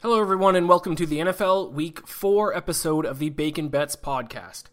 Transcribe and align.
Hello, 0.00 0.20
everyone, 0.20 0.54
and 0.54 0.68
welcome 0.68 0.94
to 0.94 1.06
the 1.06 1.18
NFL 1.18 1.72
Week 1.72 2.06
4 2.06 2.56
episode 2.56 3.04
of 3.04 3.18
the 3.18 3.30
Bacon 3.30 3.68
Bets 3.68 3.96
podcast. 3.96 4.66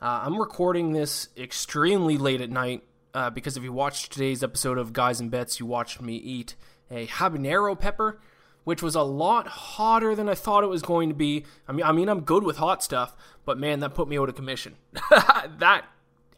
Uh, 0.00 0.22
I'm 0.24 0.36
recording 0.36 0.92
this 0.92 1.28
extremely 1.36 2.18
late 2.18 2.40
at 2.40 2.50
night 2.50 2.82
uh, 3.14 3.30
because 3.30 3.56
if 3.56 3.62
you 3.62 3.72
watched 3.72 4.12
today's 4.12 4.42
episode 4.42 4.78
of 4.78 4.92
Guys 4.92 5.20
and 5.20 5.30
Bets, 5.30 5.60
you 5.60 5.66
watched 5.66 6.02
me 6.02 6.16
eat 6.16 6.56
a 6.90 7.06
habanero 7.06 7.78
pepper, 7.78 8.20
which 8.64 8.82
was 8.82 8.96
a 8.96 9.02
lot 9.02 9.46
hotter 9.46 10.16
than 10.16 10.28
I 10.28 10.34
thought 10.34 10.64
it 10.64 10.70
was 10.70 10.82
going 10.82 11.08
to 11.08 11.14
be. 11.14 11.44
I 11.68 11.72
mean, 11.72 11.86
I 11.86 11.92
mean, 11.92 12.08
I'm 12.08 12.22
good 12.22 12.42
with 12.42 12.56
hot 12.56 12.82
stuff, 12.82 13.14
but 13.44 13.58
man, 13.58 13.78
that 13.78 13.94
put 13.94 14.08
me 14.08 14.18
out 14.18 14.28
of 14.28 14.34
commission. 14.34 14.74
that 15.10 15.84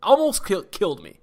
almost 0.02 0.44
kill- 0.44 0.64
killed 0.64 1.02
me. 1.02 1.20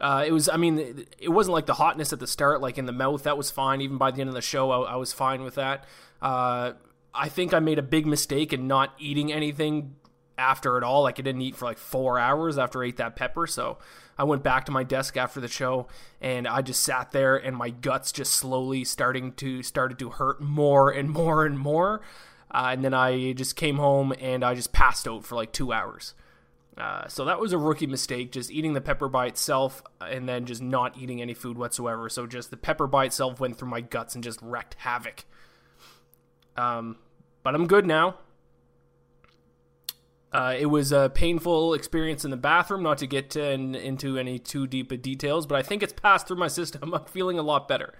Uh, 0.00 0.24
it 0.26 0.32
was, 0.32 0.48
I 0.48 0.56
mean, 0.56 1.06
it 1.18 1.28
wasn't 1.28 1.54
like 1.54 1.66
the 1.66 1.74
hotness 1.74 2.12
at 2.12 2.20
the 2.20 2.26
start, 2.26 2.60
like 2.60 2.78
in 2.78 2.86
the 2.86 2.92
mouth. 2.92 3.24
That 3.24 3.36
was 3.36 3.50
fine. 3.50 3.80
Even 3.80 3.98
by 3.98 4.10
the 4.10 4.20
end 4.20 4.28
of 4.28 4.34
the 4.34 4.42
show, 4.42 4.70
I, 4.70 4.92
I 4.92 4.96
was 4.96 5.12
fine 5.12 5.42
with 5.42 5.56
that. 5.56 5.84
Uh, 6.22 6.72
I 7.14 7.28
think 7.28 7.52
I 7.52 7.58
made 7.58 7.78
a 7.78 7.82
big 7.82 8.06
mistake 8.06 8.52
in 8.52 8.68
not 8.68 8.94
eating 8.98 9.32
anything 9.32 9.96
after 10.38 10.78
it 10.78 10.84
all. 10.84 11.02
Like 11.02 11.18
I 11.18 11.22
didn't 11.22 11.42
eat 11.42 11.56
for 11.56 11.64
like 11.64 11.78
four 11.78 12.18
hours 12.18 12.58
after 12.58 12.82
I 12.82 12.88
ate 12.88 12.96
that 12.98 13.16
pepper. 13.16 13.46
So 13.46 13.78
I 14.16 14.24
went 14.24 14.42
back 14.42 14.66
to 14.66 14.72
my 14.72 14.84
desk 14.84 15.16
after 15.16 15.40
the 15.40 15.48
show 15.48 15.88
and 16.20 16.46
I 16.46 16.62
just 16.62 16.82
sat 16.82 17.10
there 17.10 17.36
and 17.36 17.56
my 17.56 17.70
guts 17.70 18.12
just 18.12 18.32
slowly 18.34 18.84
starting 18.84 19.32
to 19.34 19.62
started 19.62 19.98
to 19.98 20.10
hurt 20.10 20.40
more 20.40 20.90
and 20.90 21.10
more 21.10 21.44
and 21.44 21.58
more. 21.58 22.02
Uh, 22.50 22.70
and 22.72 22.84
then 22.84 22.94
I 22.94 23.32
just 23.32 23.56
came 23.56 23.76
home 23.76 24.14
and 24.20 24.44
I 24.44 24.54
just 24.54 24.72
passed 24.72 25.06
out 25.06 25.24
for 25.24 25.34
like 25.34 25.52
two 25.52 25.72
hours. 25.72 26.14
Uh, 26.78 27.08
so 27.08 27.24
that 27.24 27.40
was 27.40 27.52
a 27.52 27.58
rookie 27.58 27.88
mistake, 27.88 28.30
just 28.30 28.52
eating 28.52 28.72
the 28.72 28.80
pepper 28.80 29.08
by 29.08 29.26
itself 29.26 29.82
and 30.00 30.28
then 30.28 30.46
just 30.46 30.62
not 30.62 30.96
eating 30.96 31.20
any 31.20 31.34
food 31.34 31.58
whatsoever. 31.58 32.08
So 32.08 32.26
just 32.26 32.50
the 32.50 32.56
pepper 32.56 32.86
by 32.86 33.06
itself 33.06 33.40
went 33.40 33.58
through 33.58 33.68
my 33.68 33.80
guts 33.80 34.14
and 34.14 34.22
just 34.22 34.40
wrecked 34.40 34.74
havoc. 34.74 35.24
Um, 36.56 36.96
but 37.42 37.54
I'm 37.54 37.66
good 37.66 37.84
now. 37.84 38.18
Uh, 40.32 40.54
it 40.58 40.66
was 40.66 40.92
a 40.92 41.10
painful 41.12 41.74
experience 41.74 42.24
in 42.24 42.30
the 42.30 42.36
bathroom, 42.36 42.82
not 42.82 42.98
to 42.98 43.06
get 43.06 43.30
to, 43.30 43.42
in, 43.42 43.74
into 43.74 44.18
any 44.18 44.38
too 44.38 44.66
deep 44.66 44.92
of 44.92 45.02
details, 45.02 45.46
but 45.46 45.56
I 45.56 45.62
think 45.62 45.82
it's 45.82 45.92
passed 45.92 46.28
through 46.28 46.36
my 46.36 46.48
system. 46.58 46.94
I'm 46.94 47.06
feeling 47.06 47.38
a 47.38 47.42
lot 47.42 47.66
better. 47.66 47.94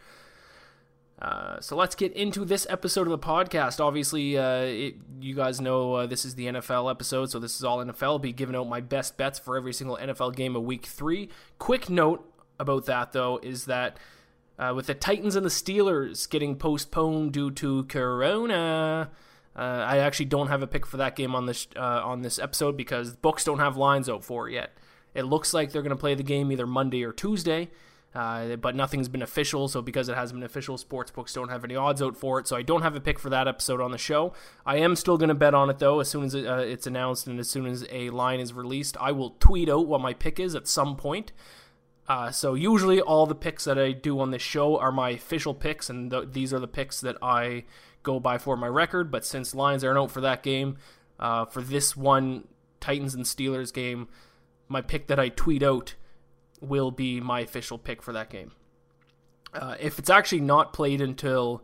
Uh, 1.21 1.61
so 1.61 1.75
let's 1.75 1.97
get 1.97 2.13
into 2.13 2.45
this 2.45 2.67
episode 2.71 3.09
of 3.09 3.11
the 3.11 3.19
podcast. 3.19 3.81
Obviously, 3.81 4.39
uh, 4.39 4.61
it, 4.61 4.95
you 5.21 5.35
guys 5.35 5.61
know 5.61 5.95
uh, 5.95 6.07
this 6.07 6.25
is 6.25 6.37
the 6.37 6.47
NFL 6.47 6.91
episode, 6.91 7.31
so 7.31 7.41
this 7.41 7.57
is 7.57 7.65
all 7.65 7.79
NFL. 7.79 8.03
I'll 8.03 8.19
be 8.19 8.33
giving 8.33 8.55
out 8.55 8.69
my 8.69 8.81
best 8.81 9.17
bets 9.17 9.39
for 9.39 9.57
every 9.57 9.73
single 9.73 9.97
NFL 9.97 10.37
game 10.37 10.55
of 10.55 10.63
Week 10.63 10.87
Three. 10.87 11.29
Quick 11.59 11.91
note 11.91 12.33
about 12.61 12.87
that, 12.87 13.13
though, 13.13 13.41
is 13.43 13.65
that 13.65 13.99
uh, 14.61 14.73
with 14.77 14.87
the 14.87 14.95
Titans 14.95 15.35
and 15.35 15.45
the 15.45 15.51
Steelers 15.51 16.29
getting 16.31 16.55
postponed 16.55 17.33
due 17.33 17.51
to 17.51 17.83
Corona, 17.85 19.11
uh, 19.57 19.59
I 19.59 19.99
actually 19.99 20.27
don't 20.27 20.49
have 20.49 20.63
a 20.63 20.69
pick 20.69 20.87
for 20.87 20.99
that 20.99 21.17
game 21.17 21.35
on 21.35 21.47
this 21.47 21.67
on 21.75 22.23
this 22.23 22.39
episode 22.39 22.77
because 22.77 23.17
books 23.17 23.43
don't 23.43 23.59
have 23.59 23.77
lines 23.77 24.09
out 24.09 24.23
for 24.23 24.49
it 24.49 24.53
yet. 24.53 24.73
It 25.15 25.25
looks 25.25 25.53
like 25.53 25.73
they're 25.73 25.83
going 25.83 25.91
to 25.91 25.97
play 25.97 26.15
the 26.15 26.23
game 26.23 26.53
either 26.53 26.67
Monday 26.67 27.03
or 27.03 27.13
Tuesday. 27.13 27.71
Uh, 28.19 28.57
but 28.57 28.75
nothing's 28.75 29.09
been 29.09 29.23
official. 29.23 29.69
So 29.69 29.81
because 29.81 30.09
it 30.09 30.17
hasn't 30.17 30.41
been 30.41 30.45
official, 30.45 30.77
sports 30.77 31.13
books 31.13 31.33
don't 31.33 31.51
have 31.51 31.63
any 31.63 31.77
odds 31.77 32.03
out 32.03 32.17
for 32.17 32.41
it. 32.41 32.49
So 32.49 32.57
I 32.57 32.63
don't 32.63 32.83
have 32.83 32.97
a 32.97 33.01
pick 33.01 33.17
for 33.17 33.31
that 33.31 33.47
episode 33.47 33.81
on 33.81 33.93
the 33.93 33.99
show. 33.99 34.33
I 34.67 34.79
am 34.79 34.97
still 34.97 35.17
going 35.19 35.29
to 35.29 35.37
bet 35.37 35.55
on 35.55 35.71
it 35.71 35.79
though. 35.79 36.01
As 36.01 36.09
soon 36.09 36.25
as 36.25 36.35
uh, 36.35 36.65
it's 36.67 36.89
announced 36.89 37.29
and 37.29 37.39
as 37.39 37.49
soon 37.49 37.67
as 37.67 37.87
a 37.93 38.11
line 38.11 38.41
is 38.41 38.53
released, 38.53 38.97
I 39.01 39.13
will 39.13 39.37
tweet 39.39 39.69
out 39.69 39.87
what 39.87 40.01
my 40.01 40.15
pick 40.15 40.41
is 40.41 40.57
at 40.57 40.67
some 40.67 40.97
point. 40.97 41.31
Uh, 42.09 42.33
so 42.33 42.55
usually 42.55 43.01
all 43.01 43.25
the 43.25 43.37
picks 43.37 43.63
that 43.67 43.79
I 43.79 43.93
do 43.93 44.19
on 44.19 44.33
this 44.33 44.43
show 44.43 44.77
are 44.81 44.91
my 44.91 45.11
official 45.11 45.55
picks, 45.55 45.89
and 45.89 46.11
th- 46.11 46.31
these 46.33 46.53
are 46.53 46.59
the 46.59 46.67
picks 46.67 47.01
that 47.03 47.19
I 47.23 47.67
go 48.03 48.19
by 48.19 48.39
for 48.39 48.57
my 48.57 48.67
record. 48.67 49.13
But 49.13 49.25
since 49.27 49.55
lines 49.55 49.85
aren't 49.85 49.99
out 49.99 50.11
for 50.11 50.23
that 50.23 50.43
game, 50.43 50.79
uh, 51.21 51.45
for 51.45 51.63
this 51.63 51.97
one 51.97 52.49
Titans 52.81 53.15
and 53.15 53.25
Steelers 53.25 53.73
game, 53.73 54.09
my 54.67 54.81
pick 54.81 55.07
that 55.07 55.21
I 55.21 55.29
tweet 55.29 55.63
out 55.63 55.95
will 56.61 56.91
be 56.91 57.21
my 57.21 57.41
official 57.41 57.79
pick 57.79 58.03
for 58.03 58.13
that 58.13 58.31
game. 58.31 58.53
Uh, 59.53 59.77
if 59.81 59.99
it's 59.99 60.11
actually 60.11 60.41
not 60.41 60.73
played 60.73 61.01
until 61.01 61.63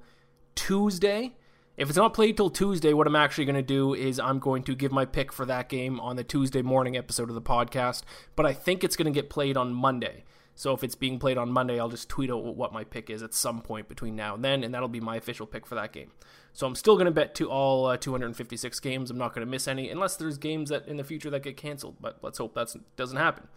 Tuesday, 0.55 1.34
if 1.77 1.88
it's 1.88 1.99
not 1.99 2.15
played 2.15 2.37
till 2.37 2.50
Tuesday, 2.50 2.93
what 2.93 3.06
I'm 3.06 3.16
actually 3.16 3.47
going 3.47 3.56
to 3.56 3.62
do 3.62 3.94
is 3.94 4.21
I'm 4.21 4.38
going 4.38 4.62
to 4.65 4.77
give 4.77 4.93
my 4.93 5.05
pick 5.05 5.32
for 5.32 5.44
that 5.47 5.69
game 5.69 5.99
on 5.99 6.16
the 6.16 6.25
Tuesday 6.25 6.62
morning 6.62 6.97
episode 6.97 7.28
of 7.28 7.34
the 7.34 7.43
podcast. 7.43 8.03
But 8.37 8.47
I 8.47 8.53
think 8.53 8.84
it's 8.84 8.97
going 8.97 9.12
to 9.12 9.21
get 9.21 9.28
played 9.28 9.56
on 9.56 9.75
Monday. 9.75 10.25
So 10.55 10.72
if 10.72 10.84
it's 10.84 10.94
being 10.94 11.19
played 11.19 11.37
on 11.37 11.50
Monday, 11.50 11.81
I'll 11.81 11.88
just 11.88 12.09
tweet 12.09 12.31
out 12.31 12.44
what 12.44 12.72
my 12.72 12.84
pick 12.84 13.11
is 13.11 13.25
at 13.25 13.34
some 13.34 13.61
point 13.61 13.88
between 13.88 14.15
now 14.15 14.37
and 14.37 14.44
then, 14.44 14.62
and 14.62 14.72
that'll 14.72 14.88
be 14.88 15.00
my 15.00 15.16
official 15.16 15.47
pick 15.47 15.66
for 15.66 15.75
that 15.75 15.93
game. 15.93 16.12
So 16.53 16.65
I'm 16.66 16.76
still 16.76 16.94
going 16.94 17.06
to 17.06 17.11
bet 17.11 17.34
to 17.37 17.50
all 17.50 17.87
uh, 17.87 17.97
256 17.97 18.78
games. 18.78 19.11
I'm 19.11 19.19
not 19.19 19.34
going 19.34 19.44
to 19.44 19.50
miss 19.50 19.66
any, 19.66 19.91
unless 19.91 20.15
there's 20.15 20.38
games 20.38 20.71
that 20.71 20.87
in 20.87 20.97
the 20.97 21.03
future 21.03 21.28
that 21.31 21.43
get 21.43 21.56
canceled. 21.56 21.97
But 22.00 22.19
let's 22.22 22.38
hope 22.38 22.55
that 22.55 22.72
doesn't 22.94 23.16
happen. 23.16 23.49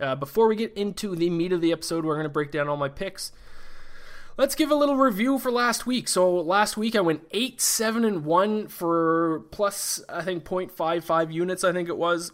Uh, 0.00 0.14
before 0.14 0.48
we 0.48 0.56
get 0.56 0.72
into 0.74 1.14
the 1.14 1.30
meat 1.30 1.52
of 1.52 1.60
the 1.60 1.72
episode, 1.72 2.04
we're 2.04 2.14
going 2.14 2.24
to 2.24 2.30
break 2.30 2.50
down 2.50 2.68
all 2.68 2.76
my 2.76 2.88
picks. 2.88 3.32
Let's 4.36 4.54
give 4.54 4.70
a 4.70 4.74
little 4.74 4.96
review 4.96 5.38
for 5.38 5.50
last 5.50 5.86
week. 5.86 6.08
So 6.08 6.34
last 6.34 6.76
week 6.76 6.96
I 6.96 7.00
went 7.00 7.26
eight, 7.32 7.60
seven, 7.60 8.04
and 8.04 8.24
one 8.24 8.68
for 8.68 9.40
plus 9.50 10.02
I 10.08 10.22
think 10.22 10.44
0.55 10.44 11.32
units. 11.32 11.62
I 11.62 11.72
think 11.72 11.88
it 11.88 11.98
was. 11.98 12.32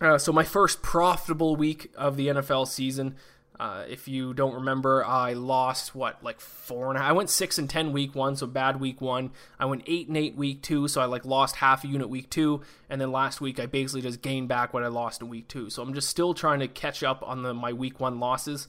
Uh, 0.00 0.16
so 0.16 0.32
my 0.32 0.44
first 0.44 0.82
profitable 0.82 1.54
week 1.54 1.92
of 1.96 2.16
the 2.16 2.28
NFL 2.28 2.66
season. 2.66 3.16
Uh, 3.62 3.84
if 3.88 4.08
you 4.08 4.34
don't 4.34 4.54
remember, 4.54 5.06
I 5.06 5.34
lost 5.34 5.94
what 5.94 6.20
like 6.24 6.40
four 6.40 6.88
and 6.88 6.98
a 6.98 7.00
half. 7.00 7.10
I 7.10 7.12
went 7.12 7.30
six 7.30 7.58
and 7.58 7.70
ten 7.70 7.92
week 7.92 8.12
one, 8.12 8.34
so 8.34 8.48
bad 8.48 8.80
week 8.80 9.00
one. 9.00 9.30
I 9.56 9.66
went 9.66 9.84
eight 9.86 10.08
and 10.08 10.16
eight 10.16 10.34
week 10.34 10.62
two, 10.62 10.88
so 10.88 11.00
I 11.00 11.04
like 11.04 11.24
lost 11.24 11.54
half 11.54 11.84
a 11.84 11.86
unit 11.86 12.08
week 12.08 12.28
two, 12.28 12.62
and 12.90 13.00
then 13.00 13.12
last 13.12 13.40
week 13.40 13.60
I 13.60 13.66
basically 13.66 14.02
just 14.02 14.20
gained 14.20 14.48
back 14.48 14.74
what 14.74 14.82
I 14.82 14.88
lost 14.88 15.22
in 15.22 15.28
week 15.28 15.46
two. 15.46 15.70
So 15.70 15.80
I'm 15.80 15.94
just 15.94 16.08
still 16.08 16.34
trying 16.34 16.58
to 16.58 16.66
catch 16.66 17.04
up 17.04 17.22
on 17.24 17.44
the 17.44 17.54
my 17.54 17.72
week 17.72 18.00
one 18.00 18.18
losses. 18.18 18.66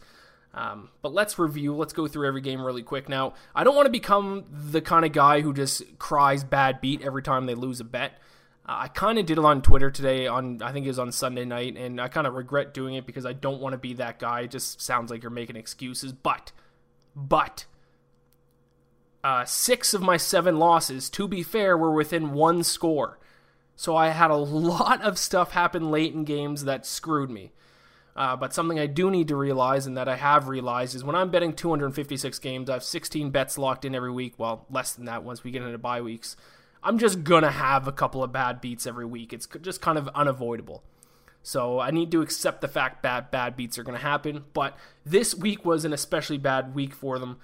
Um, 0.53 0.89
but 1.01 1.11
let's 1.11 1.39
review. 1.39 1.75
Let's 1.75 1.93
go 1.93 2.07
through 2.07 2.27
every 2.27 2.41
game 2.41 2.61
really 2.61 2.83
quick. 2.83 3.09
Now, 3.09 3.33
I 3.55 3.63
don't 3.63 3.75
want 3.75 3.87
to 3.87 3.91
become 3.91 4.43
the 4.51 4.79
kind 4.79 5.05
of 5.05 5.11
guy 5.11 5.41
who 5.41 5.55
just 5.55 5.97
cries 5.97 6.43
bad 6.43 6.81
beat 6.81 7.01
every 7.01 7.23
time 7.23 7.47
they 7.47 7.55
lose 7.55 7.79
a 7.79 7.83
bet. 7.83 8.19
I 8.65 8.87
kind 8.87 9.19
of 9.19 9.25
did 9.25 9.37
it 9.37 9.43
on 9.43 9.61
Twitter 9.61 9.91
today. 9.91 10.27
On 10.27 10.61
I 10.61 10.71
think 10.71 10.85
it 10.85 10.89
was 10.89 10.99
on 10.99 11.11
Sunday 11.11 11.43
night, 11.43 11.75
and 11.75 11.99
I 11.99 12.07
kind 12.07 12.25
of 12.25 12.33
regret 12.33 12.73
doing 12.73 12.95
it 12.95 13.05
because 13.05 13.25
I 13.25 13.33
don't 13.33 13.61
want 13.61 13.73
to 13.73 13.77
be 13.77 13.93
that 13.95 14.19
guy. 14.19 14.41
It 14.41 14.51
just 14.51 14.81
sounds 14.81 15.11
like 15.11 15.21
you're 15.21 15.31
making 15.31 15.57
excuses. 15.57 16.13
But, 16.13 16.53
but, 17.15 17.65
uh, 19.23 19.43
six 19.45 19.93
of 19.93 20.01
my 20.01 20.15
seven 20.15 20.59
losses, 20.59 21.09
to 21.11 21.27
be 21.27 21.43
fair, 21.43 21.77
were 21.77 21.91
within 21.91 22.31
one 22.33 22.63
score. 22.63 23.19
So 23.75 23.95
I 23.95 24.09
had 24.09 24.31
a 24.31 24.35
lot 24.37 25.01
of 25.01 25.17
stuff 25.17 25.51
happen 25.51 25.91
late 25.91 26.13
in 26.13 26.23
games 26.23 26.63
that 26.63 26.85
screwed 26.85 27.29
me. 27.29 27.51
Uh, 28.15 28.35
but 28.35 28.53
something 28.53 28.79
I 28.79 28.85
do 28.85 29.09
need 29.09 29.27
to 29.29 29.35
realize, 29.35 29.87
and 29.87 29.97
that 29.97 30.07
I 30.07 30.15
have 30.15 30.47
realized, 30.47 30.95
is 30.95 31.03
when 31.03 31.15
I'm 31.15 31.31
betting 31.31 31.53
256 31.53 32.37
games, 32.39 32.69
I 32.69 32.73
have 32.73 32.83
16 32.83 33.31
bets 33.31 33.57
locked 33.57 33.85
in 33.85 33.95
every 33.95 34.11
week. 34.11 34.35
Well, 34.37 34.67
less 34.69 34.93
than 34.93 35.05
that 35.05 35.23
once 35.23 35.43
we 35.43 35.51
get 35.51 35.63
into 35.63 35.77
bye 35.79 36.01
weeks. 36.01 36.37
I'm 36.83 36.97
just 36.97 37.23
gonna 37.23 37.51
have 37.51 37.87
a 37.87 37.91
couple 37.91 38.23
of 38.23 38.31
bad 38.31 38.61
beats 38.61 38.85
every 38.85 39.05
week. 39.05 39.33
It's 39.33 39.47
just 39.61 39.81
kind 39.81 39.97
of 39.97 40.07
unavoidable. 40.09 40.83
So 41.41 41.79
I 41.79 41.91
need 41.91 42.11
to 42.11 42.21
accept 42.21 42.61
the 42.61 42.67
fact 42.67 43.03
that 43.03 43.31
bad 43.31 43.55
beats 43.55 43.77
are 43.77 43.83
gonna 43.83 43.97
happen. 43.97 44.43
But 44.53 44.77
this 45.05 45.33
week 45.35 45.65
was 45.65 45.85
an 45.85 45.93
especially 45.93 46.37
bad 46.37 46.75
week 46.75 46.93
for 46.93 47.19
them. 47.19 47.39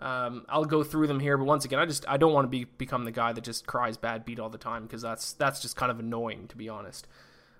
Um, 0.00 0.44
I'll 0.48 0.64
go 0.64 0.82
through 0.82 1.06
them 1.06 1.20
here, 1.20 1.38
but 1.38 1.44
once 1.44 1.64
again, 1.64 1.78
I 1.78 1.86
just 1.86 2.04
I 2.08 2.16
don't 2.16 2.32
want 2.32 2.44
to 2.44 2.48
be 2.48 2.64
become 2.64 3.04
the 3.04 3.12
guy 3.12 3.32
that 3.32 3.44
just 3.44 3.66
cries 3.66 3.96
bad 3.96 4.24
beat 4.24 4.38
all 4.38 4.50
the 4.50 4.58
time 4.58 4.82
because 4.82 5.02
that's 5.02 5.32
that's 5.32 5.60
just 5.60 5.76
kind 5.76 5.90
of 5.90 5.98
annoying 6.00 6.48
to 6.48 6.56
be 6.56 6.68
honest. 6.68 7.06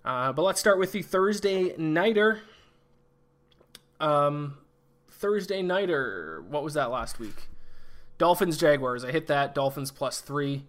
Uh, 0.05 0.33
but 0.33 0.43
let's 0.43 0.61
start 0.61 0.79
with 0.79 0.93
the 0.93 1.03
Thursday 1.03 1.75
nighter. 1.79 2.43
Um, 4.01 4.59
Thursday 5.11 5.63
nighter. 5.63 6.45
What 6.49 6.63
was 6.63 6.75
that 6.75 6.91
last 6.91 7.19
week? 7.19 7.49
Dolphins 8.19 8.59
Jaguars. 8.59 9.05
I 9.05 9.13
hit 9.13 9.29
that. 9.29 9.55
Dolphins 9.55 9.91
plus 9.91 10.21
three. 10.21 10.67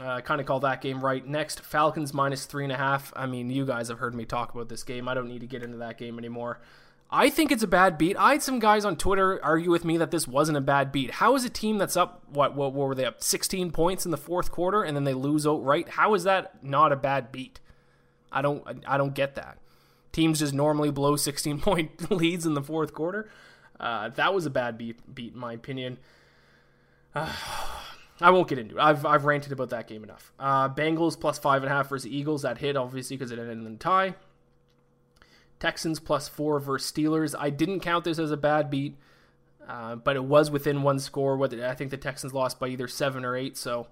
Uh, 0.00 0.08
I 0.08 0.20
kind 0.22 0.40
of 0.40 0.46
call 0.46 0.60
that 0.60 0.80
game 0.80 1.04
right. 1.04 1.26
Next, 1.26 1.60
Falcons 1.60 2.14
minus 2.14 2.46
three 2.46 2.64
and 2.64 2.72
a 2.72 2.76
half. 2.76 3.12
I 3.14 3.26
mean, 3.26 3.50
you 3.50 3.66
guys 3.66 3.88
have 3.88 3.98
heard 3.98 4.14
me 4.14 4.24
talk 4.24 4.54
about 4.54 4.68
this 4.68 4.82
game. 4.82 5.06
I 5.06 5.14
don't 5.14 5.28
need 5.28 5.40
to 5.40 5.46
get 5.46 5.62
into 5.62 5.78
that 5.78 5.98
game 5.98 6.18
anymore. 6.18 6.60
I 7.10 7.28
think 7.28 7.52
it's 7.52 7.62
a 7.62 7.68
bad 7.68 7.98
beat. 7.98 8.16
I 8.16 8.32
had 8.32 8.42
some 8.42 8.58
guys 8.58 8.86
on 8.86 8.96
Twitter 8.96 9.38
argue 9.44 9.70
with 9.70 9.84
me 9.84 9.98
that 9.98 10.10
this 10.10 10.26
wasn't 10.26 10.56
a 10.56 10.62
bad 10.62 10.92
beat. 10.92 11.10
How 11.10 11.34
is 11.34 11.44
a 11.44 11.50
team 11.50 11.76
that's 11.76 11.94
up 11.94 12.22
what 12.30 12.54
what, 12.54 12.72
what 12.72 12.88
were 12.88 12.94
they 12.94 13.04
up 13.04 13.22
16 13.22 13.70
points 13.70 14.06
in 14.06 14.10
the 14.10 14.16
fourth 14.16 14.50
quarter 14.50 14.82
and 14.82 14.96
then 14.96 15.04
they 15.04 15.12
lose 15.12 15.46
outright? 15.46 15.90
How 15.90 16.14
is 16.14 16.24
that 16.24 16.64
not 16.64 16.90
a 16.90 16.96
bad 16.96 17.30
beat? 17.30 17.60
I 18.32 18.40
don't 18.40 18.66
I 18.86 18.96
don't 18.96 19.14
get 19.14 19.34
that. 19.34 19.58
Teams 20.10 20.38
just 20.38 20.54
normally 20.54 20.90
blow 20.90 21.16
16 21.16 21.60
point 21.60 22.10
leads 22.10 22.46
in 22.46 22.54
the 22.54 22.62
fourth 22.62 22.94
quarter. 22.94 23.28
Uh, 23.78 24.08
that 24.08 24.32
was 24.32 24.46
a 24.46 24.50
bad 24.50 24.78
beat, 24.78 25.14
beat 25.14 25.34
in 25.34 25.38
my 25.38 25.52
opinion. 25.52 25.98
Uh, 27.14 27.30
I 28.22 28.30
won't 28.30 28.48
get 28.48 28.58
into 28.58 28.76
it. 28.76 28.80
I've, 28.80 29.04
I've 29.04 29.24
ranted 29.24 29.52
about 29.52 29.70
that 29.70 29.86
game 29.88 30.04
enough. 30.04 30.32
Uh, 30.38 30.68
Bengals 30.68 31.18
plus 31.18 31.38
five 31.38 31.62
and 31.62 31.72
a 31.72 31.74
half 31.74 31.88
versus 31.88 32.10
Eagles. 32.10 32.42
That 32.42 32.58
hit 32.58 32.76
obviously 32.76 33.16
because 33.16 33.30
it 33.32 33.38
ended 33.38 33.58
in 33.58 33.66
a 33.66 33.76
tie. 33.76 34.14
Texans 35.58 36.00
plus 36.00 36.28
four 36.28 36.58
versus 36.58 36.90
Steelers. 36.90 37.34
I 37.38 37.50
didn't 37.50 37.80
count 37.80 38.04
this 38.04 38.18
as 38.18 38.32
a 38.32 38.36
bad 38.36 38.68
beat, 38.68 38.96
uh, 39.68 39.94
but 39.96 40.16
it 40.16 40.24
was 40.24 40.50
within 40.50 40.82
one 40.82 40.98
score. 40.98 41.36
Whether 41.36 41.64
I 41.66 41.74
think 41.74 41.90
the 41.90 41.96
Texans 41.96 42.34
lost 42.34 42.58
by 42.58 42.68
either 42.68 42.88
seven 42.88 43.24
or 43.24 43.36
eight. 43.36 43.56
So, 43.56 43.86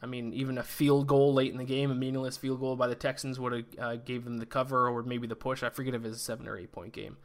I 0.00 0.06
mean, 0.06 0.32
even 0.32 0.56
a 0.56 0.62
field 0.62 1.08
goal 1.08 1.34
late 1.34 1.50
in 1.50 1.58
the 1.58 1.64
game, 1.64 1.90
a 1.90 1.96
meaningless 1.96 2.36
field 2.36 2.60
goal 2.60 2.76
by 2.76 2.86
the 2.86 2.94
Texans 2.94 3.40
would 3.40 3.52
have 3.52 3.64
uh, 3.78 3.96
gave 3.96 4.24
them 4.24 4.38
the 4.38 4.46
cover 4.46 4.88
or 4.88 5.02
maybe 5.02 5.26
the 5.26 5.34
push. 5.34 5.64
I 5.64 5.70
forget 5.70 5.94
if 5.94 6.04
it 6.04 6.08
was 6.08 6.16
a 6.16 6.20
seven 6.20 6.46
or 6.46 6.56
eight 6.56 6.70
point 6.70 6.92
game. 6.92 7.16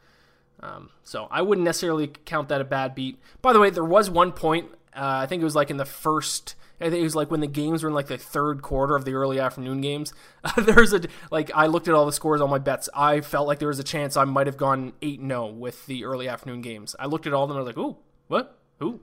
Um, 0.58 0.90
so 1.04 1.28
I 1.30 1.42
wouldn't 1.42 1.64
necessarily 1.64 2.08
count 2.08 2.48
that 2.48 2.60
a 2.60 2.64
bad 2.64 2.94
beat. 2.94 3.20
By 3.42 3.52
the 3.52 3.60
way, 3.60 3.70
there 3.70 3.84
was 3.84 4.10
one 4.10 4.32
point. 4.32 4.66
Uh, 4.96 5.20
I 5.22 5.26
think 5.26 5.42
it 5.42 5.44
was 5.44 5.54
like 5.54 5.70
in 5.70 5.76
the 5.76 5.84
first 5.84 6.56
I 6.80 6.90
think 6.90 7.00
it 7.00 7.04
was 7.04 7.16
like 7.16 7.30
when 7.30 7.40
the 7.40 7.46
games 7.46 7.82
were 7.82 7.88
in 7.88 7.94
like 7.94 8.08
the 8.08 8.18
third 8.18 8.60
quarter 8.60 8.96
of 8.96 9.04
the 9.04 9.14
early 9.14 9.40
afternoon 9.40 9.80
games. 9.80 10.12
There's 10.58 10.92
a 10.92 11.00
like 11.30 11.50
I 11.54 11.66
looked 11.66 11.88
at 11.88 11.94
all 11.94 12.04
the 12.04 12.12
scores 12.12 12.40
on 12.40 12.50
my 12.50 12.58
bets. 12.58 12.88
I 12.94 13.22
felt 13.22 13.46
like 13.46 13.58
there 13.58 13.68
was 13.68 13.78
a 13.78 13.84
chance 13.84 14.16
I 14.16 14.24
might 14.24 14.46
have 14.46 14.58
gone 14.58 14.92
eight 15.00 15.20
0 15.20 15.46
with 15.52 15.86
the 15.86 16.04
early 16.04 16.28
afternoon 16.28 16.60
games. 16.60 16.94
I 16.98 17.06
looked 17.06 17.26
at 17.26 17.32
all 17.32 17.44
of 17.44 17.48
them. 17.48 17.56
and 17.56 17.64
I 17.64 17.66
was 17.66 17.76
like, 17.76 17.82
ooh, 17.82 17.96
what? 18.28 18.58
Who? 18.78 19.00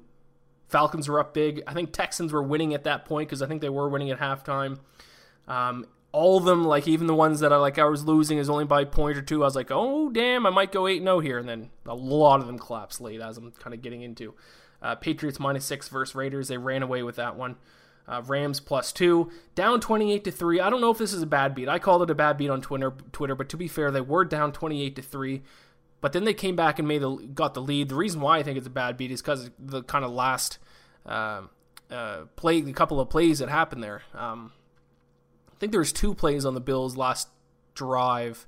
Falcons 0.67 1.09
were 1.09 1.19
up 1.19 1.33
big. 1.33 1.63
I 1.65 1.73
think 1.73 1.93
Texans 1.93 2.31
were 2.31 2.43
winning 2.43 2.73
at 2.73 2.83
that 2.83 3.05
point 3.05 3.27
because 3.27 3.41
I 3.41 3.47
think 3.47 3.61
they 3.61 3.69
were 3.69 3.89
winning 3.89 4.11
at 4.11 4.19
halftime. 4.19 4.79
Um, 5.47 5.87
all 6.11 6.37
of 6.37 6.45
them, 6.45 6.63
like 6.63 6.87
even 6.87 7.07
the 7.07 7.15
ones 7.15 7.39
that 7.39 7.51
I 7.51 7.57
like, 7.57 7.79
I 7.79 7.85
was 7.85 8.05
losing 8.05 8.37
is 8.37 8.49
only 8.49 8.65
by 8.65 8.85
point 8.85 9.17
or 9.17 9.23
two. 9.23 9.41
I 9.41 9.45
was 9.45 9.55
like, 9.55 9.71
oh 9.71 10.11
damn, 10.11 10.45
I 10.45 10.51
might 10.51 10.71
go 10.71 10.87
eight 10.87 11.01
0 11.01 11.21
here, 11.21 11.39
and 11.39 11.49
then 11.49 11.71
a 11.87 11.95
lot 11.95 12.39
of 12.39 12.45
them 12.45 12.59
collapsed 12.59 13.01
late 13.01 13.19
as 13.19 13.37
I'm 13.37 13.51
kind 13.53 13.73
of 13.73 13.81
getting 13.81 14.03
into. 14.03 14.35
Uh, 14.83 14.95
Patriots 14.95 15.39
minus 15.39 15.65
six 15.65 15.87
versus 15.87 16.13
Raiders. 16.13 16.49
They 16.49 16.57
ran 16.57 16.83
away 16.83 17.01
with 17.01 17.15
that 17.15 17.35
one. 17.35 17.55
Uh, 18.05 18.21
Rams 18.25 18.59
plus 18.59 18.91
two, 18.91 19.31
down 19.55 19.79
28 19.79 20.25
to 20.25 20.31
three. 20.31 20.59
I 20.59 20.69
don't 20.69 20.81
know 20.81 20.91
if 20.91 20.97
this 20.97 21.13
is 21.13 21.21
a 21.21 21.25
bad 21.25 21.55
beat. 21.55 21.69
I 21.69 21.79
called 21.79 22.03
it 22.03 22.09
a 22.09 22.15
bad 22.15 22.37
beat 22.37 22.49
on 22.49 22.61
Twitter, 22.61 22.93
Twitter, 23.13 23.33
but 23.33 23.47
to 23.49 23.57
be 23.57 23.69
fair, 23.69 23.91
they 23.91 24.01
were 24.01 24.25
down 24.25 24.51
28 24.51 24.97
to 24.97 25.01
three. 25.01 25.41
But 26.01 26.11
then 26.11 26.25
they 26.25 26.33
came 26.33 26.57
back 26.57 26.79
and 26.79 26.87
made 26.87 27.01
the 27.01 27.15
got 27.33 27.53
the 27.53 27.61
lead. 27.61 27.87
The 27.87 27.95
reason 27.95 28.19
why 28.19 28.37
I 28.39 28.43
think 28.43 28.57
it's 28.57 28.67
a 28.67 28.71
bad 28.71 28.97
beat 28.97 29.09
is 29.09 29.21
because 29.21 29.49
the 29.57 29.83
kind 29.83 30.03
of 30.03 30.11
last 30.11 30.57
uh, 31.05 31.43
uh, 31.89 32.23
play, 32.35 32.59
the 32.59 32.73
couple 32.73 32.99
of 32.99 33.09
plays 33.09 33.39
that 33.39 33.47
happened 33.47 33.81
there. 33.81 34.01
Um, 34.13 34.51
I 35.49 35.55
think 35.59 35.71
there 35.71 35.79
was 35.79 35.93
two 35.93 36.13
plays 36.13 36.43
on 36.43 36.55
the 36.55 36.59
Bills' 36.59 36.97
last 36.97 37.29
drive 37.73 38.45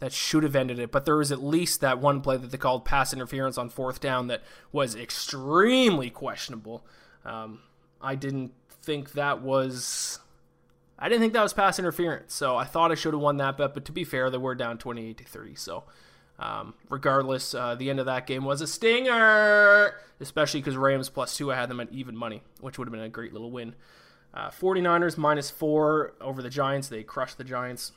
that 0.00 0.12
should 0.12 0.42
have 0.42 0.56
ended 0.56 0.78
it, 0.78 0.90
but 0.90 1.04
there 1.04 1.16
was 1.16 1.32
at 1.32 1.42
least 1.42 1.80
that 1.80 1.98
one 1.98 2.20
play 2.20 2.36
that 2.36 2.50
they 2.50 2.58
called 2.58 2.84
pass 2.84 3.12
interference 3.12 3.56
on 3.56 3.68
fourth 3.68 4.00
down 4.00 4.26
that 4.26 4.42
was 4.72 4.94
extremely 4.94 6.10
questionable. 6.10 6.84
Um, 7.24 7.60
I 8.02 8.14
didn't 8.14 8.52
think 8.68 9.12
that 9.12 9.40
was. 9.40 10.18
I 10.98 11.08
didn't 11.08 11.22
think 11.22 11.32
that 11.32 11.42
was 11.42 11.52
pass 11.52 11.78
interference, 11.78 12.34
so 12.34 12.56
I 12.56 12.64
thought 12.64 12.92
I 12.92 12.94
should 12.94 13.14
have 13.14 13.22
won 13.22 13.36
that 13.38 13.56
bet. 13.56 13.74
But 13.74 13.84
to 13.86 13.92
be 13.92 14.04
fair, 14.04 14.30
they 14.30 14.38
were 14.38 14.54
down 14.54 14.78
twenty-eight 14.78 15.18
to 15.18 15.24
three. 15.24 15.54
So, 15.54 15.84
um, 16.38 16.74
regardless, 16.90 17.54
uh, 17.54 17.74
the 17.74 17.88
end 17.88 17.98
of 17.98 18.06
that 18.06 18.26
game 18.26 18.44
was 18.44 18.60
a 18.60 18.66
stinger, 18.66 19.94
especially 20.20 20.60
because 20.60 20.76
Rams 20.76 21.08
plus 21.08 21.36
two. 21.36 21.50
I 21.50 21.56
had 21.56 21.70
them 21.70 21.80
at 21.80 21.90
even 21.92 22.16
money, 22.16 22.42
which 22.60 22.78
would 22.78 22.88
have 22.88 22.92
been 22.92 23.00
a 23.00 23.08
great 23.08 23.32
little 23.32 23.50
win. 23.50 23.74
Uh, 24.34 24.50
49ers 24.50 25.16
minus 25.16 25.50
four 25.50 26.14
over 26.20 26.42
the 26.42 26.50
Giants. 26.50 26.88
They 26.88 27.04
crushed 27.04 27.38
the 27.38 27.44
Giants. 27.44 27.92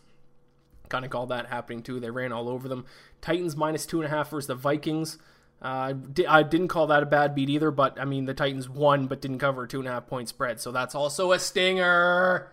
Kind 0.89 1.05
of 1.05 1.11
called 1.11 1.29
that 1.29 1.47
happening 1.47 1.83
too. 1.83 1.99
They 1.99 2.09
ran 2.09 2.31
all 2.31 2.49
over 2.49 2.67
them. 2.67 2.85
Titans 3.21 3.55
minus 3.55 3.85
two 3.85 4.01
and 4.01 4.05
a 4.05 4.15
half 4.15 4.29
versus 4.29 4.47
the 4.47 4.55
Vikings. 4.55 5.17
Uh, 5.61 5.93
I 6.27 6.43
didn't 6.43 6.67
call 6.67 6.87
that 6.87 7.01
a 7.01 7.07
bad 7.07 7.33
beat 7.33 7.49
either, 7.49 7.71
but 7.71 7.99
I 7.99 8.05
mean 8.05 8.25
the 8.25 8.33
Titans 8.33 8.69
won 8.69 9.07
but 9.07 9.21
didn't 9.21 9.39
cover 9.39 9.65
two 9.65 9.79
and 9.79 9.87
a 9.87 9.91
half 9.91 10.07
point 10.07 10.29
spread, 10.29 10.59
so 10.59 10.71
that's 10.71 10.93
also 10.93 11.31
a 11.31 11.39
stinger. 11.39 12.51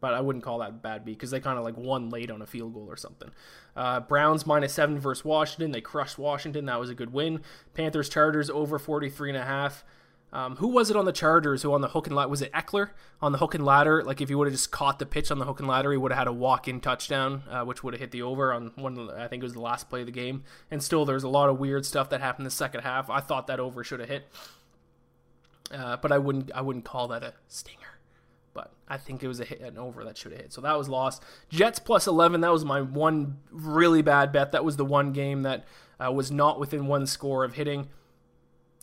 But 0.00 0.14
I 0.14 0.22
wouldn't 0.22 0.42
call 0.42 0.60
that 0.60 0.70
a 0.70 0.72
bad 0.72 1.04
beat 1.04 1.18
because 1.18 1.30
they 1.30 1.40
kind 1.40 1.58
of 1.58 1.64
like 1.64 1.76
won 1.76 2.08
late 2.08 2.30
on 2.30 2.40
a 2.40 2.46
field 2.46 2.72
goal 2.72 2.86
or 2.88 2.96
something. 2.96 3.30
Uh, 3.76 4.00
Browns 4.00 4.46
minus 4.46 4.72
seven 4.72 4.98
versus 4.98 5.26
Washington. 5.26 5.72
They 5.72 5.82
crushed 5.82 6.18
Washington. 6.18 6.64
That 6.64 6.80
was 6.80 6.88
a 6.88 6.94
good 6.94 7.12
win. 7.12 7.42
Panthers 7.74 8.08
Chargers 8.08 8.48
over 8.48 8.78
43 8.78 9.30
and 9.30 9.38
a 9.38 9.44
half. 9.44 9.84
Um, 10.32 10.56
who 10.56 10.68
was 10.68 10.90
it 10.90 10.96
on 10.96 11.06
the 11.06 11.12
Chargers 11.12 11.62
who 11.62 11.72
on 11.72 11.80
the 11.80 11.88
hook 11.88 12.06
and 12.06 12.14
ladder? 12.14 12.28
Was 12.28 12.42
it 12.42 12.52
Ekeler 12.52 12.90
on 13.20 13.32
the 13.32 13.38
hook 13.38 13.54
and 13.54 13.64
ladder? 13.64 14.04
Like 14.04 14.20
if 14.20 14.28
he 14.28 14.34
would 14.34 14.46
have 14.46 14.54
just 14.54 14.70
caught 14.70 14.98
the 14.98 15.06
pitch 15.06 15.30
on 15.30 15.38
the 15.38 15.44
hook 15.44 15.58
and 15.58 15.68
ladder, 15.68 15.90
he 15.90 15.98
would 15.98 16.12
have 16.12 16.18
had 16.18 16.28
a 16.28 16.32
walk-in 16.32 16.80
touchdown, 16.80 17.42
uh, 17.50 17.64
which 17.64 17.82
would 17.82 17.94
have 17.94 18.00
hit 18.00 18.12
the 18.12 18.22
over 18.22 18.52
on 18.52 18.72
one. 18.76 18.94
The, 18.94 19.14
I 19.18 19.26
think 19.26 19.42
it 19.42 19.44
was 19.44 19.54
the 19.54 19.60
last 19.60 19.88
play 19.88 20.00
of 20.00 20.06
the 20.06 20.12
game. 20.12 20.44
And 20.70 20.82
still, 20.82 21.04
there's 21.04 21.24
a 21.24 21.28
lot 21.28 21.48
of 21.48 21.58
weird 21.58 21.84
stuff 21.84 22.10
that 22.10 22.20
happened 22.20 22.46
the 22.46 22.50
second 22.50 22.82
half. 22.82 23.10
I 23.10 23.20
thought 23.20 23.48
that 23.48 23.58
over 23.58 23.82
should 23.82 24.00
have 24.00 24.08
hit, 24.08 24.28
uh, 25.72 25.96
but 25.96 26.12
I 26.12 26.18
wouldn't. 26.18 26.52
I 26.54 26.60
wouldn't 26.60 26.84
call 26.84 27.08
that 27.08 27.24
a 27.24 27.34
stinger. 27.48 27.78
But 28.52 28.72
I 28.88 28.98
think 28.98 29.22
it 29.22 29.28
was 29.28 29.40
a 29.40 29.44
hit, 29.44 29.60
an 29.60 29.78
over 29.78 30.04
that 30.04 30.16
should 30.16 30.32
have 30.32 30.40
hit. 30.40 30.52
So 30.52 30.60
that 30.60 30.76
was 30.76 30.88
lost. 30.88 31.22
Jets 31.48 31.78
plus 31.78 32.06
11. 32.06 32.40
That 32.40 32.52
was 32.52 32.64
my 32.64 32.80
one 32.80 33.38
really 33.50 34.02
bad 34.02 34.32
bet. 34.32 34.52
That 34.52 34.64
was 34.64 34.76
the 34.76 34.84
one 34.84 35.12
game 35.12 35.42
that 35.42 35.64
uh, 36.04 36.10
was 36.12 36.30
not 36.32 36.58
within 36.58 36.86
one 36.86 37.06
score 37.06 37.44
of 37.44 37.54
hitting 37.54 37.88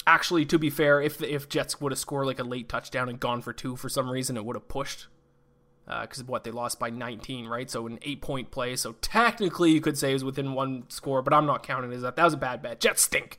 actually, 0.07 0.45
to 0.45 0.57
be 0.57 0.71
fair, 0.71 1.01
if 1.01 1.21
if 1.21 1.47
Jets 1.49 1.79
would 1.79 1.91
have 1.91 1.99
scored 1.99 2.25
like 2.25 2.39
a 2.39 2.43
late 2.43 2.69
touchdown 2.69 3.09
and 3.09 3.19
gone 3.19 3.41
for 3.41 3.53
two 3.53 3.75
for 3.75 3.89
some 3.89 4.09
reason, 4.09 4.37
it 4.37 4.45
would 4.45 4.55
have 4.55 4.67
pushed. 4.67 5.07
Because 5.85 6.21
uh, 6.21 6.25
what 6.25 6.43
they 6.43 6.51
lost 6.51 6.79
by 6.79 6.89
19, 6.89 7.47
right? 7.47 7.69
So 7.69 7.87
an 7.87 7.99
eight 8.01 8.21
point 8.21 8.51
play. 8.51 8.75
So 8.75 8.93
technically, 8.93 9.71
you 9.71 9.79
could 9.79 9.97
say 9.97 10.09
it 10.09 10.15
was 10.15 10.23
within 10.23 10.53
one 10.53 10.83
score, 10.89 11.21
but 11.21 11.33
I'm 11.33 11.45
not 11.45 11.63
counting 11.63 11.93
as 11.93 12.01
that. 12.01 12.15
That 12.15 12.25
was 12.25 12.33
a 12.33 12.37
bad 12.37 12.61
bet. 12.61 12.81
Jets 12.81 13.03
stink. 13.03 13.37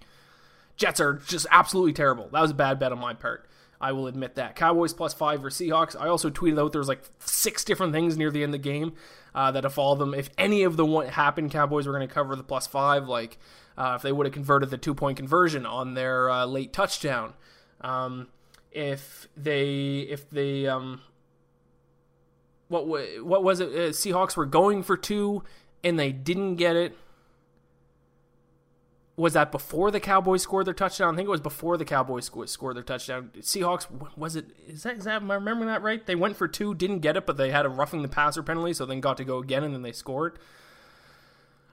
Jets 0.76 1.00
are 1.00 1.15
just 1.15 1.47
absolutely 1.50 1.93
terrible. 1.93 2.29
That 2.32 2.41
was 2.41 2.53
a 2.53 2.55
bad 2.55 2.79
bet 2.79 2.93
on 2.93 3.00
my 3.00 3.12
part. 3.12 3.48
I 3.80 3.92
will 3.92 4.06
admit 4.06 4.34
that. 4.34 4.56
Cowboys 4.56 4.92
plus 4.92 5.14
five 5.14 5.40
for 5.40 5.50
Seahawks. 5.50 5.94
I 5.98 6.08
also 6.08 6.30
tweeted 6.30 6.58
out 6.60 6.72
there 6.72 6.80
was 6.80 6.88
like 6.88 7.02
six 7.20 7.64
different 7.64 7.92
things 7.92 8.16
near 8.16 8.30
the 8.30 8.42
end 8.42 8.54
of 8.54 8.60
the 8.60 8.69
game 8.69 8.94
uh, 9.34 9.52
that 9.52 9.64
if 9.64 9.78
all 9.78 9.92
of 9.92 9.98
them, 9.98 10.14
if 10.14 10.30
any 10.36 10.64
of 10.64 10.76
the 10.76 10.84
one 10.84 11.06
happened, 11.06 11.50
Cowboys 11.52 11.86
were 11.86 11.92
going 11.92 12.06
to 12.06 12.12
cover 12.12 12.34
the 12.34 12.42
plus 12.42 12.66
five. 12.66 13.08
Like 13.08 13.38
uh, 13.76 13.94
if 13.96 14.02
they 14.02 14.10
would 14.10 14.26
have 14.26 14.32
converted 14.32 14.70
the 14.70 14.78
two 14.78 14.94
point 14.94 15.16
conversion 15.16 15.64
on 15.64 15.94
their 15.94 16.28
uh, 16.28 16.44
late 16.44 16.72
touchdown, 16.72 17.34
um, 17.80 18.28
if 18.72 19.28
they 19.36 20.00
if 20.00 20.28
they 20.30 20.66
um, 20.66 21.00
what 22.68 22.87
what 22.87 23.44
was 23.44 23.61
it? 23.61 23.68
Uh, 23.68 23.92
Seahawks 23.92 24.37
were 24.37 24.47
going 24.47 24.82
for 24.82 24.97
two 24.97 25.42
and 25.85 25.99
they 25.99 26.12
didn't 26.12 26.56
get 26.56 26.76
it. 26.76 26.97
Was 29.18 29.32
that 29.32 29.50
before 29.50 29.90
the 29.90 29.98
Cowboys 29.98 30.42
scored 30.42 30.64
their 30.64 30.72
touchdown? 30.72 31.12
I 31.12 31.16
think 31.16 31.26
it 31.26 31.30
was 31.30 31.40
before 31.40 31.76
the 31.76 31.84
Cowboys 31.84 32.30
scored 32.46 32.76
their 32.76 32.84
touchdown. 32.84 33.32
Seahawks 33.40 33.88
was 34.16 34.37
it? 34.37 34.46
Is 34.68 34.84
that 34.84 34.98
is 34.98 35.04
that? 35.04 35.22
Am 35.22 35.30
I 35.32 35.34
remembering 35.34 35.66
that 35.66 35.82
right? 35.82 36.06
They 36.06 36.14
went 36.14 36.37
for 36.37 36.46
two, 36.46 36.72
didn't 36.72 37.00
get 37.00 37.16
it, 37.16 37.26
but 37.26 37.37
they 37.37 37.50
had 37.50 37.66
a 37.66 37.68
roughing 37.68 38.02
the 38.02 38.08
passer 38.08 38.44
penalty, 38.44 38.75
so 38.75 38.87
then 38.87 39.00
got 39.00 39.16
to 39.16 39.25
go 39.25 39.38
again, 39.38 39.64
and 39.64 39.75
then 39.75 39.82
they 39.82 39.90
scored. 39.90 40.38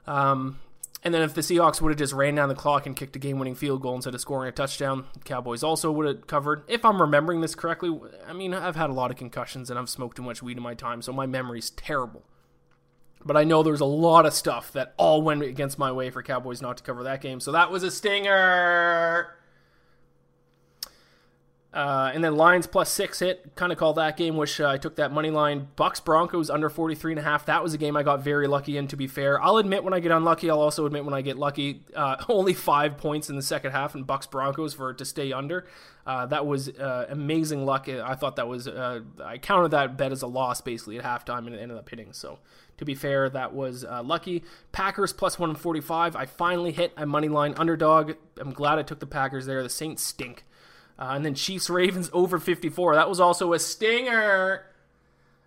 Um, 0.08 0.58
and 1.04 1.14
then 1.14 1.22
if 1.22 1.34
the 1.34 1.40
Seahawks 1.40 1.80
would 1.80 1.90
have 1.90 1.98
just 1.98 2.12
ran 2.12 2.34
down 2.34 2.48
the 2.48 2.56
clock 2.56 2.84
and 2.84 2.96
kicked 2.96 3.14
a 3.14 3.20
game-winning 3.20 3.54
field 3.54 3.80
goal 3.80 3.94
instead 3.94 4.16
of 4.16 4.20
scoring 4.20 4.48
a 4.48 4.52
touchdown, 4.52 5.04
Cowboys 5.24 5.62
also 5.62 5.92
would 5.92 6.06
have 6.06 6.26
covered. 6.26 6.64
If 6.66 6.84
I'm 6.84 7.00
remembering 7.00 7.42
this 7.42 7.54
correctly, 7.54 7.96
I 8.26 8.32
mean 8.32 8.54
I've 8.54 8.74
had 8.74 8.90
a 8.90 8.92
lot 8.92 9.12
of 9.12 9.16
concussions 9.16 9.70
and 9.70 9.78
I've 9.78 9.88
smoked 9.88 10.16
too 10.16 10.24
much 10.24 10.42
weed 10.42 10.56
in 10.56 10.64
my 10.64 10.74
time, 10.74 11.00
so 11.00 11.12
my 11.12 11.26
memory's 11.26 11.70
terrible. 11.70 12.24
But 13.26 13.36
I 13.36 13.42
know 13.42 13.64
there's 13.64 13.80
a 13.80 13.84
lot 13.84 14.24
of 14.24 14.32
stuff 14.32 14.72
that 14.72 14.94
all 14.96 15.20
went 15.20 15.42
against 15.42 15.80
my 15.80 15.90
way 15.90 16.10
for 16.10 16.22
Cowboys 16.22 16.62
not 16.62 16.76
to 16.76 16.84
cover 16.84 17.02
that 17.02 17.20
game, 17.20 17.40
so 17.40 17.50
that 17.52 17.72
was 17.72 17.82
a 17.82 17.90
stinger. 17.90 19.34
Uh, 21.76 22.10
and 22.14 22.24
then 22.24 22.34
Lions 22.36 22.66
plus 22.66 22.90
six 22.90 23.18
hit. 23.18 23.54
Kind 23.54 23.70
of 23.70 23.76
call 23.76 23.92
that 23.92 24.16
game. 24.16 24.38
Wish 24.38 24.60
uh, 24.60 24.66
I 24.66 24.78
took 24.78 24.96
that 24.96 25.12
money 25.12 25.28
line. 25.28 25.68
Bucks 25.76 26.00
Broncos 26.00 26.48
under 26.48 26.70
43 26.70 27.12
and 27.12 27.18
a 27.18 27.22
half. 27.22 27.44
That 27.44 27.62
was 27.62 27.74
a 27.74 27.78
game 27.78 27.98
I 27.98 28.02
got 28.02 28.22
very 28.22 28.46
lucky 28.46 28.78
in. 28.78 28.88
To 28.88 28.96
be 28.96 29.06
fair, 29.06 29.38
I'll 29.42 29.58
admit 29.58 29.84
when 29.84 29.92
I 29.92 30.00
get 30.00 30.10
unlucky. 30.10 30.48
I'll 30.48 30.62
also 30.62 30.86
admit 30.86 31.04
when 31.04 31.12
I 31.12 31.20
get 31.20 31.36
lucky. 31.36 31.82
Uh, 31.94 32.16
only 32.30 32.54
five 32.54 32.96
points 32.96 33.28
in 33.28 33.36
the 33.36 33.42
second 33.42 33.72
half 33.72 33.94
and 33.94 34.06
Bucks 34.06 34.26
Broncos 34.26 34.72
for 34.72 34.88
it 34.88 34.96
to 34.96 35.04
stay 35.04 35.34
under. 35.34 35.66
Uh, 36.06 36.24
that 36.24 36.46
was 36.46 36.70
uh, 36.70 37.08
amazing 37.10 37.66
luck. 37.66 37.90
I 37.90 38.14
thought 38.14 38.36
that 38.36 38.48
was. 38.48 38.66
Uh, 38.66 39.00
I 39.22 39.36
counted 39.36 39.72
that 39.72 39.98
bet 39.98 40.12
as 40.12 40.22
a 40.22 40.26
loss 40.26 40.62
basically 40.62 40.98
at 40.98 41.04
halftime, 41.04 41.46
and 41.46 41.54
it 41.54 41.58
ended 41.58 41.76
up 41.76 41.90
hitting. 41.90 42.14
So 42.14 42.38
to 42.78 42.86
be 42.86 42.94
fair, 42.94 43.28
that 43.28 43.52
was 43.52 43.84
lucky. 44.02 44.44
Packers 44.72 45.12
plus 45.12 45.38
145. 45.38 46.16
I 46.16 46.24
finally 46.24 46.72
hit 46.72 46.94
a 46.96 47.04
money 47.04 47.28
line 47.28 47.52
underdog. 47.58 48.12
I'm 48.38 48.52
glad 48.54 48.78
I 48.78 48.82
took 48.82 49.00
the 49.00 49.06
Packers 49.06 49.44
there. 49.44 49.62
The 49.62 49.68
Saints 49.68 50.02
stink. 50.02 50.46
Uh, 50.98 51.12
and 51.14 51.24
then 51.24 51.34
Chiefs 51.34 51.68
Ravens 51.68 52.10
over 52.12 52.38
54. 52.38 52.94
That 52.94 53.08
was 53.08 53.20
also 53.20 53.52
a 53.52 53.58
stinger. 53.58 54.66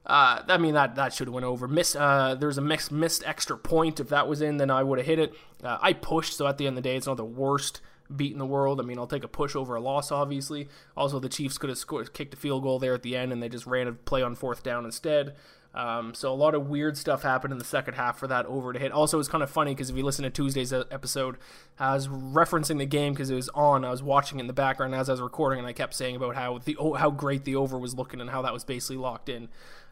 Uh, 0.05 0.41
I 0.47 0.57
mean 0.57 0.73
that 0.73 0.95
that 0.95 1.13
should 1.13 1.27
have 1.27 1.33
went 1.33 1.45
over. 1.45 1.67
Miss, 1.67 1.95
uh, 1.95 2.35
there's 2.35 2.57
a 2.57 2.61
missed 2.61 2.91
missed 2.91 3.23
extra 3.25 3.57
point. 3.57 3.99
If 3.99 4.09
that 4.09 4.27
was 4.27 4.41
in, 4.41 4.57
then 4.57 4.71
I 4.71 4.83
would 4.83 4.97
have 4.97 5.05
hit 5.07 5.19
it. 5.19 5.33
Uh, 5.63 5.77
I 5.81 5.93
pushed, 5.93 6.37
so 6.37 6.47
at 6.47 6.57
the 6.57 6.67
end 6.67 6.77
of 6.77 6.83
the 6.83 6.89
day, 6.89 6.95
it's 6.95 7.07
not 7.07 7.17
the 7.17 7.25
worst 7.25 7.81
beat 8.15 8.31
in 8.33 8.39
the 8.39 8.45
world. 8.45 8.79
I 8.79 8.83
mean, 8.83 8.97
I'll 8.97 9.07
take 9.07 9.23
a 9.23 9.27
push 9.27 9.55
over 9.55 9.75
a 9.75 9.81
loss, 9.81 10.11
obviously. 10.11 10.67
Also, 10.97 11.19
the 11.19 11.29
Chiefs 11.29 11.57
could 11.57 11.69
have 11.69 11.77
scored, 11.77 12.13
kicked 12.13 12.33
a 12.33 12.37
field 12.37 12.63
goal 12.63 12.79
there 12.79 12.95
at 12.95 13.03
the 13.03 13.15
end, 13.15 13.31
and 13.31 13.41
they 13.41 13.49
just 13.49 13.67
ran 13.67 13.87
a 13.87 13.91
play 13.93 14.21
on 14.23 14.35
fourth 14.35 14.63
down 14.63 14.85
instead. 14.85 15.35
Um, 15.73 16.15
so 16.15 16.33
a 16.33 16.35
lot 16.35 16.55
of 16.55 16.67
weird 16.67 16.97
stuff 16.97 17.21
happened 17.21 17.51
in 17.51 17.59
the 17.59 17.65
second 17.65 17.93
half 17.93 18.17
for 18.17 18.27
that 18.27 18.45
over 18.47 18.73
to 18.73 18.79
hit. 18.79 18.91
Also, 18.91 19.19
it's 19.19 19.29
kind 19.29 19.43
of 19.43 19.51
funny 19.51 19.75
because 19.75 19.89
if 19.89 19.95
you 19.95 20.03
listen 20.03 20.23
to 20.23 20.29
Tuesday's 20.29 20.73
episode, 20.73 21.38
I 21.77 21.93
was 21.93 22.07
referencing 22.07 22.79
the 22.79 22.85
game 22.85 23.13
because 23.13 23.29
it 23.29 23.35
was 23.35 23.49
on. 23.49 23.85
I 23.85 23.91
was 23.91 24.01
watching 24.01 24.39
it 24.39 24.41
in 24.41 24.47
the 24.47 24.53
background 24.53 24.95
as 24.95 25.09
I 25.09 25.13
was 25.13 25.21
recording, 25.21 25.59
and 25.59 25.67
I 25.67 25.73
kept 25.73 25.93
saying 25.93 26.15
about 26.15 26.35
how 26.35 26.57
the 26.57 26.75
how 26.97 27.11
great 27.11 27.43
the 27.43 27.55
over 27.55 27.77
was 27.77 27.93
looking 27.93 28.19
and 28.19 28.31
how 28.31 28.41
that 28.41 28.53
was 28.53 28.63
basically 28.63 28.97
locked 28.97 29.29
in. 29.29 29.49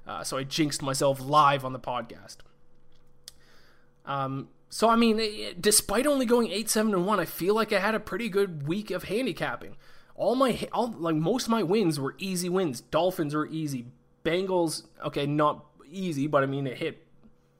Uh, 0.07 0.23
so 0.23 0.37
I 0.37 0.43
jinxed 0.43 0.81
myself 0.81 1.19
live 1.21 1.63
on 1.63 1.73
the 1.73 1.79
podcast. 1.79 2.37
Um, 4.05 4.49
so 4.69 4.89
I 4.89 4.95
mean, 4.95 5.21
despite 5.59 6.07
only 6.07 6.25
going 6.25 6.49
eight 6.49 6.69
seven 6.69 6.93
and 6.93 7.05
one, 7.05 7.19
I 7.19 7.25
feel 7.25 7.53
like 7.53 7.71
I 7.71 7.79
had 7.79 7.93
a 7.93 7.99
pretty 7.99 8.29
good 8.29 8.67
week 8.67 8.89
of 8.89 9.03
handicapping. 9.03 9.75
All 10.15 10.35
my 10.35 10.67
all 10.73 10.91
like 10.97 11.15
most 11.15 11.43
of 11.43 11.51
my 11.51 11.61
wins 11.61 11.99
were 11.99 12.15
easy 12.17 12.49
wins. 12.49 12.81
Dolphins 12.81 13.35
were 13.35 13.47
easy. 13.47 13.85
Bengals, 14.25 14.83
okay, 15.05 15.25
not 15.25 15.66
easy, 15.89 16.27
but 16.27 16.43
I 16.43 16.45
mean 16.45 16.67
it 16.67 16.77
hit. 16.77 17.03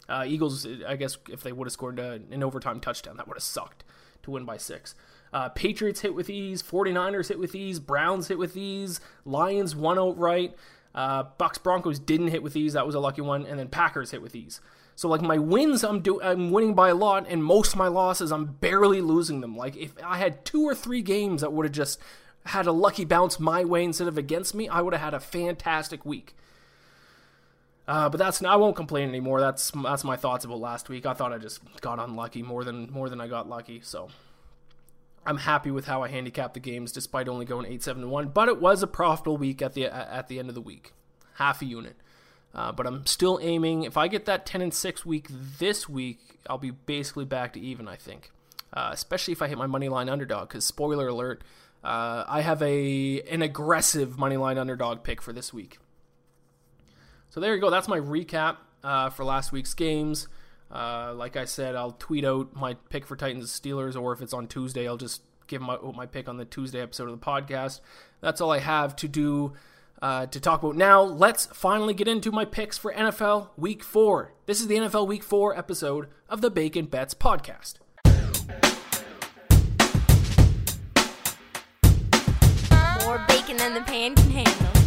Uh, 0.10 0.24
Eagles, 0.25 0.65
I 0.88 0.96
guess 0.96 1.17
if 1.29 1.43
they 1.43 1.51
would 1.51 1.65
have 1.65 1.74
scored 1.74 2.00
a, 2.00 2.22
an 2.31 2.41
overtime 2.41 2.79
touchdown, 2.79 3.17
that 3.17 3.27
would 3.27 3.36
have 3.36 3.43
sucked 3.43 3.84
to 4.24 4.31
win 4.31 4.46
by 4.46 4.57
six. 4.57 4.96
Uh, 5.34 5.50
Patriots 5.50 6.00
hit 6.00 6.15
with 6.15 6.29
ease. 6.29 6.63
49ers 6.63 7.27
hit 7.27 7.39
with 7.39 7.53
ease. 7.53 7.79
Browns 7.79 8.29
hit 8.29 8.38
with 8.38 8.55
ease. 8.55 9.01
Lions 9.25 9.75
won 9.75 10.00
outright. 10.00 10.55
Uh, 10.96 11.24
Bucks 11.38 11.57
Broncos 11.57 12.00
didn't 12.00 12.29
hit 12.29 12.41
with 12.41 12.55
ease. 12.55 12.74
That 12.74 12.86
was 12.86 12.96
a 12.96 13.00
lucky 13.00 13.22
one. 13.22 13.46
And 13.46 13.60
then 13.60 13.67
Packers 13.67 14.12
hit 14.12 14.22
with 14.22 14.36
ease. 14.36 14.62
So 14.98 15.07
like 15.07 15.22
my 15.22 15.38
wins, 15.38 15.84
I'm 15.84 16.00
do 16.00 16.19
I'm 16.24 16.50
winning 16.50 16.74
by 16.74 16.89
a 16.89 16.96
lot, 16.96 17.27
and 17.29 17.43
most 17.43 17.74
of 17.74 17.77
my 17.77 17.88
losses, 17.88 18.31
I'm 18.31 18.46
barely 18.46 19.00
losing 19.00 19.41
them. 19.41 19.55
Like 19.55 19.77
if 19.77 19.91
I 20.03 20.17
had 20.17 20.43
two 20.43 20.63
or 20.63 20.74
three 20.74 21.03
games 21.03 21.41
that 21.41 21.53
would 21.53 21.67
have 21.67 21.72
just 21.72 22.00
had 22.48 22.65
a 22.65 22.72
lucky 22.72 23.05
bounce 23.05 23.39
my 23.39 23.63
way 23.63 23.84
instead 23.84 24.07
of 24.07 24.17
against 24.17 24.55
me, 24.55 24.67
I 24.67 24.81
would 24.81 24.96
have 24.96 25.03
had 25.03 25.13
a 25.13 25.19
fantastic 25.19 26.03
week. 26.03 26.36
Uh, 27.88 28.10
but 28.10 28.17
that's 28.17 28.44
I 28.44 28.56
won't 28.58 28.75
complain 28.75 29.08
anymore. 29.08 29.39
That's 29.39 29.72
that's 29.72 30.03
my 30.03 30.17
thoughts 30.17 30.44
about 30.44 30.60
last 30.60 30.89
week. 30.89 31.06
I 31.06 31.13
thought 31.13 31.32
I 31.32 31.38
just 31.38 31.62
got 31.79 32.00
unlucky 32.00 32.44
more 32.44 32.63
than 32.63 32.91
more 32.91 33.10
than 33.10 33.22
I 33.22 33.27
got 33.27 33.48
lucky. 33.48 33.79
So 33.82 34.10
I'm 35.25 35.38
happy 35.38 35.72
with 35.72 35.86
how 35.86 36.03
I 36.03 36.10
handicapped 36.10 36.53
the 36.53 36.60
games 36.60 36.91
despite 36.91 37.29
only 37.29 37.46
going 37.46 37.65
8 37.65 37.84
7 37.84 38.10
1. 38.10 38.27
But 38.29 38.50
it 38.50 38.60
was 38.60 38.84
a 38.84 38.88
profitable 38.88 39.38
week 39.38 39.62
at 39.62 39.74
the 39.74 39.86
at 39.86 40.27
the 40.27 40.38
end 40.38 40.50
of 40.50 40.56
the 40.56 40.62
week, 40.62 40.94
half 41.36 41.62
a 41.62 41.65
unit. 41.65 41.96
Uh, 42.53 42.72
but 42.72 42.88
I'm 42.88 43.06
still 43.06 43.39
aiming. 43.41 43.84
If 43.84 43.98
I 43.98 44.08
get 44.08 44.25
that 44.25 44.46
10 44.46 44.62
and 44.62 44.74
6 44.74 45.06
week 45.06 45.27
this 45.29 45.88
week, 45.88 46.20
I'll 46.50 46.58
be 46.58 46.72
basically 46.72 47.25
back 47.25 47.53
to 47.53 47.60
even. 47.60 47.88
I 47.88 47.96
think, 47.96 48.32
uh, 48.74 48.89
especially 48.91 49.32
if 49.32 49.41
I 49.41 49.48
hit 49.48 49.58
my 49.58 49.67
money 49.67 49.88
line 49.88 50.10
underdog. 50.10 50.50
Because 50.50 50.65
spoiler 50.65 51.08
alert, 51.08 51.41
uh, 51.86 52.25
I 52.27 52.41
have 52.41 52.62
a 52.62 53.22
an 53.29 53.41
aggressive 53.41 54.17
money 54.17 54.36
line 54.36 54.58
underdog 54.58 55.03
pick 55.03 55.22
for 55.22 55.32
this 55.32 55.53
week. 55.53 55.77
So 57.29 57.39
there 57.39 57.53
you 57.53 57.62
go. 57.62 57.69
That's 57.69 57.88
my 57.88 58.00
recap 58.00 58.57
uh, 58.84 59.10
for 59.10 59.24
last 59.24 59.51
week's 59.51 59.74
games. 59.74 60.27
Uh, 60.72 61.13
like 61.15 61.38
I 61.38 61.46
said, 61.46 61.75
I'll 61.75 61.91
tweet 61.91 62.25
out 62.25 62.55
my 62.55 62.74
pick 62.89 63.05
for 63.05 63.15
Titans 63.15 63.51
Steelers, 63.51 64.00
or 64.00 64.13
if 64.13 64.22
it's 64.22 64.34
on 64.34 64.48
Tuesday, 64.48 64.88
I'll 64.88 64.98
just 64.98 65.22
give 65.48 65.62
my 65.62 65.77
my 65.96 66.05
pick 66.05 66.27
on 66.27 66.38
the 66.38 66.46
Tuesday 66.46 66.81
episode 66.81 67.10
of 67.10 67.19
the 67.19 67.25
podcast. 67.25 67.79
That's 68.22 68.41
all 68.41 68.51
I 68.51 68.60
have 68.60 68.96
to 68.98 69.07
do 69.07 69.53
uh, 70.01 70.25
to 70.27 70.39
talk 70.39 70.63
about 70.63 70.75
now. 70.75 71.01
Let's 71.01 71.46
finally 71.48 71.93
get 71.93 72.07
into 72.07 72.31
my 72.31 72.46
picks 72.46 72.77
for 72.77 72.93
NFL 72.93 73.50
Week 73.57 73.84
Four. 73.84 74.34
This 74.46 74.60
is 74.60 74.67
the 74.67 74.75
NFL 74.75 75.07
Week 75.07 75.24
Four 75.24 75.57
episode 75.57 76.07
of 76.29 76.41
the 76.41 76.51
Bacon 76.51 76.86
Bets 76.86 77.13
podcast. 77.13 77.75
More 83.05 83.24
bacon 83.27 83.57
than 83.57 83.74
the 83.74 83.84
pan 83.86 84.15
can 84.15 84.29
handle. 84.31 84.87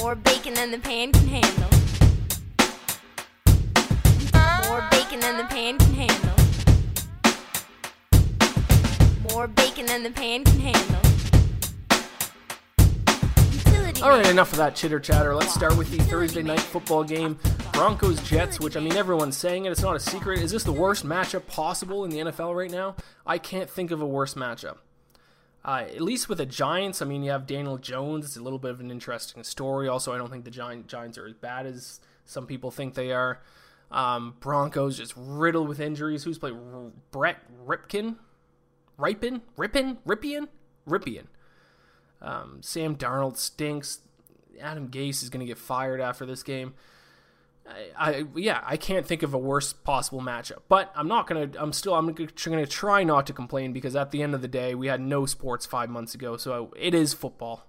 More 0.00 0.14
bacon 0.14 0.54
than 0.54 0.70
the 0.70 0.78
pan 0.78 1.10
can 1.12 1.26
handle. 1.26 1.70
More 4.68 4.88
bacon 4.90 5.18
than 5.20 5.36
the 5.36 5.44
pan 5.44 5.76
can 5.78 5.94
handle. 5.94 6.34
More 9.32 9.48
bacon 9.48 9.86
than 9.86 10.04
the 10.04 10.10
pan 10.10 10.44
can 10.44 10.60
handle. 10.60 10.98
All 14.02 14.10
right, 14.10 14.26
enough 14.28 14.52
of 14.52 14.58
that 14.58 14.76
chitter 14.76 15.00
chatter. 15.00 15.34
Let's 15.34 15.52
start 15.52 15.76
with 15.76 15.90
the 15.90 15.98
Thursday 16.04 16.42
night 16.42 16.60
football 16.60 17.02
game, 17.02 17.36
Broncos 17.72 18.22
Jets. 18.22 18.60
Which 18.60 18.76
I 18.76 18.80
mean, 18.80 18.96
everyone's 18.96 19.36
saying 19.36 19.64
it. 19.64 19.72
It's 19.72 19.82
not 19.82 19.96
a 19.96 20.00
secret. 20.00 20.40
Is 20.40 20.52
this 20.52 20.62
the 20.62 20.70
worst 20.70 21.04
matchup 21.04 21.48
possible 21.48 22.04
in 22.04 22.10
the 22.10 22.18
NFL 22.18 22.54
right 22.56 22.70
now? 22.70 22.94
I 23.26 23.38
can't 23.38 23.68
think 23.68 23.90
of 23.90 24.00
a 24.00 24.06
worse 24.06 24.34
matchup. 24.34 24.76
Uh, 25.64 25.84
at 25.86 26.00
least 26.00 26.28
with 26.28 26.38
the 26.38 26.46
Giants, 26.46 27.02
I 27.02 27.04
mean, 27.04 27.22
you 27.22 27.30
have 27.30 27.46
Daniel 27.46 27.78
Jones. 27.78 28.24
It's 28.24 28.36
a 28.36 28.42
little 28.42 28.58
bit 28.58 28.70
of 28.70 28.80
an 28.80 28.90
interesting 28.90 29.42
story. 29.44 29.88
Also, 29.88 30.12
I 30.12 30.18
don't 30.18 30.30
think 30.30 30.44
the 30.44 30.50
Giant, 30.50 30.86
Giants 30.86 31.18
are 31.18 31.26
as 31.26 31.34
bad 31.34 31.66
as 31.66 32.00
some 32.24 32.46
people 32.46 32.70
think 32.70 32.94
they 32.94 33.12
are. 33.12 33.40
Um, 33.90 34.36
Broncos 34.40 34.96
just 34.96 35.14
riddled 35.16 35.68
with 35.68 35.80
injuries. 35.80 36.24
Who's 36.24 36.38
played? 36.38 36.54
R- 36.54 36.92
Brett 37.10 37.38
Ripkin? 37.66 38.16
Ripin? 38.98 39.40
Ripin? 39.56 39.98
Ripien? 40.06 40.48
Ripien. 40.88 41.26
Um, 42.20 42.58
Sam 42.62 42.96
Darnold 42.96 43.36
stinks. 43.36 44.00
Adam 44.60 44.88
Gase 44.88 45.22
is 45.22 45.30
going 45.30 45.40
to 45.40 45.46
get 45.46 45.58
fired 45.58 46.00
after 46.00 46.26
this 46.26 46.42
game. 46.42 46.74
I, 47.68 48.10
I, 48.10 48.24
yeah, 48.34 48.62
I 48.64 48.76
can't 48.76 49.06
think 49.06 49.22
of 49.22 49.34
a 49.34 49.38
worse 49.38 49.72
possible 49.72 50.20
matchup. 50.20 50.62
But 50.68 50.92
I'm 50.94 51.08
not 51.08 51.26
gonna. 51.26 51.50
I'm 51.58 51.72
still. 51.72 51.94
I'm 51.94 52.12
gonna 52.12 52.66
try 52.66 53.04
not 53.04 53.26
to 53.26 53.32
complain 53.32 53.72
because 53.72 53.94
at 53.96 54.10
the 54.10 54.22
end 54.22 54.34
of 54.34 54.42
the 54.42 54.48
day, 54.48 54.74
we 54.74 54.86
had 54.86 55.00
no 55.00 55.26
sports 55.26 55.66
five 55.66 55.90
months 55.90 56.14
ago, 56.14 56.36
so 56.36 56.72
it 56.76 56.94
is 56.94 57.14
football. 57.14 57.66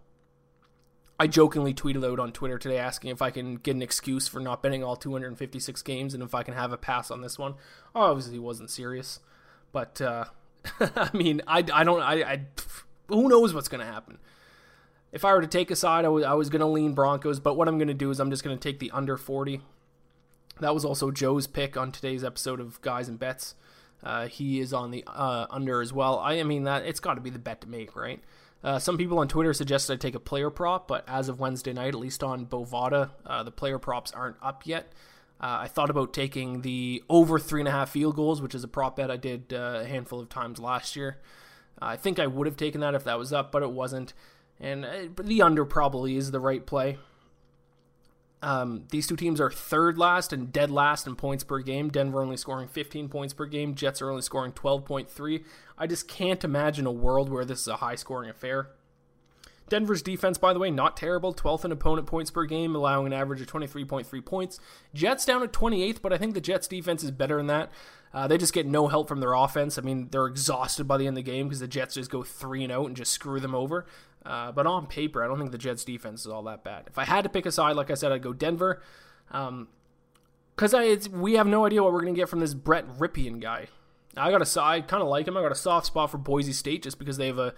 I 1.20 1.27
jokingly 1.27 1.74
tweeted 1.74 2.10
out 2.10 2.20
on 2.20 2.32
Twitter 2.32 2.58
today 2.58 2.77
asking 2.77 3.12
if 3.12 3.22
I 3.22 3.29
can 3.29 3.56
get 3.56 3.75
an 3.75 3.82
excuse 3.82 4.29
for 4.29 4.39
not 4.39 4.63
betting 4.63 4.86
all 4.86 4.96
256 4.96 5.82
games 5.82 6.13
and 6.13 6.24
if 6.24 6.34
I 6.34 6.44
can 6.44 6.53
have 6.53 6.72
a 6.72 6.77
pass 6.77 7.12
on 7.12 7.20
this 7.20 7.38
one. 7.38 7.56
Obviously, 7.94 8.34
he 8.34 8.39
wasn't 8.39 8.70
serious, 8.70 9.20
but 9.74 10.00
uh, 10.00 10.25
I 10.79 11.10
mean, 11.13 11.41
I, 11.46 11.65
I 11.74 11.84
don't. 11.84 12.01
I, 12.01 12.24
I 12.24 12.41
who 13.08 13.27
knows 13.27 13.53
what's 13.53 13.68
gonna 13.68 13.86
happen. 13.86 14.20
If 15.12 15.25
I 15.25 15.34
were 15.34 15.41
to 15.41 15.48
take 15.48 15.72
a 15.72 15.75
side, 15.75 16.06
I 16.06 16.10
was, 16.10 16.24
I 16.24 16.34
was 16.34 16.50
going 16.50 16.60
to 16.60 16.68
lean 16.68 16.94
Broncos, 16.94 17.39
but 17.39 17.56
what 17.56 17.68
I'm 17.68 17.77
going 17.77 17.88
to 17.88 17.96
do 17.96 18.12
is 18.12 18.20
I'm 18.20 18.29
just 18.29 18.44
going 18.44 18.56
to 18.56 18.62
take 18.62 18.79
the 18.79 18.91
under 18.91 19.18
40. 19.18 19.62
That 20.59 20.73
was 20.73 20.85
also 20.85 21.11
Joe's 21.11 21.47
pick 21.47 21.77
on 21.77 21.91
today's 21.91 22.23
episode 22.23 22.59
of 22.59 22.81
Guys 22.81 23.07
and 23.07 23.17
Bets. 23.17 23.55
Uh, 24.03 24.27
he 24.27 24.59
is 24.59 24.73
on 24.73 24.91
the 24.91 25.03
uh, 25.07 25.47
under 25.49 25.81
as 25.81 25.91
well. 25.91 26.19
I, 26.19 26.39
I 26.39 26.43
mean 26.43 26.63
that 26.63 26.85
it's 26.85 26.99
got 26.99 27.15
to 27.15 27.21
be 27.21 27.29
the 27.29 27.39
bet 27.39 27.61
to 27.61 27.69
make, 27.69 27.95
right? 27.95 28.21
Uh, 28.63 28.77
some 28.79 28.97
people 28.97 29.19
on 29.19 29.27
Twitter 29.27 29.53
suggested 29.53 29.93
I 29.93 29.95
take 29.95 30.15
a 30.15 30.19
player 30.19 30.49
prop, 30.49 30.87
but 30.87 31.03
as 31.07 31.29
of 31.29 31.39
Wednesday 31.39 31.71
night, 31.71 31.89
at 31.89 31.95
least 31.99 32.23
on 32.23 32.45
Bovada, 32.45 33.11
uh, 33.25 33.43
the 33.43 33.51
player 33.51 33.79
props 33.79 34.11
aren't 34.11 34.35
up 34.41 34.65
yet. 34.65 34.91
Uh, 35.41 35.59
I 35.61 35.67
thought 35.67 35.89
about 35.89 36.13
taking 36.13 36.61
the 36.61 37.01
over 37.09 37.39
three 37.39 37.61
and 37.61 37.67
a 37.69 37.71
half 37.71 37.91
field 37.91 38.17
goals, 38.17 38.41
which 38.41 38.53
is 38.53 38.63
a 38.63 38.67
prop 38.67 38.97
bet 38.97 39.09
I 39.09 39.15
did 39.15 39.53
uh, 39.53 39.81
a 39.83 39.85
handful 39.85 40.19
of 40.19 40.27
times 40.27 40.59
last 40.59 40.97
year. 40.97 41.19
I 41.81 41.95
think 41.95 42.19
I 42.19 42.27
would 42.27 42.45
have 42.47 42.57
taken 42.57 42.81
that 42.81 42.95
if 42.95 43.05
that 43.05 43.17
was 43.17 43.31
up, 43.31 43.49
but 43.51 43.63
it 43.63 43.71
wasn't. 43.71 44.13
And 44.59 44.85
the 45.17 45.41
under 45.41 45.63
probably 45.63 46.17
is 46.17 46.31
the 46.31 46.41
right 46.41 46.65
play. 46.65 46.97
Um, 48.41 48.86
these 48.89 49.05
two 49.05 49.17
teams 49.17 49.41
are 49.41 49.51
third 49.51 49.98
last 49.98 50.31
and 50.31 50.51
dead 50.51 50.72
last 50.72 51.05
in 51.05 51.15
points 51.15 51.43
per 51.43 51.60
game. 51.60 51.89
Denver 51.89 52.22
only 52.22 52.38
scoring 52.38 52.67
15 52.67 53.10
points 53.10 53.34
per 53.34 53.46
game. 53.46 53.75
Jets 53.75 54.01
are 54.01 54.10
only 54.10 54.22
scoring 54.22 54.53
12.3. 54.53 55.43
I 55.77 55.88
just 55.88 56.08
can't 56.08 56.43
imagine 56.43 56.86
a 56.86 56.91
world 56.91 57.29
where 57.29 57.46
this 57.46 57.62
is 57.62 57.67
a 57.67 57.77
high 57.77 57.96
scoring 57.96 58.29
affair. 58.29 58.69
Denver's 59.69 60.01
defense, 60.01 60.38
by 60.38 60.51
the 60.51 60.60
way, 60.60 60.72
not 60.72 60.98
terrible. 60.98 61.34
12th 61.34 61.63
in 61.63 61.72
opponent 61.72 62.08
points 62.08 62.31
per 62.31 62.46
game, 62.46 62.75
allowing 62.75 63.08
an 63.08 63.13
average 63.13 63.39
of 63.41 63.48
23.3 63.48 64.25
points. 64.25 64.60
Jets 64.93 65.25
down 65.25 65.43
at 65.43 65.53
28th, 65.53 66.01
but 66.01 66.12
I 66.12 66.17
think 66.17 66.34
the 66.34 66.41
Jets 66.41 66.67
defense 66.67 67.03
is 67.03 67.12
better 67.12 67.38
than 67.38 67.48
that. 67.48 67.72
Uh, 68.12 68.27
they 68.27 68.39
just 68.39 68.53
get 68.53 68.65
no 68.65 68.88
help 68.88 69.08
from 69.08 69.19
their 69.19 69.34
offense. 69.34 69.77
I 69.77 69.81
mean, 69.81 70.10
they're 70.12 70.25
exhausted 70.25 70.86
by 70.86 70.98
the 70.98 71.05
end 71.05 71.17
of 71.17 71.24
the 71.24 71.31
game 71.31 71.48
because 71.48 71.60
the 71.60 71.67
Jets 71.67 71.93
just 71.93 72.10
go 72.10 72.24
3 72.24 72.63
and 72.63 72.74
out 72.74 72.88
and 72.88 72.96
just 72.96 73.12
screw 73.12 73.39
them 73.39 73.53
over. 73.53 73.86
Uh, 74.29 74.51
but 74.51 74.67
on 74.67 74.86
paper, 74.86 75.24
I 75.24 75.27
don't 75.27 75.39
think 75.39 75.51
the 75.51 75.57
Jets 75.57 75.83
defense 75.83 76.21
is 76.21 76.27
all 76.27 76.43
that 76.43 76.63
bad. 76.63 76.83
If 76.86 77.00
I 77.00 77.03
had 77.03 77.24
to 77.24 77.29
pick 77.29 77.48
a 77.48 77.51
side, 77.51 77.75
like 77.75 77.89
I 77.89 77.95
said, 77.95 78.12
I'd 78.12 78.21
go 78.21 78.31
Denver. 78.31 78.79
Because 79.27 80.74
um, 80.74 81.21
we 81.21 81.33
have 81.33 81.48
no 81.48 81.65
idea 81.65 81.81
what 81.81 81.91
we're 81.91 82.01
going 82.01 82.13
to 82.13 82.19
get 82.19 82.29
from 82.29 82.39
this 82.39 82.53
Brett 82.53 82.88
Rypien 82.88 83.39
guy. 83.41 83.69
I 84.15 84.29
got 84.29 84.43
a 84.43 84.45
side, 84.45 84.88
kind 84.88 85.01
of 85.01 85.09
like 85.09 85.27
him. 85.27 85.36
I 85.36 85.41
got 85.41 85.51
a 85.51 85.55
soft 85.55 85.88
spot 85.88 86.12
for 86.12 86.19
Boise 86.19 86.53
State 86.53 86.83
just 86.83 87.00
because 87.00 87.17
they 87.17 87.25
have 87.25 87.39
a 87.39 87.55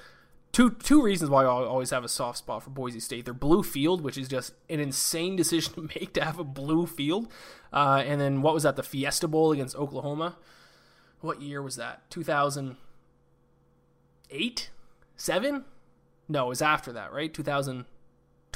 two 0.51 0.71
two 0.71 1.01
reasons 1.01 1.29
why 1.29 1.43
I 1.43 1.47
always 1.47 1.89
have 1.89 2.03
a 2.03 2.09
soft 2.09 2.37
spot 2.37 2.63
for 2.63 2.69
Boise 2.69 2.99
State. 2.99 3.25
Their 3.25 3.33
blue 3.33 3.63
field, 3.63 4.01
which 4.01 4.17
is 4.17 4.27
just 4.27 4.53
an 4.69 4.79
insane 4.79 5.35
decision 5.37 5.73
to 5.73 5.81
make 5.81 6.13
to 6.13 6.23
have 6.23 6.39
a 6.39 6.43
blue 6.43 6.85
field, 6.85 7.27
uh, 7.73 8.03
and 8.05 8.21
then 8.21 8.41
what 8.41 8.53
was 8.53 8.63
that? 8.63 8.75
The 8.75 8.83
Fiesta 8.83 9.27
Bowl 9.27 9.51
against 9.51 9.75
Oklahoma. 9.75 10.37
What 11.19 11.41
year 11.41 11.61
was 11.61 11.75
that? 11.75 12.09
Two 12.09 12.23
thousand 12.23 12.77
eight, 14.29 14.69
seven? 15.15 15.65
No, 16.27 16.45
it 16.45 16.49
was 16.49 16.61
after 16.61 16.93
that, 16.93 17.13
right? 17.13 17.33
2012. 17.33 17.85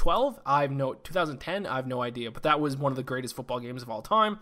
2012, 0.06 0.40
I 0.46 0.62
have 0.62 0.70
no 0.70 0.94
2010, 0.94 1.66
I 1.66 1.76
have 1.76 1.86
no 1.86 2.02
idea, 2.02 2.30
but 2.30 2.44
that 2.44 2.60
was 2.60 2.76
one 2.76 2.92
of 2.92 2.96
the 2.96 3.02
greatest 3.02 3.34
football 3.34 3.60
games 3.60 3.82
of 3.82 3.90
all 3.90 4.02
time. 4.02 4.38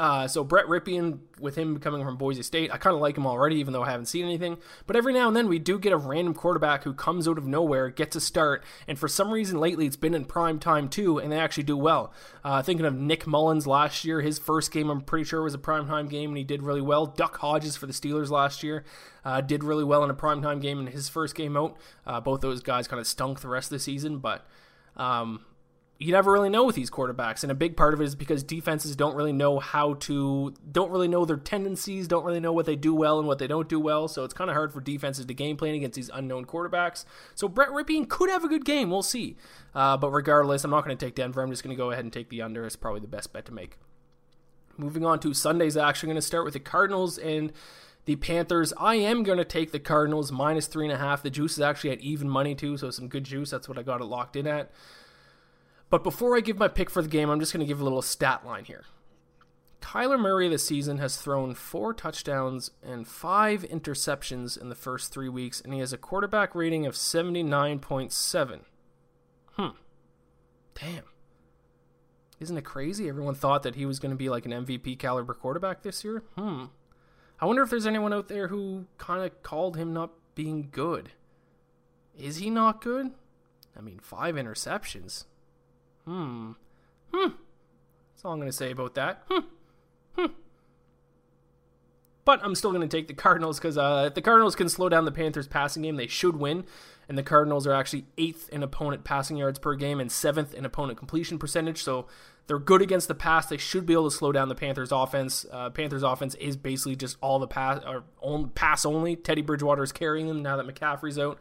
Uh, 0.00 0.26
so 0.26 0.42
Brett 0.42 0.64
Rypien, 0.64 1.18
with 1.40 1.56
him 1.56 1.78
coming 1.78 2.02
from 2.02 2.16
Boise 2.16 2.42
State, 2.42 2.72
I 2.72 2.78
kind 2.78 2.94
of 2.94 3.02
like 3.02 3.18
him 3.18 3.26
already, 3.26 3.56
even 3.56 3.74
though 3.74 3.82
I 3.82 3.90
haven't 3.90 4.06
seen 4.06 4.24
anything. 4.24 4.56
But 4.86 4.96
every 4.96 5.12
now 5.12 5.28
and 5.28 5.36
then 5.36 5.46
we 5.46 5.58
do 5.58 5.78
get 5.78 5.92
a 5.92 5.98
random 5.98 6.32
quarterback 6.32 6.84
who 6.84 6.94
comes 6.94 7.28
out 7.28 7.36
of 7.36 7.46
nowhere, 7.46 7.90
gets 7.90 8.16
a 8.16 8.20
start, 8.22 8.64
and 8.88 8.98
for 8.98 9.08
some 9.08 9.30
reason 9.30 9.60
lately 9.60 9.84
it's 9.84 9.96
been 9.96 10.14
in 10.14 10.24
prime 10.24 10.58
time 10.58 10.88
too, 10.88 11.18
and 11.18 11.30
they 11.30 11.38
actually 11.38 11.64
do 11.64 11.76
well. 11.76 12.14
Uh, 12.42 12.62
thinking 12.62 12.86
of 12.86 12.94
Nick 12.94 13.26
Mullens 13.26 13.66
last 13.66 14.02
year, 14.06 14.22
his 14.22 14.38
first 14.38 14.72
game 14.72 14.88
I'm 14.88 15.02
pretty 15.02 15.26
sure 15.26 15.42
was 15.42 15.52
a 15.52 15.58
prime 15.58 15.86
time 15.86 16.08
game, 16.08 16.30
and 16.30 16.38
he 16.38 16.44
did 16.44 16.62
really 16.62 16.80
well. 16.80 17.04
Duck 17.04 17.36
Hodges 17.36 17.76
for 17.76 17.84
the 17.84 17.92
Steelers 17.92 18.30
last 18.30 18.62
year 18.62 18.86
uh, 19.22 19.42
did 19.42 19.62
really 19.62 19.84
well 19.84 20.02
in 20.02 20.08
a 20.08 20.14
prime 20.14 20.40
time 20.40 20.60
game 20.60 20.80
in 20.80 20.86
his 20.86 21.10
first 21.10 21.34
game 21.34 21.58
out. 21.58 21.76
Uh, 22.06 22.22
both 22.22 22.40
those 22.40 22.62
guys 22.62 22.88
kind 22.88 23.00
of 23.00 23.06
stunk 23.06 23.40
the 23.40 23.48
rest 23.48 23.66
of 23.66 23.76
the 23.76 23.78
season, 23.78 24.18
but. 24.18 24.46
Um, 24.96 25.44
you 26.00 26.12
never 26.12 26.32
really 26.32 26.48
know 26.48 26.64
with 26.64 26.74
these 26.74 26.90
quarterbacks 26.90 27.42
and 27.42 27.52
a 27.52 27.54
big 27.54 27.76
part 27.76 27.92
of 27.92 28.00
it 28.00 28.04
is 28.04 28.14
because 28.14 28.42
defenses 28.42 28.96
don't 28.96 29.14
really 29.14 29.34
know 29.34 29.58
how 29.58 29.94
to 29.94 30.54
don't 30.72 30.90
really 30.90 31.06
know 31.06 31.26
their 31.26 31.36
tendencies 31.36 32.08
don't 32.08 32.24
really 32.24 32.40
know 32.40 32.54
what 32.54 32.64
they 32.64 32.74
do 32.74 32.94
well 32.94 33.18
and 33.18 33.28
what 33.28 33.38
they 33.38 33.46
don't 33.46 33.68
do 33.68 33.78
well 33.78 34.08
so 34.08 34.24
it's 34.24 34.32
kind 34.32 34.48
of 34.48 34.56
hard 34.56 34.72
for 34.72 34.80
defenses 34.80 35.26
to 35.26 35.34
game 35.34 35.58
plan 35.58 35.74
against 35.74 35.96
these 35.96 36.10
unknown 36.14 36.46
quarterbacks 36.46 37.04
so 37.34 37.46
brett 37.46 37.68
rypien 37.68 38.08
could 38.08 38.30
have 38.30 38.42
a 38.42 38.48
good 38.48 38.64
game 38.64 38.90
we'll 38.90 39.02
see 39.02 39.36
uh, 39.74 39.96
but 39.96 40.10
regardless 40.10 40.64
i'm 40.64 40.70
not 40.70 40.84
going 40.84 40.96
to 40.96 41.06
take 41.06 41.14
denver 41.14 41.42
i'm 41.42 41.50
just 41.50 41.62
going 41.62 41.74
to 41.74 41.80
go 41.80 41.90
ahead 41.90 42.02
and 42.02 42.12
take 42.12 42.30
the 42.30 42.40
under 42.40 42.64
it's 42.64 42.76
probably 42.76 43.00
the 43.00 43.06
best 43.06 43.32
bet 43.32 43.44
to 43.44 43.52
make 43.52 43.78
moving 44.78 45.04
on 45.04 45.20
to 45.20 45.34
sunday's 45.34 45.76
action 45.76 46.08
i'm 46.08 46.14
going 46.14 46.20
to 46.20 46.26
start 46.26 46.44
with 46.44 46.54
the 46.54 46.60
cardinals 46.60 47.18
and 47.18 47.52
the 48.06 48.16
Panthers, 48.16 48.72
I 48.78 48.94
am 48.94 49.24
going 49.24 49.36
to 49.36 49.44
take 49.44 49.72
the 49.72 49.78
Cardinals 49.78 50.32
minus 50.32 50.66
three 50.66 50.86
and 50.86 50.92
a 50.92 50.96
half. 50.96 51.22
The 51.22 51.28
juice 51.28 51.52
is 51.52 51.60
actually 51.60 51.90
at 51.90 52.00
even 52.00 52.30
money 52.30 52.54
too, 52.54 52.78
so 52.78 52.90
some 52.90 53.08
good 53.08 53.24
juice. 53.24 53.50
That's 53.50 53.68
what 53.68 53.78
I 53.78 53.82
got 53.82 54.00
it 54.00 54.04
locked 54.04 54.36
in 54.36 54.46
at. 54.46 54.70
But 55.90 56.04
before 56.04 56.36
I 56.36 56.40
give 56.40 56.58
my 56.58 56.68
pick 56.68 56.88
for 56.88 57.02
the 57.02 57.08
game, 57.08 57.28
I'm 57.28 57.40
just 57.40 57.52
going 57.52 57.60
to 57.60 57.68
give 57.68 57.80
a 57.80 57.84
little 57.84 58.00
stat 58.00 58.46
line 58.46 58.64
here. 58.64 58.84
Kyler 59.80 60.20
Murray 60.20 60.48
this 60.48 60.64
season 60.64 60.98
has 60.98 61.16
thrown 61.16 61.54
four 61.54 61.92
touchdowns 61.92 62.70
and 62.82 63.08
five 63.08 63.62
interceptions 63.62 64.60
in 64.60 64.68
the 64.68 64.74
first 64.74 65.12
three 65.12 65.28
weeks, 65.28 65.60
and 65.60 65.72
he 65.74 65.80
has 65.80 65.92
a 65.92 65.98
quarterback 65.98 66.54
rating 66.54 66.86
of 66.86 66.94
79.7. 66.94 68.60
Hmm. 69.52 69.68
Damn. 70.74 71.04
Isn't 72.38 72.56
it 72.56 72.64
crazy? 72.64 73.08
Everyone 73.08 73.34
thought 73.34 73.62
that 73.64 73.74
he 73.74 73.84
was 73.84 73.98
going 73.98 74.10
to 74.10 74.16
be 74.16 74.28
like 74.28 74.46
an 74.46 74.52
MVP 74.52 74.98
caliber 74.98 75.34
quarterback 75.34 75.82
this 75.82 76.04
year. 76.04 76.22
Hmm. 76.36 76.66
I 77.40 77.46
wonder 77.46 77.62
if 77.62 77.70
there's 77.70 77.86
anyone 77.86 78.12
out 78.12 78.28
there 78.28 78.48
who 78.48 78.86
kind 78.98 79.24
of 79.24 79.42
called 79.42 79.76
him 79.76 79.92
not 79.92 80.10
being 80.34 80.68
good. 80.70 81.10
Is 82.16 82.36
he 82.36 82.50
not 82.50 82.80
good? 82.80 83.10
I 83.76 83.80
mean, 83.80 83.98
five 83.98 84.34
interceptions. 84.34 85.24
Hmm. 86.10 86.52
Hmm. 87.14 87.28
That's 88.10 88.24
all 88.24 88.32
I'm 88.32 88.40
going 88.40 88.50
to 88.50 88.56
say 88.56 88.72
about 88.72 88.94
that. 88.96 89.22
Hmm. 89.30 89.46
Hmm. 90.16 90.32
But 92.24 92.40
I'm 92.42 92.56
still 92.56 92.72
going 92.72 92.86
to 92.86 92.96
take 92.96 93.06
the 93.06 93.14
Cardinals 93.14 93.60
because 93.60 93.78
uh, 93.78 94.06
if 94.08 94.14
the 94.14 94.22
Cardinals 94.22 94.56
can 94.56 94.68
slow 94.68 94.88
down 94.88 95.04
the 95.04 95.12
Panthers' 95.12 95.46
passing 95.46 95.84
game, 95.84 95.94
they 95.94 96.08
should 96.08 96.36
win. 96.36 96.64
And 97.08 97.16
the 97.16 97.22
Cardinals 97.22 97.64
are 97.64 97.72
actually 97.72 98.06
eighth 98.18 98.48
in 98.50 98.64
opponent 98.64 99.04
passing 99.04 99.36
yards 99.36 99.60
per 99.60 99.76
game 99.76 100.00
and 100.00 100.10
seventh 100.10 100.52
in 100.52 100.64
opponent 100.64 100.98
completion 100.98 101.38
percentage. 101.38 101.80
So 101.82 102.08
they're 102.48 102.58
good 102.58 102.82
against 102.82 103.06
the 103.06 103.14
pass. 103.14 103.46
They 103.46 103.56
should 103.56 103.86
be 103.86 103.92
able 103.92 104.10
to 104.10 104.16
slow 104.16 104.32
down 104.32 104.48
the 104.48 104.56
Panthers' 104.56 104.90
offense. 104.90 105.46
Uh, 105.50 105.70
Panthers' 105.70 106.02
offense 106.02 106.34
is 106.36 106.56
basically 106.56 106.96
just 106.96 107.18
all 107.20 107.38
the 107.38 107.46
pass 107.46 107.80
or 107.84 108.02
pass 108.56 108.84
only. 108.84 109.14
Teddy 109.14 109.42
Bridgewater 109.42 109.84
is 109.84 109.92
carrying 109.92 110.26
them 110.26 110.42
now 110.42 110.56
that 110.56 110.66
McCaffrey's 110.66 111.20
out. 111.20 111.38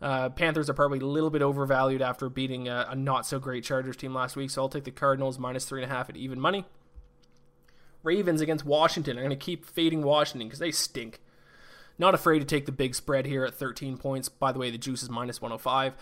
Uh, 0.00 0.30
Panthers 0.30 0.70
are 0.70 0.74
probably 0.74 0.98
a 0.98 1.06
little 1.06 1.30
bit 1.30 1.42
overvalued 1.42 2.00
after 2.00 2.28
beating 2.28 2.68
a, 2.68 2.86
a 2.90 2.96
not 2.96 3.26
so 3.26 3.38
great 3.38 3.64
Chargers 3.64 3.96
team 3.96 4.14
last 4.14 4.34
week, 4.34 4.50
so 4.50 4.62
I'll 4.62 4.68
take 4.68 4.84
the 4.84 4.90
Cardinals 4.90 5.38
minus 5.38 5.66
three 5.66 5.82
and 5.82 5.90
a 5.90 5.94
half 5.94 6.08
at 6.08 6.16
even 6.16 6.40
money. 6.40 6.64
Ravens 8.02 8.40
against 8.40 8.64
Washington. 8.64 9.18
I'm 9.18 9.24
going 9.24 9.30
to 9.30 9.36
keep 9.36 9.66
fading 9.66 10.02
Washington 10.02 10.48
because 10.48 10.58
they 10.58 10.70
stink. 10.70 11.20
Not 11.98 12.14
afraid 12.14 12.38
to 12.38 12.46
take 12.46 12.64
the 12.64 12.72
big 12.72 12.94
spread 12.94 13.26
here 13.26 13.44
at 13.44 13.54
13 13.54 13.98
points. 13.98 14.30
By 14.30 14.52
the 14.52 14.58
way, 14.58 14.70
the 14.70 14.78
juice 14.78 15.02
is 15.02 15.10
minus 15.10 15.42
105. 15.42 15.94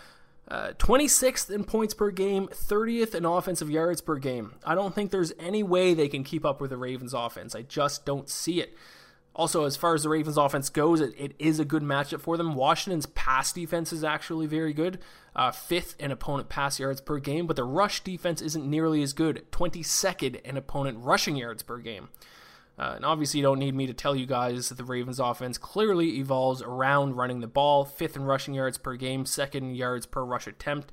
Uh, 0.47 0.71
26th 0.79 1.51
in 1.51 1.63
points 1.63 1.93
per 1.93 2.09
game, 2.09 2.47
30th 2.47 3.13
in 3.13 3.25
offensive 3.25 3.69
yards 3.69 4.01
per 4.01 4.15
game. 4.15 4.55
I 4.63 4.75
don't 4.75 4.95
think 4.95 5.11
there's 5.11 5.33
any 5.37 5.61
way 5.61 5.93
they 5.93 6.07
can 6.07 6.23
keep 6.23 6.45
up 6.45 6.61
with 6.61 6.71
the 6.71 6.77
Ravens 6.77 7.13
offense. 7.13 7.53
I 7.53 7.63
just 7.63 8.05
don't 8.05 8.29
see 8.29 8.61
it. 8.61 8.75
Also, 9.39 9.63
as 9.63 9.77
far 9.77 9.93
as 9.93 10.03
the 10.03 10.09
Ravens 10.09 10.35
offense 10.35 10.67
goes, 10.67 10.99
it, 10.99 11.13
it 11.17 11.33
is 11.39 11.61
a 11.61 11.65
good 11.65 11.81
matchup 11.81 12.19
for 12.19 12.35
them. 12.35 12.55
Washington's 12.55 13.05
pass 13.05 13.53
defense 13.53 13.93
is 13.93 14.03
actually 14.03 14.47
very 14.47 14.73
good, 14.73 14.99
uh, 15.33 15.49
fifth 15.49 15.95
in 15.97 16.11
opponent 16.11 16.49
pass 16.49 16.77
yards 16.77 16.99
per 16.99 17.19
game, 17.19 17.47
but 17.47 17.55
the 17.55 17.63
rush 17.63 18.03
defense 18.03 18.41
isn't 18.41 18.69
nearly 18.69 19.01
as 19.01 19.13
good, 19.13 19.49
22nd 19.53 20.41
in 20.41 20.57
opponent 20.57 20.97
rushing 20.99 21.37
yards 21.37 21.63
per 21.63 21.77
game. 21.77 22.09
Uh, 22.77 22.95
and 22.97 23.05
obviously, 23.05 23.39
you 23.39 23.43
don't 23.45 23.59
need 23.59 23.73
me 23.73 23.87
to 23.87 23.93
tell 23.93 24.13
you 24.13 24.25
guys 24.25 24.67
that 24.67 24.75
the 24.75 24.83
Ravens 24.83 25.21
offense 25.21 25.57
clearly 25.57 26.17
evolves 26.17 26.61
around 26.61 27.15
running 27.15 27.39
the 27.39 27.47
ball, 27.47 27.85
fifth 27.85 28.17
in 28.17 28.23
rushing 28.23 28.53
yards 28.53 28.77
per 28.77 28.97
game, 28.97 29.25
second 29.25 29.73
yards 29.77 30.05
per 30.05 30.21
rush 30.21 30.47
attempt. 30.47 30.91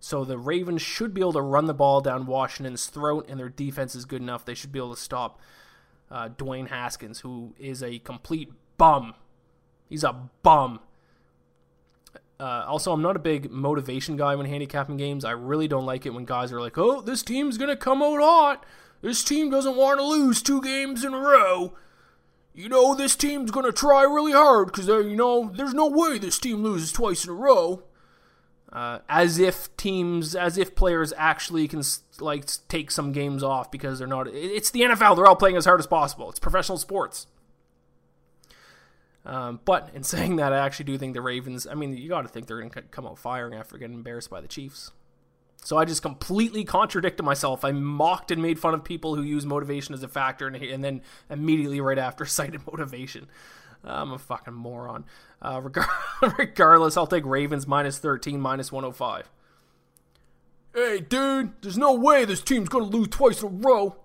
So 0.00 0.26
the 0.26 0.36
Ravens 0.36 0.82
should 0.82 1.14
be 1.14 1.22
able 1.22 1.32
to 1.32 1.40
run 1.40 1.64
the 1.64 1.72
ball 1.72 2.02
down 2.02 2.26
Washington's 2.26 2.88
throat, 2.88 3.24
and 3.26 3.40
their 3.40 3.48
defense 3.48 3.94
is 3.94 4.04
good 4.04 4.20
enough. 4.20 4.44
They 4.44 4.52
should 4.52 4.70
be 4.70 4.78
able 4.78 4.94
to 4.94 5.00
stop 5.00 5.40
uh, 6.10 6.28
Dwayne 6.28 6.68
Haskins, 6.68 7.20
who 7.20 7.54
is 7.58 7.82
a 7.82 7.98
complete 8.00 8.52
bum. 8.76 9.14
He's 9.88 10.04
a 10.04 10.28
bum. 10.42 10.80
Uh, 12.38 12.64
also, 12.66 12.92
I'm 12.92 13.02
not 13.02 13.16
a 13.16 13.20
big 13.20 13.50
motivation 13.50 14.16
guy 14.16 14.34
when 14.34 14.46
handicapping 14.46 14.96
games. 14.96 15.24
I 15.24 15.32
really 15.32 15.68
don't 15.68 15.84
like 15.84 16.06
it 16.06 16.14
when 16.14 16.24
guys 16.24 16.52
are 16.52 16.60
like, 16.60 16.78
oh, 16.78 17.02
this 17.02 17.22
team's 17.22 17.58
going 17.58 17.68
to 17.68 17.76
come 17.76 18.02
out 18.02 18.20
hot. 18.20 18.64
This 19.02 19.22
team 19.22 19.50
doesn't 19.50 19.76
want 19.76 19.98
to 20.00 20.04
lose 20.04 20.42
two 20.42 20.60
games 20.62 21.04
in 21.04 21.12
a 21.12 21.18
row. 21.18 21.74
You 22.54 22.68
know, 22.68 22.94
this 22.94 23.14
team's 23.14 23.50
going 23.50 23.66
to 23.66 23.72
try 23.72 24.02
really 24.02 24.32
hard 24.32 24.66
because, 24.66 24.88
you 24.88 25.16
know, 25.16 25.52
there's 25.54 25.74
no 25.74 25.86
way 25.86 26.18
this 26.18 26.38
team 26.38 26.62
loses 26.62 26.92
twice 26.92 27.24
in 27.24 27.30
a 27.30 27.34
row. 27.34 27.84
Uh, 28.72 29.00
as 29.08 29.38
if 29.38 29.74
teams, 29.76 30.36
as 30.36 30.56
if 30.56 30.76
players 30.76 31.12
actually 31.16 31.66
can 31.66 31.82
like 32.20 32.44
take 32.68 32.90
some 32.92 33.10
games 33.10 33.42
off 33.42 33.70
because 33.70 33.98
they're 33.98 34.06
not. 34.06 34.28
It's 34.28 34.70
the 34.70 34.82
NFL; 34.82 35.16
they're 35.16 35.26
all 35.26 35.34
playing 35.34 35.56
as 35.56 35.64
hard 35.64 35.80
as 35.80 35.88
possible. 35.88 36.30
It's 36.30 36.38
professional 36.38 36.78
sports. 36.78 37.26
Um, 39.24 39.60
but 39.64 39.90
in 39.92 40.02
saying 40.04 40.36
that, 40.36 40.52
I 40.52 40.58
actually 40.58 40.84
do 40.84 40.98
think 40.98 41.14
the 41.14 41.20
Ravens. 41.20 41.66
I 41.66 41.74
mean, 41.74 41.96
you 41.96 42.08
got 42.08 42.22
to 42.22 42.28
think 42.28 42.46
they're 42.46 42.58
going 42.58 42.70
to 42.70 42.82
come 42.82 43.06
out 43.06 43.18
firing 43.18 43.54
after 43.54 43.76
getting 43.76 43.96
embarrassed 43.96 44.30
by 44.30 44.40
the 44.40 44.48
Chiefs. 44.48 44.92
So 45.62 45.76
I 45.76 45.84
just 45.84 46.00
completely 46.00 46.64
contradicted 46.64 47.24
myself. 47.24 47.64
I 47.64 47.72
mocked 47.72 48.30
and 48.30 48.40
made 48.40 48.58
fun 48.58 48.72
of 48.72 48.82
people 48.82 49.14
who 49.14 49.22
use 49.22 49.44
motivation 49.44 49.94
as 49.94 50.02
a 50.02 50.08
factor, 50.08 50.46
and, 50.46 50.56
and 50.56 50.82
then 50.82 51.02
immediately 51.28 51.80
right 51.80 51.98
after 51.98 52.24
cited 52.26 52.66
motivation. 52.66 53.28
I'm 53.84 54.12
a 54.12 54.18
fucking 54.18 54.54
moron. 54.54 55.04
Uh, 55.40 55.62
regardless, 56.38 56.96
I'll 56.96 57.06
take 57.06 57.24
Ravens 57.24 57.66
minus 57.66 57.98
13, 57.98 58.40
minus 58.40 58.70
105. 58.70 59.30
Hey, 60.74 61.00
dude, 61.00 61.52
there's 61.62 61.78
no 61.78 61.94
way 61.94 62.24
this 62.24 62.42
team's 62.42 62.68
gonna 62.68 62.84
lose 62.84 63.08
twice 63.08 63.42
in 63.42 63.48
a 63.48 63.50
row. 63.50 63.96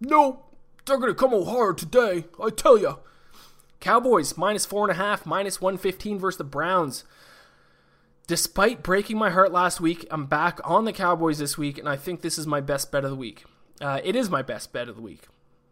Nope, 0.00 0.54
they're 0.86 0.98
gonna 0.98 1.14
come 1.14 1.34
out 1.34 1.46
hard 1.46 1.78
today, 1.78 2.26
I 2.42 2.50
tell 2.50 2.78
ya. 2.78 2.96
Cowboys 3.80 4.36
minus 4.36 4.66
four 4.66 4.84
and 4.84 4.92
a 4.92 5.02
half, 5.02 5.26
minus 5.26 5.60
115 5.60 6.18
versus 6.18 6.38
the 6.38 6.44
Browns. 6.44 7.04
Despite 8.26 8.82
breaking 8.82 9.16
my 9.18 9.30
heart 9.30 9.52
last 9.52 9.80
week, 9.80 10.06
I'm 10.10 10.26
back 10.26 10.60
on 10.62 10.84
the 10.84 10.92
Cowboys 10.92 11.38
this 11.38 11.56
week, 11.56 11.78
and 11.78 11.88
I 11.88 11.96
think 11.96 12.20
this 12.20 12.38
is 12.38 12.46
my 12.46 12.60
best 12.60 12.92
bet 12.92 13.04
of 13.04 13.10
the 13.10 13.16
week. 13.16 13.44
Uh, 13.80 14.00
it 14.04 14.14
is 14.14 14.28
my 14.28 14.42
best 14.42 14.72
bet 14.72 14.88
of 14.88 14.96
the 14.96 15.02
week 15.02 15.28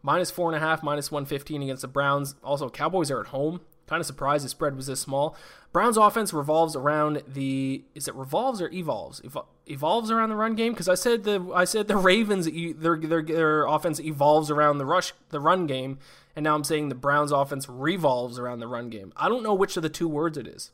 minus 0.07 0.31
four 0.31 0.49
and 0.49 0.57
a 0.57 0.64
half, 0.64 0.85
minus 0.85 1.11
115 1.11 1.62
against 1.62 1.83
the 1.83 1.88
Browns. 1.88 2.37
Also, 2.45 2.71
Cowboys 2.71 3.11
are 3.11 3.21
at 3.21 3.27
home. 3.27 3.61
Kind 3.88 4.01
of 4.01 4.07
surprised 4.07 4.45
the 4.45 4.49
spread 4.49 4.77
was 4.77 4.87
this 4.87 5.01
small. 5.01 5.37
Browns 5.73 5.97
offense 5.97 6.33
revolves 6.33 6.75
around 6.75 7.23
the 7.27 7.83
is 7.95 8.09
it 8.09 8.14
revolves 8.14 8.62
or 8.62 8.71
evolves? 8.73 9.21
evolves 9.66 10.11
around 10.11 10.31
the 10.31 10.37
run 10.37 10.55
game 10.55 10.73
because 10.73 10.88
I 10.88 10.95
said 10.95 11.25
the 11.25 11.53
I 11.55 11.64
said 11.64 11.87
the 11.87 11.97
Ravens 11.97 12.49
their, 12.79 12.97
their 12.97 13.23
their 13.23 13.64
offense 13.66 14.01
evolves 14.01 14.51
around 14.51 14.79
the 14.79 14.87
rush 14.87 15.12
the 15.31 15.40
run 15.40 15.66
game, 15.66 15.99
and 16.35 16.45
now 16.45 16.55
I'm 16.55 16.64
saying 16.64 16.88
the 16.88 16.95
Browns 16.95 17.31
offense 17.33 17.69
revolves 17.69 18.38
around 18.38 18.61
the 18.61 18.69
run 18.69 18.90
game. 18.90 19.12
I 19.16 19.29
don't 19.29 19.42
know 19.42 19.55
which 19.55 19.77
of 19.77 19.83
the 19.83 19.88
two 19.88 20.09
words 20.09 20.38
it 20.38 20.47
is. 20.47 20.71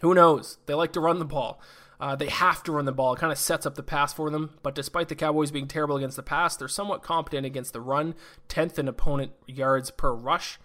Who 0.00 0.14
knows? 0.14 0.58
They 0.66 0.74
like 0.74 0.92
to 0.94 1.00
run 1.00 1.18
the 1.18 1.24
ball. 1.24 1.60
Uh, 2.00 2.16
they 2.16 2.28
have 2.28 2.62
to 2.62 2.72
run 2.72 2.86
the 2.86 2.92
ball. 2.92 3.12
It 3.12 3.18
kind 3.18 3.30
of 3.30 3.38
sets 3.38 3.66
up 3.66 3.74
the 3.74 3.82
pass 3.82 4.14
for 4.14 4.30
them. 4.30 4.58
But 4.62 4.74
despite 4.74 5.08
the 5.08 5.14
Cowboys 5.14 5.50
being 5.50 5.68
terrible 5.68 5.96
against 5.96 6.16
the 6.16 6.22
pass, 6.22 6.56
they're 6.56 6.66
somewhat 6.66 7.02
competent 7.02 7.44
against 7.44 7.74
the 7.74 7.80
run, 7.80 8.14
10th 8.48 8.78
in 8.78 8.88
opponent 8.88 9.32
yards 9.46 9.90
per 9.90 10.14
rush. 10.14 10.58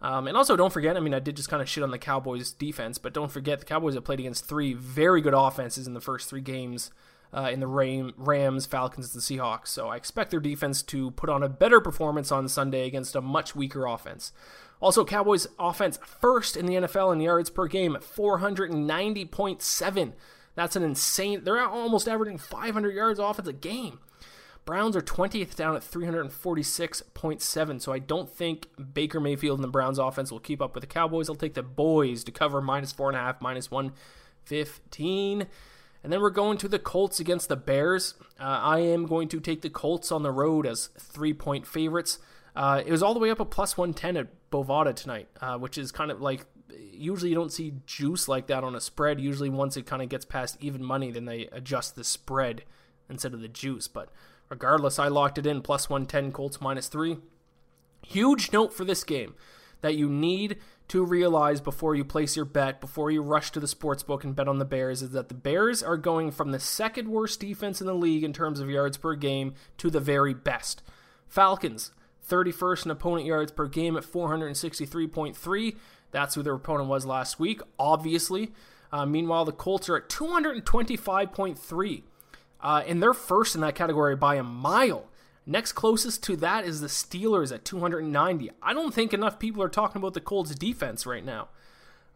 Um, 0.00 0.28
and 0.28 0.36
also, 0.36 0.56
don't 0.56 0.72
forget, 0.72 0.96
I 0.96 1.00
mean, 1.00 1.12
I 1.12 1.18
did 1.18 1.36
just 1.36 1.50
kind 1.50 1.60
of 1.60 1.68
shit 1.68 1.82
on 1.82 1.90
the 1.90 1.98
Cowboys' 1.98 2.52
defense, 2.52 2.98
but 2.98 3.12
don't 3.12 3.30
forget 3.30 3.58
the 3.58 3.66
Cowboys 3.66 3.94
have 3.94 4.04
played 4.04 4.20
against 4.20 4.46
three 4.46 4.72
very 4.72 5.20
good 5.20 5.34
offenses 5.34 5.86
in 5.86 5.92
the 5.92 6.00
first 6.00 6.30
three 6.30 6.40
games 6.40 6.90
uh, 7.34 7.50
in 7.52 7.60
the 7.60 7.66
Ram- 7.66 8.14
Rams, 8.16 8.64
Falcons, 8.64 9.14
and 9.14 9.22
Seahawks. 9.22 9.68
So 9.68 9.88
I 9.88 9.96
expect 9.96 10.30
their 10.30 10.40
defense 10.40 10.82
to 10.84 11.10
put 11.12 11.28
on 11.28 11.42
a 11.42 11.48
better 11.48 11.80
performance 11.80 12.32
on 12.32 12.48
Sunday 12.48 12.86
against 12.86 13.14
a 13.14 13.20
much 13.20 13.54
weaker 13.54 13.86
offense. 13.86 14.32
Also, 14.80 15.04
Cowboys' 15.04 15.46
offense 15.58 15.98
first 16.02 16.56
in 16.56 16.66
the 16.66 16.74
NFL 16.74 17.12
in 17.12 17.20
yards 17.20 17.50
per 17.50 17.66
game 17.66 17.94
at 17.94 18.02
490.7. 18.02 20.12
That's 20.54 20.76
an 20.76 20.82
insane. 20.82 21.44
They're 21.44 21.60
almost 21.60 22.08
averaging 22.08 22.38
500 22.38 22.94
yards 22.94 23.20
off 23.20 23.38
offense 23.38 23.48
a 23.48 23.52
game. 23.52 24.00
Browns 24.64 24.94
are 24.94 25.00
20th 25.00 25.56
down 25.56 25.74
at 25.74 25.82
346.7, 25.82 27.80
so 27.80 27.92
I 27.92 27.98
don't 27.98 28.28
think 28.30 28.68
Baker 28.92 29.18
Mayfield 29.18 29.58
and 29.58 29.64
the 29.64 29.68
Browns 29.68 29.98
offense 29.98 30.30
will 30.30 30.38
keep 30.38 30.60
up 30.62 30.74
with 30.74 30.82
the 30.82 30.86
Cowboys. 30.86 31.28
I'll 31.28 31.34
take 31.34 31.54
the 31.54 31.62
boys 31.62 32.22
to 32.24 32.32
cover 32.32 32.60
minus 32.60 32.92
4.5, 32.92 33.40
minus 33.40 33.70
115. 33.70 35.46
And 36.02 36.12
then 36.12 36.20
we're 36.20 36.30
going 36.30 36.56
to 36.58 36.68
the 36.68 36.78
Colts 36.78 37.20
against 37.20 37.48
the 37.48 37.56
Bears. 37.56 38.14
Uh, 38.38 38.44
I 38.44 38.78
am 38.80 39.06
going 39.06 39.28
to 39.28 39.40
take 39.40 39.62
the 39.62 39.70
Colts 39.70 40.12
on 40.12 40.22
the 40.22 40.30
road 40.30 40.66
as 40.66 40.86
three 40.98 41.34
point 41.34 41.66
favorites. 41.66 42.18
Uh, 42.54 42.82
it 42.84 42.90
was 42.90 43.02
all 43.02 43.14
the 43.14 43.20
way 43.20 43.30
up 43.30 43.40
a 43.40 43.44
plus 43.44 43.76
110 43.76 44.16
at 44.16 44.28
Bovada 44.50 44.94
tonight, 44.94 45.28
uh, 45.40 45.56
which 45.58 45.78
is 45.78 45.92
kind 45.92 46.10
of 46.10 46.20
like 46.20 46.46
usually 46.78 47.30
you 47.30 47.36
don't 47.36 47.52
see 47.52 47.74
juice 47.86 48.28
like 48.28 48.46
that 48.48 48.64
on 48.64 48.74
a 48.74 48.80
spread. 48.80 49.20
Usually, 49.20 49.48
once 49.48 49.76
it 49.76 49.86
kind 49.86 50.02
of 50.02 50.08
gets 50.08 50.24
past 50.24 50.56
even 50.60 50.84
money, 50.84 51.10
then 51.10 51.24
they 51.24 51.48
adjust 51.52 51.96
the 51.96 52.04
spread 52.04 52.64
instead 53.08 53.34
of 53.34 53.40
the 53.40 53.48
juice. 53.48 53.88
But 53.88 54.10
regardless, 54.48 54.98
I 54.98 55.08
locked 55.08 55.38
it 55.38 55.46
in 55.46 55.62
plus 55.62 55.88
110 55.88 56.32
Colts 56.32 56.60
minus 56.60 56.88
three. 56.88 57.18
Huge 58.02 58.52
note 58.52 58.72
for 58.72 58.84
this 58.84 59.04
game 59.04 59.34
that 59.82 59.94
you 59.94 60.08
need 60.08 60.58
to 60.88 61.04
realize 61.04 61.60
before 61.60 61.94
you 61.94 62.04
place 62.04 62.34
your 62.34 62.44
bet, 62.44 62.80
before 62.80 63.10
you 63.10 63.22
rush 63.22 63.52
to 63.52 63.60
the 63.60 63.68
sports 63.68 64.02
book 64.02 64.24
and 64.24 64.34
bet 64.34 64.48
on 64.48 64.58
the 64.58 64.64
Bears, 64.64 65.02
is 65.02 65.10
that 65.10 65.28
the 65.28 65.34
Bears 65.34 65.82
are 65.82 65.96
going 65.96 66.32
from 66.32 66.50
the 66.50 66.58
second 66.58 67.08
worst 67.08 67.40
defense 67.40 67.80
in 67.80 67.86
the 67.86 67.94
league 67.94 68.24
in 68.24 68.32
terms 68.32 68.58
of 68.58 68.68
yards 68.68 68.96
per 68.96 69.14
game 69.14 69.54
to 69.78 69.88
the 69.88 70.00
very 70.00 70.34
best. 70.34 70.82
Falcons, 71.28 71.92
31st 72.28 72.86
in 72.86 72.90
opponent 72.90 73.26
yards 73.26 73.52
per 73.52 73.66
game 73.68 73.96
at 73.96 74.02
463.3. 74.02 75.76
That's 76.10 76.34
who 76.34 76.42
their 76.42 76.54
opponent 76.54 76.88
was 76.88 77.06
last 77.06 77.38
week, 77.38 77.60
obviously. 77.78 78.52
Uh, 78.92 79.06
meanwhile, 79.06 79.44
the 79.44 79.52
Colts 79.52 79.88
are 79.88 79.96
at 79.96 80.08
225.3. 80.08 82.02
Uh, 82.62 82.82
and 82.86 83.02
they're 83.02 83.14
first 83.14 83.54
in 83.54 83.60
that 83.62 83.74
category 83.74 84.14
by 84.16 84.34
a 84.34 84.42
mile. 84.42 85.06
Next 85.46 85.72
closest 85.72 86.22
to 86.24 86.36
that 86.36 86.64
is 86.64 86.80
the 86.80 86.86
Steelers 86.88 87.52
at 87.52 87.64
290. 87.64 88.50
I 88.62 88.74
don't 88.74 88.92
think 88.92 89.14
enough 89.14 89.38
people 89.38 89.62
are 89.62 89.68
talking 89.68 90.00
about 90.00 90.14
the 90.14 90.20
Colts 90.20 90.54
defense 90.54 91.06
right 91.06 91.24
now. 91.24 91.48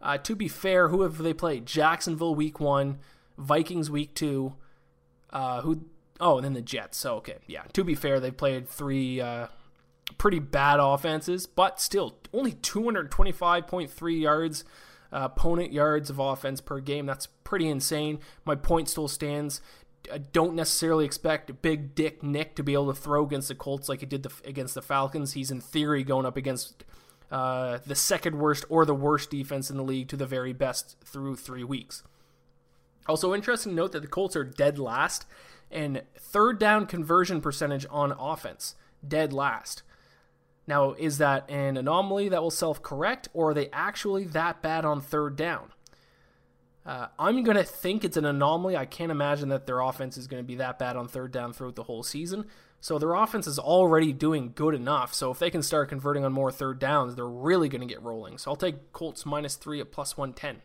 Uh, 0.03 0.19
to 0.19 0.37
be 0.37 0.49
fair, 0.49 0.89
who 0.89 1.03
have 1.03 1.19
they 1.19 1.33
played? 1.33 1.65
Jacksonville 1.65 2.35
week 2.35 2.61
one, 2.61 2.99
Vikings 3.39 3.91
week 3.91 4.15
two. 4.15 4.55
Uh, 5.31 5.63
who? 5.63 5.87
Oh, 6.21 6.37
and 6.37 6.45
then 6.45 6.53
the 6.53 6.61
Jets. 6.61 6.99
So 6.99 7.17
okay, 7.17 7.39
yeah. 7.47 7.63
To 7.73 7.83
be 7.83 7.95
fair, 7.95 8.21
they've 8.21 8.37
played 8.37 8.69
three 8.69 9.21
uh, 9.21 9.47
pretty 10.19 10.39
bad 10.39 10.81
offenses, 10.81 11.47
but 11.47 11.81
still 11.81 12.19
only 12.33 12.53
225.3 12.53 14.21
yards, 14.21 14.65
uh, 15.13 15.21
opponent 15.23 15.73
yards 15.73 16.11
of 16.11 16.19
offense 16.19 16.61
per 16.61 16.81
game. 16.81 17.07
That's 17.07 17.27
pretty 17.45 17.69
insane. 17.69 18.19
My 18.45 18.55
point 18.55 18.89
still 18.89 19.09
stands. 19.09 19.61
I 20.13 20.19
don't 20.19 20.55
necessarily 20.55 21.05
expect 21.05 21.63
Big 21.63 21.95
Dick 21.95 22.23
Nick 22.23 22.57
to 22.57 22.63
be 22.63 22.75
able 22.75 22.93
to 22.93 23.01
throw 23.01 23.25
against 23.25 23.49
the 23.49 23.55
Colts 23.55 23.89
like 23.89 24.01
he 24.01 24.07
did 24.07 24.23
the, 24.23 24.33
against 24.45 24.75
the 24.75 24.83
Falcons. 24.83 25.33
He's 25.33 25.51
in 25.51 25.61
theory 25.61 26.05
going 26.05 26.27
up 26.27 26.37
against 26.37 26.85
uh, 27.31 27.79
the 27.87 27.95
second 27.95 28.39
worst 28.39 28.65
or 28.69 28.85
the 28.85 28.95
worst 28.95 29.31
defense 29.31 29.71
in 29.71 29.77
the 29.77 29.83
league 29.83 30.09
to 30.09 30.17
the 30.17 30.27
very 30.27 30.53
best 30.53 30.97
through 31.05 31.37
three 31.37 31.65
weeks. 31.65 32.03
Also, 33.07 33.35
interesting 33.35 33.73
to 33.73 33.77
note 33.77 33.93
that 33.93 34.03
the 34.03 34.09
Colts 34.09 34.37
are 34.37 34.45
dead 34.45 34.79
last 34.79 35.27
and 35.71 36.03
third 36.17 36.59
down 36.59 36.87
conversion 36.87 37.41
percentage 37.41 37.87
on 37.91 38.13
offense, 38.13 38.75
dead 39.07 39.33
last. 39.33 39.83
Now, 40.67 40.93
is 40.93 41.19
that 41.19 41.49
an 41.51 41.77
anomaly 41.77 42.31
that 42.31 42.43
will 42.43 42.51
self 42.51 42.83
correct, 42.83 43.29
or 43.35 43.51
are 43.51 43.55
they 43.55 43.69
actually 43.73 44.25
that 44.29 44.63
bad 44.63 44.85
on 44.85 45.01
third 45.01 45.37
down? 45.37 45.73
Uh, 46.87 47.07
I'm 47.19 47.43
going 47.43 47.57
to 47.57 47.65
think 47.65 48.05
it's 48.05 48.17
an 48.17 48.27
anomaly. 48.27 48.77
I 48.77 48.85
can't 48.85 49.11
imagine 49.11 49.49
that 49.49 49.67
their 49.67 49.81
offense 49.81 50.17
is 50.17 50.27
going 50.27 50.43
to 50.43 50.47
be 50.47 50.57
that 50.57 50.79
bad 50.79 50.97
on 50.97 51.09
third 51.09 51.33
down 51.33 51.53
throughout 51.53 51.77
the 51.77 51.85
whole 51.85 52.03
season. 52.03 52.47
So 52.81 52.99
their 52.99 53.15
offense 53.15 53.47
is 53.47 53.59
already 53.59 54.13
doing 54.13 54.53
good 54.55 54.75
enough. 54.75 55.15
So 55.15 55.31
if 55.31 55.39
they 55.39 55.49
can 55.49 55.63
start 55.63 55.89
converting 55.89 56.27
on 56.27 56.33
more 56.33 56.53
third 56.53 56.79
downs, 56.79 57.15
they're 57.15 57.27
really 57.27 57.71
going 57.71 57.81
to 57.81 57.87
get 57.87 58.03
rolling. 58.03 58.37
So 58.37 58.51
I'll 58.51 58.57
take 58.57 58.93
Colts 58.93 59.25
minus 59.25 59.57
three 59.57 59.81
at 59.81 59.91
plus 59.91 60.19
110. 60.19 60.61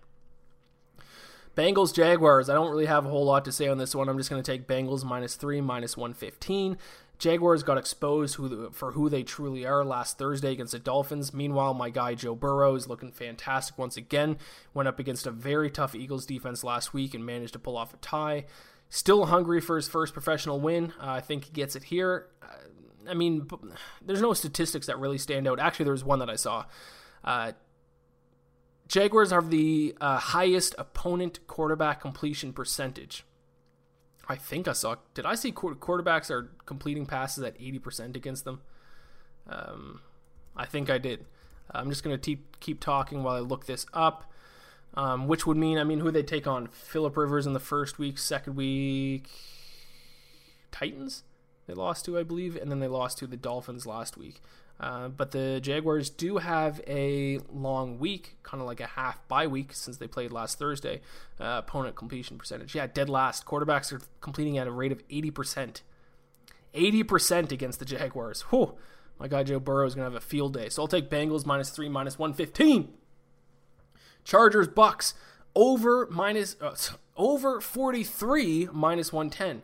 Bengals 1.55 1.93
Jaguars. 1.93 2.49
I 2.49 2.53
don't 2.53 2.69
really 2.69 2.87
have 2.87 3.05
a 3.05 3.09
whole 3.09 3.25
lot 3.25 3.45
to 3.45 3.53
say 3.53 3.69
on 3.69 3.77
this 3.77 3.95
one. 3.95 4.09
I'm 4.09 4.17
just 4.17 4.29
going 4.29 4.43
to 4.43 4.51
take 4.51 4.67
Bengals 4.67 5.05
minus 5.05 5.35
three, 5.35 5.61
minus 5.61 5.95
115. 5.95 6.77
Jaguars 7.19 7.63
got 7.63 7.77
exposed 7.77 8.35
who, 8.35 8.71
for 8.71 8.93
who 8.93 9.09
they 9.09 9.23
truly 9.23 9.65
are 9.65 9.83
last 9.83 10.17
Thursday 10.17 10.53
against 10.53 10.71
the 10.71 10.79
Dolphins. 10.79 11.33
Meanwhile, 11.33 11.73
my 11.73 11.89
guy 11.89 12.15
Joe 12.15 12.33
Burrow 12.33 12.75
is 12.75 12.87
looking 12.87 13.11
fantastic 13.11 13.77
once 13.77 13.97
again. 13.97 14.37
Went 14.73 14.87
up 14.87 14.99
against 14.99 15.27
a 15.27 15.31
very 15.31 15.69
tough 15.69 15.93
Eagles 15.93 16.25
defense 16.25 16.63
last 16.63 16.93
week 16.93 17.13
and 17.13 17.25
managed 17.25 17.53
to 17.53 17.59
pull 17.59 17.77
off 17.77 17.93
a 17.93 17.97
tie. 17.97 18.45
Still 18.87 19.25
hungry 19.25 19.59
for 19.59 19.75
his 19.75 19.89
first 19.89 20.13
professional 20.13 20.61
win. 20.61 20.93
Uh, 20.99 21.11
I 21.11 21.19
think 21.19 21.43
he 21.43 21.51
gets 21.51 21.75
it 21.75 21.83
here. 21.83 22.27
Uh, 22.41 23.09
I 23.09 23.13
mean, 23.13 23.47
there's 24.01 24.21
no 24.21 24.33
statistics 24.33 24.87
that 24.87 24.97
really 24.97 25.17
stand 25.17 25.45
out. 25.45 25.59
Actually, 25.59 25.85
there 25.85 25.93
was 25.93 26.05
one 26.05 26.19
that 26.19 26.29
I 26.29 26.37
saw. 26.37 26.65
Uh, 27.23 27.51
Jaguars 28.87 29.31
have 29.31 29.49
the 29.49 29.93
uh, 29.99 30.17
highest 30.17 30.73
opponent 30.77 31.45
quarterback 31.47 31.99
completion 31.99 32.53
percentage 32.53 33.25
I 34.29 34.35
think 34.35 34.67
I 34.67 34.73
saw. 34.73 34.95
Did 35.15 35.25
I 35.25 35.33
see 35.33 35.51
quarterbacks 35.51 36.29
are 36.29 36.51
completing 36.67 37.07
passes 37.07 37.43
at 37.43 37.59
80% 37.59 38.15
against 38.15 38.45
them? 38.45 38.61
Um, 39.49 40.01
I 40.55 40.67
think 40.67 40.89
I 40.89 40.99
did. 40.99 41.25
I'm 41.71 41.89
just 41.89 42.03
going 42.03 42.15
to 42.15 42.21
keep 42.21 42.59
keep 42.59 42.79
talking 42.79 43.23
while 43.23 43.35
I 43.35 43.39
look 43.39 43.65
this 43.65 43.87
up. 43.91 44.31
Um, 44.93 45.27
which 45.27 45.45
would 45.45 45.57
mean, 45.57 45.77
I 45.77 45.83
mean, 45.83 45.99
who 45.99 46.11
they 46.11 46.23
take 46.23 46.47
on? 46.47 46.67
Philip 46.67 47.15
Rivers 47.15 47.45
in 47.45 47.53
the 47.53 47.59
first 47.59 47.99
week, 47.99 48.17
second 48.17 48.55
week, 48.55 49.29
Titans. 50.71 51.23
They 51.67 51.73
lost 51.75 52.05
to, 52.05 52.17
I 52.17 52.23
believe, 52.23 52.55
and 52.55 52.71
then 52.71 52.79
they 52.79 52.87
lost 52.87 53.19
to 53.19 53.27
the 53.27 53.37
Dolphins 53.37 53.85
last 53.85 54.17
week. 54.17 54.41
Uh, 54.79 55.09
but 55.09 55.31
the 55.31 55.59
Jaguars 55.61 56.09
do 56.09 56.37
have 56.37 56.81
a 56.87 57.39
long 57.51 57.99
week, 57.99 58.37
kind 58.43 58.61
of 58.61 58.67
like 58.67 58.79
a 58.79 58.87
half 58.87 59.27
bye 59.27 59.47
week 59.47 59.73
since 59.73 59.97
they 59.97 60.07
played 60.07 60.31
last 60.31 60.57
Thursday. 60.57 61.01
Uh, 61.39 61.61
opponent 61.65 61.95
completion 61.95 62.37
percentage. 62.37 62.75
Yeah, 62.75 62.87
dead 62.87 63.09
last. 63.09 63.45
Quarterbacks 63.45 63.91
are 63.91 64.01
completing 64.21 64.57
at 64.57 64.67
a 64.67 64.71
rate 64.71 64.93
of 64.93 65.05
80%. 65.09 65.81
80% 66.73 67.51
against 67.51 67.79
the 67.79 67.85
Jaguars. 67.85 68.41
Whew. 68.43 68.77
My 69.19 69.27
guy 69.27 69.43
Joe 69.43 69.59
Burrow 69.59 69.85
is 69.85 69.95
going 69.95 70.05
to 70.05 70.13
have 70.13 70.21
a 70.21 70.25
field 70.25 70.53
day. 70.53 70.69
So 70.69 70.83
I'll 70.83 70.87
take 70.87 71.09
Bengals 71.09 71.45
minus 71.45 71.69
3, 71.71 71.89
minus 71.89 72.17
115. 72.17 72.93
Chargers, 74.23 74.67
Bucks, 74.69 75.13
over 75.55 76.07
minus, 76.09 76.55
uh, 76.61 76.75
over 77.17 77.59
43, 77.59 78.69
minus 78.71 79.11
110. 79.11 79.61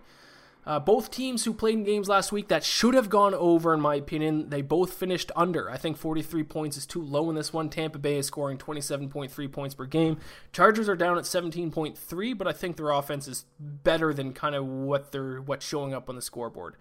Uh, 0.65 0.79
both 0.79 1.11
teams 1.11 1.45
who 1.45 1.53
played 1.53 1.75
in 1.75 1.83
games 1.83 2.09
last 2.09 2.31
week 2.31 2.47
that 2.47 2.63
should 2.63 2.95
have 2.95 3.07
gone 3.07 3.35
over, 3.35 3.71
in 3.73 3.79
my 3.79 3.95
opinion, 3.95 4.49
they 4.49 4.63
both 4.63 4.93
finished 4.93 5.31
under. 5.35 5.69
I 5.69 5.77
think 5.77 5.95
43 5.95 6.43
points 6.43 6.75
is 6.75 6.87
too 6.87 7.03
low 7.03 7.29
in 7.29 7.35
this 7.35 7.53
one. 7.53 7.69
Tampa 7.69 7.99
Bay 7.99 8.17
is 8.17 8.25
scoring 8.25 8.57
27.3 8.57 9.51
points 9.51 9.75
per 9.75 9.85
game. 9.85 10.17
Chargers 10.53 10.89
are 10.89 10.95
down 10.95 11.19
at 11.19 11.25
17.3, 11.25 12.37
but 12.37 12.47
I 12.47 12.51
think 12.51 12.77
their 12.77 12.89
offense 12.89 13.27
is 13.27 13.45
better 13.59 14.11
than 14.11 14.33
kind 14.33 14.55
of 14.55 14.65
what 14.65 15.11
they're 15.11 15.39
what's 15.39 15.65
showing 15.65 15.93
up 15.93 16.09
on 16.09 16.15
the 16.15 16.21
scoreboard. 16.21 16.77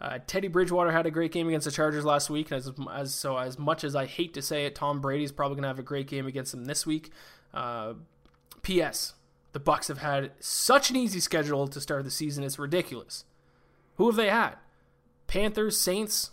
Uh, 0.00 0.18
Teddy 0.26 0.48
Bridgewater 0.48 0.92
had 0.92 1.04
a 1.04 1.10
great 1.10 1.32
game 1.32 1.48
against 1.48 1.64
the 1.64 1.72
Chargers 1.72 2.04
last 2.04 2.30
week, 2.30 2.50
and 2.52 2.58
as, 2.58 2.70
as 2.92 3.12
so 3.12 3.36
as 3.36 3.58
much 3.58 3.82
as 3.82 3.96
I 3.96 4.06
hate 4.06 4.34
to 4.34 4.40
say 4.40 4.66
it, 4.66 4.76
Tom 4.76 5.00
Brady's 5.00 5.32
probably 5.32 5.56
going 5.56 5.62
to 5.62 5.68
have 5.68 5.80
a 5.80 5.82
great 5.82 6.06
game 6.06 6.26
against 6.26 6.52
them 6.52 6.64
this 6.64 6.86
week. 6.86 7.10
Uh, 7.52 7.94
P.S 8.62 9.14
the 9.52 9.60
Bucks 9.60 9.88
have 9.88 9.98
had 9.98 10.32
such 10.38 10.90
an 10.90 10.96
easy 10.96 11.20
schedule 11.20 11.66
to 11.66 11.80
start 11.80 12.04
the 12.04 12.10
season. 12.10 12.44
It's 12.44 12.58
ridiculous. 12.58 13.24
Who 13.96 14.06
have 14.06 14.16
they 14.16 14.30
had? 14.30 14.54
Panthers, 15.26 15.78
Saints, 15.78 16.30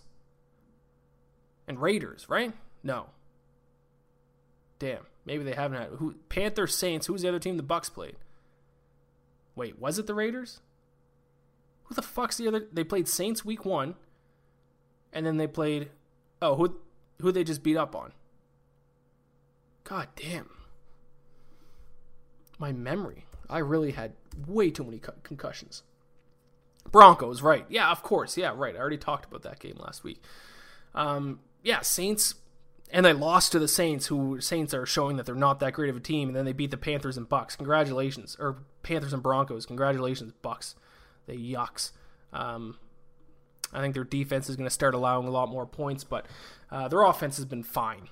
and 1.68 1.82
Raiders, 1.82 2.28
right? 2.30 2.54
No. 2.84 3.08
Damn, 4.80 5.06
maybe 5.26 5.44
they 5.44 5.54
haven't 5.54 5.78
had 5.78 5.90
who 5.98 6.16
Panthers, 6.30 6.76
Saints. 6.76 7.08
Who's 7.08 7.24
the 7.24 7.30
other 7.30 7.40
team 7.40 7.58
the 7.58 7.64
Bucks 7.64 7.90
played? 7.90 8.16
Wait, 9.56 9.80
was 9.80 9.98
it 9.98 10.06
the 10.06 10.14
Raiders? 10.14 10.62
Who 11.86 11.96
the 11.96 12.04
fuck's 12.04 12.38
the 12.38 12.48
other? 12.48 12.68
They 12.72 12.84
played 12.84 13.08
Saints 13.08 13.44
week 13.44 13.66
one, 13.66 13.96
and 15.12 15.26
then 15.26 15.38
they 15.38 15.48
played. 15.48 15.90
Oh, 16.42 16.56
who 16.56 16.80
who 17.22 17.32
they 17.32 17.44
just 17.44 17.64
beat 17.64 17.78
up 17.78 17.96
on? 17.96 18.14
God 19.84 20.10
damn 20.16 20.57
my 22.58 22.72
memory. 22.72 23.26
I 23.50 23.60
really 23.60 23.92
had 23.92 24.14
way 24.46 24.70
too 24.70 24.84
many 24.84 25.00
concussions. 25.24 25.84
Broncos, 26.92 27.42
right? 27.42 27.66
Yeah, 27.70 27.92
of 27.92 28.04
course. 28.04 28.38
Yeah, 28.38 28.54
right. 28.56 28.76
I 28.76 28.80
already 28.80 28.98
talked 28.98 29.26
about 29.26 29.44
that 29.44 29.60
game 29.60 29.78
last 29.78 30.04
week. 30.04 30.22
Um, 30.96 31.40
yeah, 31.64 31.82
Saints, 31.82 32.36
and 32.92 33.06
they 33.06 33.14
lost 33.14 33.52
to 33.52 33.60
the 33.60 33.68
Saints, 33.68 34.08
who 34.08 34.40
Saints 34.40 34.74
are 34.74 34.86
showing 34.86 35.18
that 35.18 35.26
they're 35.26 35.36
not 35.36 35.60
that 35.60 35.74
great 35.74 35.90
of 35.90 35.98
a 35.98 36.02
team, 36.02 36.30
and 36.30 36.36
then 36.36 36.46
they 36.46 36.54
beat 36.54 36.72
the 36.72 36.78
Panthers 36.78 37.18
and 37.18 37.28
Bucks. 37.28 37.56
Congratulations, 37.56 38.38
or 38.40 38.58
Panthers 38.84 39.14
and 39.14 39.24
Broncos. 39.24 39.66
Congratulations, 39.66 40.34
Bucks. 40.42 40.76
They 41.26 41.38
yucks. 41.38 41.92
Um, 42.32 42.78
I 43.74 43.82
think 43.82 43.94
their 43.94 44.06
defense 44.06 44.50
is 44.50 44.56
going 44.56 44.68
to 44.68 44.74
start 44.74 44.96
allowing 44.96 45.28
a 45.28 45.32
lot 45.32 45.50
more 45.50 45.66
points, 45.66 46.04
but 46.04 46.26
uh, 46.72 46.88
their 46.88 47.04
offense 47.04 47.36
has 47.38 47.46
been 47.46 47.64
fine. 47.64 48.08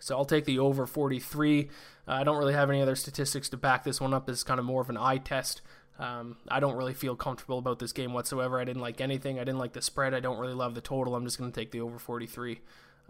So 0.00 0.16
I'll 0.16 0.24
take 0.24 0.44
the 0.44 0.58
over 0.58 0.86
43. 0.86 1.68
Uh, 2.06 2.12
I 2.12 2.24
don't 2.24 2.38
really 2.38 2.54
have 2.54 2.70
any 2.70 2.80
other 2.80 2.96
statistics 2.96 3.48
to 3.50 3.56
back 3.56 3.84
this 3.84 4.00
one 4.00 4.14
up. 4.14 4.28
Is 4.28 4.44
kind 4.44 4.60
of 4.60 4.66
more 4.66 4.80
of 4.80 4.90
an 4.90 4.96
eye 4.96 5.18
test. 5.18 5.60
Um, 5.98 6.36
I 6.48 6.60
don't 6.60 6.76
really 6.76 6.94
feel 6.94 7.16
comfortable 7.16 7.58
about 7.58 7.80
this 7.80 7.92
game 7.92 8.12
whatsoever. 8.12 8.60
I 8.60 8.64
didn't 8.64 8.82
like 8.82 9.00
anything. 9.00 9.38
I 9.38 9.44
didn't 9.44 9.58
like 9.58 9.72
the 9.72 9.82
spread. 9.82 10.14
I 10.14 10.20
don't 10.20 10.38
really 10.38 10.54
love 10.54 10.74
the 10.74 10.80
total. 10.80 11.16
I'm 11.16 11.24
just 11.24 11.38
going 11.38 11.50
to 11.50 11.60
take 11.60 11.72
the 11.72 11.80
over 11.80 11.98
43. 11.98 12.60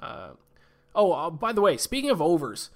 Uh, 0.00 0.30
oh, 0.94 1.12
uh, 1.12 1.30
by 1.30 1.52
the 1.52 1.60
way, 1.60 1.76
speaking 1.76 2.08
of 2.10 2.22
overs, 2.22 2.70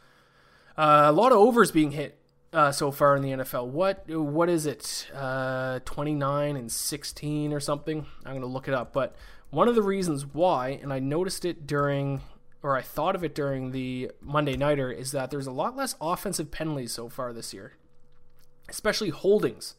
uh, 0.77 1.05
a 1.07 1.12
lot 1.12 1.33
of 1.33 1.38
overs 1.38 1.70
being 1.70 1.92
hit 1.92 2.18
uh, 2.53 2.70
so 2.72 2.90
far 2.90 3.16
in 3.16 3.22
the 3.22 3.31
NFL. 3.31 3.68
What 3.68 4.09
what 4.09 4.48
is 4.51 4.66
it? 4.66 5.09
Uh, 5.14 5.81
29 5.85 6.57
and 6.57 6.70
16 6.70 7.53
or 7.53 7.61
something. 7.61 8.07
I'm 8.27 8.33
going 8.33 8.42
to 8.42 8.46
look 8.46 8.68
it 8.68 8.75
up. 8.75 8.92
But 8.92 9.16
one 9.51 9.68
of 9.68 9.75
the 9.75 9.83
reasons 9.83 10.27
why, 10.27 10.79
and 10.83 10.92
I 10.92 10.98
noticed 10.98 11.44
it 11.44 11.66
during, 11.66 12.20
or 12.62 12.77
I 12.77 12.83
thought 12.83 13.14
of 13.14 13.25
it 13.25 13.35
during 13.35 13.72
the 13.72 14.11
Monday 14.20 14.57
Nighter, 14.57 14.90
is 14.90 15.12
that 15.12 15.31
there's 15.31 15.46
a 15.46 15.53
lot 15.53 15.77
less 15.77 15.96
offensive 16.01 16.51
penalties 16.51 16.92
so 16.92 17.09
far 17.09 17.33
this 17.33 17.53
year, 17.53 17.72
especially 18.68 19.11
holdings. 19.11 19.75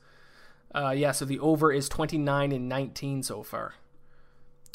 Uh, 0.76 0.94
yeah, 0.96 1.12
so 1.12 1.24
the 1.24 1.40
over 1.40 1.72
is 1.72 1.88
29 1.88 2.52
and 2.52 2.68
19 2.68 3.24
so 3.24 3.44
far. 3.44 3.76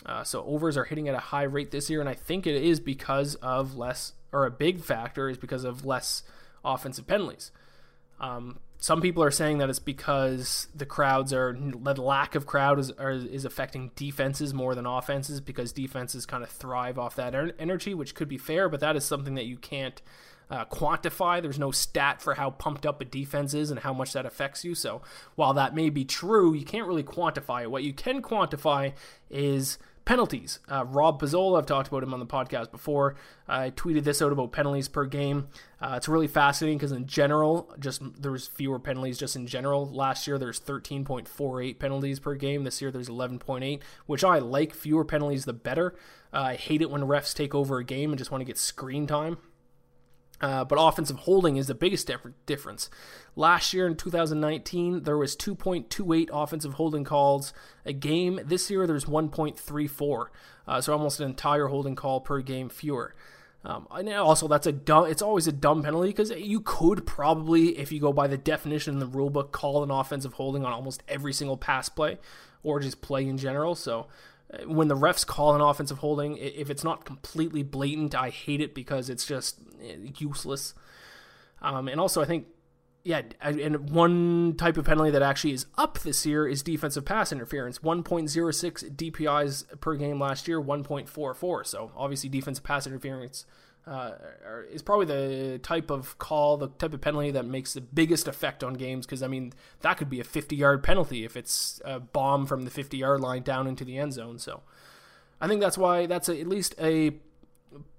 Uh, 0.07 0.23
so 0.23 0.44
overs 0.44 0.77
are 0.77 0.85
hitting 0.85 1.09
at 1.09 1.14
a 1.14 1.18
high 1.18 1.42
rate 1.42 1.71
this 1.71 1.90
year, 1.90 2.01
and 2.01 2.09
I 2.09 2.14
think 2.14 2.47
it 2.47 2.55
is 2.55 2.79
because 2.81 3.35
of 3.37 3.77
less, 3.77 4.12
or 4.33 4.47
a 4.47 4.51
big 4.51 4.81
factor 4.81 5.29
is 5.29 5.37
because 5.37 5.64
of 5.64 5.85
less 5.85 6.23
offensive 6.64 7.07
penalties. 7.07 7.51
Um, 8.21 8.61
some 8.81 9.01
people 9.01 9.25
are 9.25 9.31
saying 9.31 9.59
that 9.59 9.69
it's 9.69 9.81
because 9.81 10.69
the 10.75 10.87
crowds 10.87 11.33
are 11.33 11.57
the 11.59 12.01
lack 12.01 12.37
of 12.37 12.47
crowd 12.47 12.79
is 12.79 12.93
are, 12.93 13.11
is 13.11 13.45
affecting 13.45 13.91
defenses 13.97 14.55
more 14.55 14.75
than 14.75 14.87
offenses 14.87 15.41
because 15.41 15.73
defenses 15.73 16.25
kind 16.25 16.45
of 16.45 16.49
thrive 16.49 16.99
off 16.99 17.17
that 17.17 17.35
energy, 17.59 17.93
which 17.93 18.14
could 18.14 18.29
be 18.29 18.38
fair, 18.38 18.69
but 18.69 18.81
that 18.81 18.95
is 18.95 19.05
something 19.05 19.35
that 19.35 19.47
you 19.47 19.57
can't 19.57 20.01
uh, 20.51 20.64
quantify. 20.67 21.43
There's 21.43 21.59
no 21.59 21.73
stat 21.73 22.23
for 22.23 22.35
how 22.35 22.51
pumped 22.51 22.87
up 22.87 23.01
a 23.01 23.05
defense 23.05 23.53
is 23.53 23.71
and 23.71 23.81
how 23.81 23.93
much 23.93 24.12
that 24.12 24.25
affects 24.25 24.64
you. 24.64 24.77
So 24.77 25.03
while 25.35 25.55
that 25.55 25.75
may 25.75 25.91
be 25.91 26.05
true, 26.05 26.55
you 26.55 26.64
can't 26.64 26.87
really 26.87 27.03
quantify 27.03 27.62
it. 27.62 27.71
What 27.71 27.83
you 27.83 27.93
can 27.93 28.23
quantify 28.23 28.93
is 29.29 29.79
penalties. 30.09 30.59
Uh, 30.73 30.87
Rob 30.87 31.21
Pizzola, 31.21 31.59
I've 31.59 31.66
talked 31.66 31.88
about 31.88 32.03
him 32.03 32.14
on 32.14 32.18
the 32.18 32.25
podcast 32.25 32.71
before. 32.71 33.14
I 33.47 33.68
tweeted 33.68 34.05
this 34.05 34.23
out 34.23 34.33
about 34.33 34.53
penalties 34.53 34.88
per 34.88 35.05
game. 35.05 35.49
Uh, 35.83 35.97
it's 35.99 36.09
really 36.09 36.27
fascinating 36.27 36.79
because 36.79 36.92
in 36.92 37.07
general, 37.07 37.75
just 37.79 38.01
there's 38.18 38.47
fewer 38.47 38.79
penalties 38.79 39.18
just 39.18 39.37
in 39.37 39.47
general. 39.47 39.87
Last 39.87 40.27
year 40.27 40.38
there's 40.38 40.61
13.48 40.61 41.79
penalties 41.79 42.21
per 42.21 42.37
game. 42.37 42.64
This 42.64 42.81
year 42.81 42.90
there's 42.90 43.11
11.8, 43.11 43.83
which 44.07 44.25
I 44.25 44.38
like. 44.38 44.73
Fewer 44.73 45.05
penalties 45.05 45.44
the 45.44 45.53
better. 45.53 45.94
Uh, 46.33 46.40
I 46.40 46.55
hate 46.55 46.81
it 46.81 46.88
when 46.90 47.03
refs 47.03 47.35
take 47.35 47.55
over 47.55 47.77
a 47.77 47.85
game 47.85 48.11
and 48.11 48.18
just 48.18 48.31
want 48.31 48.40
to 48.40 48.47
get 48.47 48.57
screen 48.57 49.07
time. 49.07 49.37
Uh, 50.40 50.64
but 50.64 50.77
offensive 50.77 51.16
holding 51.20 51.57
is 51.57 51.66
the 51.66 51.74
biggest 51.74 52.11
difference. 52.46 52.90
Last 53.35 53.74
year 53.74 53.87
in 53.87 53.96
2019, 53.96 55.03
there 55.03 55.18
was 55.18 55.37
2.28 55.37 56.29
offensive 56.33 56.74
holding 56.74 57.03
calls 57.03 57.53
a 57.85 57.92
game. 57.92 58.40
This 58.44 58.70
year, 58.70 58.87
there's 58.87 59.07
1.34, 59.07 60.27
uh, 60.66 60.81
so 60.81 60.92
almost 60.92 61.18
an 61.18 61.27
entire 61.27 61.66
holding 61.66 61.96
call 61.96 62.20
per 62.20 62.40
game 62.40 62.68
fewer. 62.68 63.14
Um, 63.64 63.88
and 63.90 64.09
also, 64.11 64.46
that's 64.46 64.68
a 64.68 64.72
dumb. 64.72 65.07
It's 65.07 65.22
always 65.22 65.48
a 65.48 65.53
dumb 65.53 65.83
penalty 65.83 66.09
because 66.09 66.31
you 66.31 66.61
could 66.61 67.05
probably, 67.05 67.77
if 67.77 67.90
you 67.90 67.98
go 67.98 68.12
by 68.12 68.29
the 68.29 68.38
definition 68.38 68.94
in 68.94 69.01
the 69.01 69.07
rulebook, 69.09 69.51
call 69.51 69.83
an 69.83 69.90
offensive 69.90 70.35
holding 70.35 70.64
on 70.64 70.72
almost 70.72 71.03
every 71.09 71.33
single 71.33 71.57
pass 71.57 71.88
play 71.88 72.18
or 72.62 72.79
just 72.79 73.01
play 73.01 73.27
in 73.27 73.37
general. 73.37 73.74
So 73.74 74.07
when 74.67 74.89
the 74.89 74.97
refs 74.97 75.27
call 75.27 75.55
an 75.55 75.61
offensive 75.61 75.99
holding, 75.99 76.37
if 76.39 76.71
it's 76.71 76.85
not 76.85 77.05
completely 77.05 77.63
blatant, 77.63 78.15
I 78.15 78.31
hate 78.31 78.61
it 78.61 78.75
because 78.75 79.11
it's 79.11 79.27
just 79.27 79.61
eh, 79.83 79.97
useless. 80.17 80.75
Um, 81.61 81.89
and 81.89 82.01
also, 82.01 82.23
I 82.23 82.25
think, 82.25 82.47
yeah, 83.05 83.23
and 83.41 83.91
one 83.91 84.55
type 84.57 84.77
of 84.77 84.85
penalty 84.85 85.11
that 85.11 85.23
actually 85.23 85.53
is 85.53 85.67
up 85.77 85.99
this 86.01 86.25
year 86.25 86.47
is 86.47 86.63
defensive 86.63 87.05
pass 87.05 87.31
interference. 87.33 87.81
1.06 87.81 88.97
DPIs 88.97 89.81
per 89.81 89.97
game 89.97 90.19
last 90.19 90.49
year, 90.49 90.61
1.44. 90.61 91.67
So 91.67 91.93
obviously, 91.97 92.29
defensive 92.29 92.65
pass 92.65 92.87
interference 92.87 93.45
uh, 93.88 94.12
is 94.70 94.83
probably 94.83 95.07
the 95.07 95.59
type 95.59 95.90
of 95.90 96.18
call, 96.18 96.57
the 96.57 96.68
type 96.68 96.92
of 96.92 97.01
penalty 97.01 97.31
that 97.31 97.46
makes 97.46 97.72
the 97.74 97.81
biggest 97.81 98.29
effect 98.29 98.62
on 98.62 98.74
games. 98.74 99.07
Because 99.07 99.22
I 99.22 99.29
mean, 99.29 99.53
that 99.81 99.96
could 99.96 100.11
be 100.11 100.20
a 100.20 100.24
50-yard 100.24 100.83
penalty 100.83 101.24
if 101.24 101.37
it's 101.37 101.81
a 101.85 101.98
bomb 101.98 102.46
from 102.46 102.62
the 102.64 102.70
50-yard 102.70 103.20
line 103.20 103.42
down 103.42 103.66
into 103.66 103.85
the 103.85 103.96
end 103.98 104.12
zone. 104.12 104.38
So, 104.38 104.62
I 105.40 105.48
think 105.48 105.61
that's 105.61 105.79
why 105.79 106.07
that's 106.07 106.29
a, 106.29 106.38
at 106.38 106.46
least 106.46 106.74
a 106.81 107.12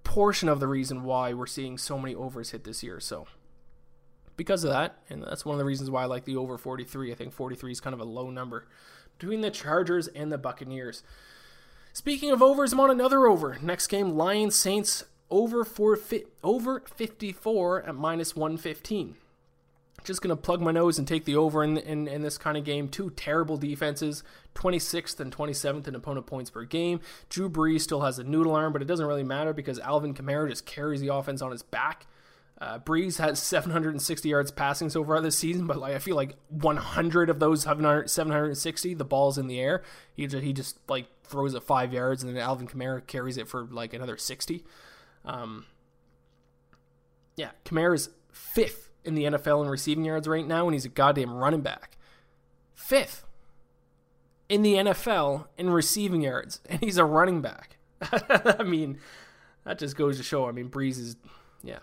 portion 0.04 0.50
of 0.50 0.60
the 0.60 0.68
reason 0.68 1.04
why 1.04 1.34
we're 1.34 1.46
seeing 1.46 1.78
so 1.78 1.98
many 1.98 2.14
overs 2.14 2.52
hit 2.52 2.64
this 2.64 2.84
year. 2.84 3.00
So, 3.00 3.28
because 4.38 4.64
of 4.64 4.72
that, 4.72 5.00
and 5.10 5.24
that's 5.24 5.46
one 5.46 5.56
of 5.56 5.60
the 5.60 5.66
reasons 5.66 5.90
why 5.90 6.04
I 6.04 6.06
like 6.06 6.26
the 6.26 6.38
over 6.38 6.58
43. 6.58 7.12
I 7.12 7.16
think 7.16 7.34
43 7.34 7.72
is 7.72 7.80
kind 7.80 7.94
of 7.94 8.00
a 8.00 8.06
low 8.06 8.30
number 8.30 8.68
between 9.18 9.42
the 9.42 9.52
Chargers 9.52 10.08
and 10.08 10.32
the 10.32 10.38
Buccaneers. 10.38 11.04
Speaking 11.94 12.32
of 12.32 12.42
overs, 12.42 12.72
I'm 12.72 12.80
on 12.80 12.92
another 12.92 13.28
over. 13.28 13.58
Next 13.62 13.88
game, 13.88 14.12
Lions 14.12 14.56
Saints 14.56 15.04
over 15.32 15.64
four 15.64 15.96
fi- 15.96 16.26
over 16.44 16.82
54 16.82 17.84
at 17.84 17.96
minus 17.96 18.36
115. 18.36 19.16
Just 20.04 20.22
going 20.22 20.30
to 20.30 20.42
plug 20.42 20.62
my 20.62 20.72
nose 20.72 20.98
and 20.98 21.08
take 21.08 21.26
the 21.26 21.36
over 21.36 21.64
in, 21.64 21.78
in, 21.78 22.08
in 22.08 22.22
this 22.22 22.38
kind 22.38 22.58
of 22.58 22.64
game. 22.64 22.88
Two 22.88 23.10
terrible 23.10 23.58
defenses, 23.58 24.24
26th 24.56 25.20
and 25.20 25.36
27th 25.36 25.88
in 25.88 25.96
opponent 25.96 26.26
points 26.26 26.50
per 26.50 26.64
game. 26.64 27.02
Drew 27.28 27.50
Brees 27.50 27.82
still 27.82 28.02
has 28.02 28.18
a 28.18 28.24
noodle 28.24 28.56
arm, 28.56 28.72
but 28.72 28.82
it 28.82 28.86
doesn't 28.86 29.06
really 29.06 29.24
matter 29.24 29.54
because 29.54 29.78
Alvin 29.80 30.14
Kamara 30.14 30.50
just 30.50 30.66
carries 30.66 31.02
the 31.02 31.14
offense 31.14 31.42
on 31.42 31.52
his 31.52 31.64
back. 31.64 32.08
Uh, 32.62 32.78
Brees 32.78 33.20
has 33.20 33.40
760 33.40 34.28
yards 34.28 34.52
passing 34.52 34.90
so 34.90 35.04
far 35.04 35.22
this 35.22 35.38
season, 35.38 35.66
but 35.66 35.78
like 35.78 35.96
I 35.96 36.00
feel 36.00 36.18
like 36.18 36.36
100 36.50 37.30
of 37.30 37.40
those 37.40 37.64
760, 37.64 38.94
the 38.94 39.06
ball's 39.06 39.38
in 39.38 39.48
the 39.48 39.60
air. 39.60 39.82
He 40.14 40.28
just, 40.28 40.44
he 40.44 40.52
just 40.52 40.78
like 40.90 41.08
throws 41.24 41.54
it 41.54 41.64
five 41.64 41.94
yards, 41.94 42.22
and 42.22 42.36
then 42.36 42.42
Alvin 42.42 42.68
Kamara 42.68 43.06
carries 43.06 43.38
it 43.38 43.48
for 43.48 43.64
like 43.64 43.94
another 43.94 44.18
60. 44.18 44.66
Um, 45.26 45.66
yeah, 47.36 47.52
Kamara's 47.66 48.10
fifth 48.32 48.90
in 49.04 49.16
the 49.16 49.24
NFL 49.26 49.64
in 49.64 49.70
receiving 49.70 50.06
yards 50.06 50.28
right 50.28 50.46
now, 50.46 50.66
and 50.66 50.74
he's 50.74 50.86
a 50.86 50.90
goddamn 50.90 51.34
running 51.34 51.62
back. 51.62 51.98
Fifth 52.74 53.26
in 54.48 54.62
the 54.64 54.74
NFL 54.74 55.48
in 55.58 55.70
receiving 55.70 56.22
yards, 56.22 56.60
and 56.70 56.80
he's 56.80 56.98
a 56.98 57.06
running 57.06 57.42
back. 57.42 57.78
I 58.02 58.64
mean, 58.64 59.00
that 59.66 59.80
just 59.80 59.96
goes 59.96 60.18
to 60.18 60.24
show. 60.24 60.48
I 60.48 60.52
mean, 60.52 60.70
Brees 60.70 61.00
is, 61.00 61.16
yeah, 61.64 61.80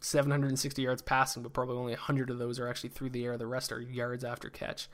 760 0.00 0.82
yards 0.82 1.02
passing, 1.02 1.42
but 1.42 1.52
probably 1.52 1.76
only 1.76 1.92
100 1.92 2.30
of 2.30 2.38
those 2.38 2.58
are 2.58 2.68
actually 2.68 2.90
through 2.90 3.10
the 3.10 3.24
air. 3.24 3.36
The 3.36 3.46
rest 3.46 3.72
are 3.72 3.80
yards 3.80 4.24
after 4.24 4.48
catch. 4.48 4.88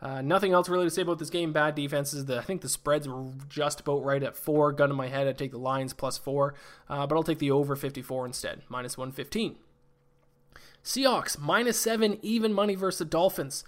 Uh, 0.00 0.22
nothing 0.22 0.52
else 0.52 0.68
really 0.68 0.86
to 0.86 0.90
say 0.90 1.02
about 1.02 1.18
this 1.18 1.30
game. 1.30 1.52
Bad 1.52 1.74
defenses. 1.74 2.26
The, 2.26 2.38
I 2.38 2.42
think 2.42 2.60
the 2.60 2.68
spreads 2.68 3.08
were 3.08 3.32
just 3.48 3.80
about 3.80 4.04
right 4.04 4.22
at 4.22 4.36
four. 4.36 4.72
Gun 4.72 4.90
in 4.90 4.96
my 4.96 5.08
head, 5.08 5.26
I'd 5.26 5.38
take 5.38 5.50
the 5.50 5.58
Lions 5.58 5.92
plus 5.92 6.16
four, 6.16 6.54
uh, 6.88 7.06
but 7.06 7.16
I'll 7.16 7.24
take 7.24 7.40
the 7.40 7.50
over 7.50 7.74
54 7.74 8.26
instead, 8.26 8.62
minus 8.68 8.96
115. 8.96 9.56
Seahawks 10.84 11.38
minus 11.38 11.78
seven, 11.78 12.18
even 12.22 12.52
money 12.52 12.74
versus 12.74 13.00
the 13.00 13.04
Dolphins. 13.04 13.64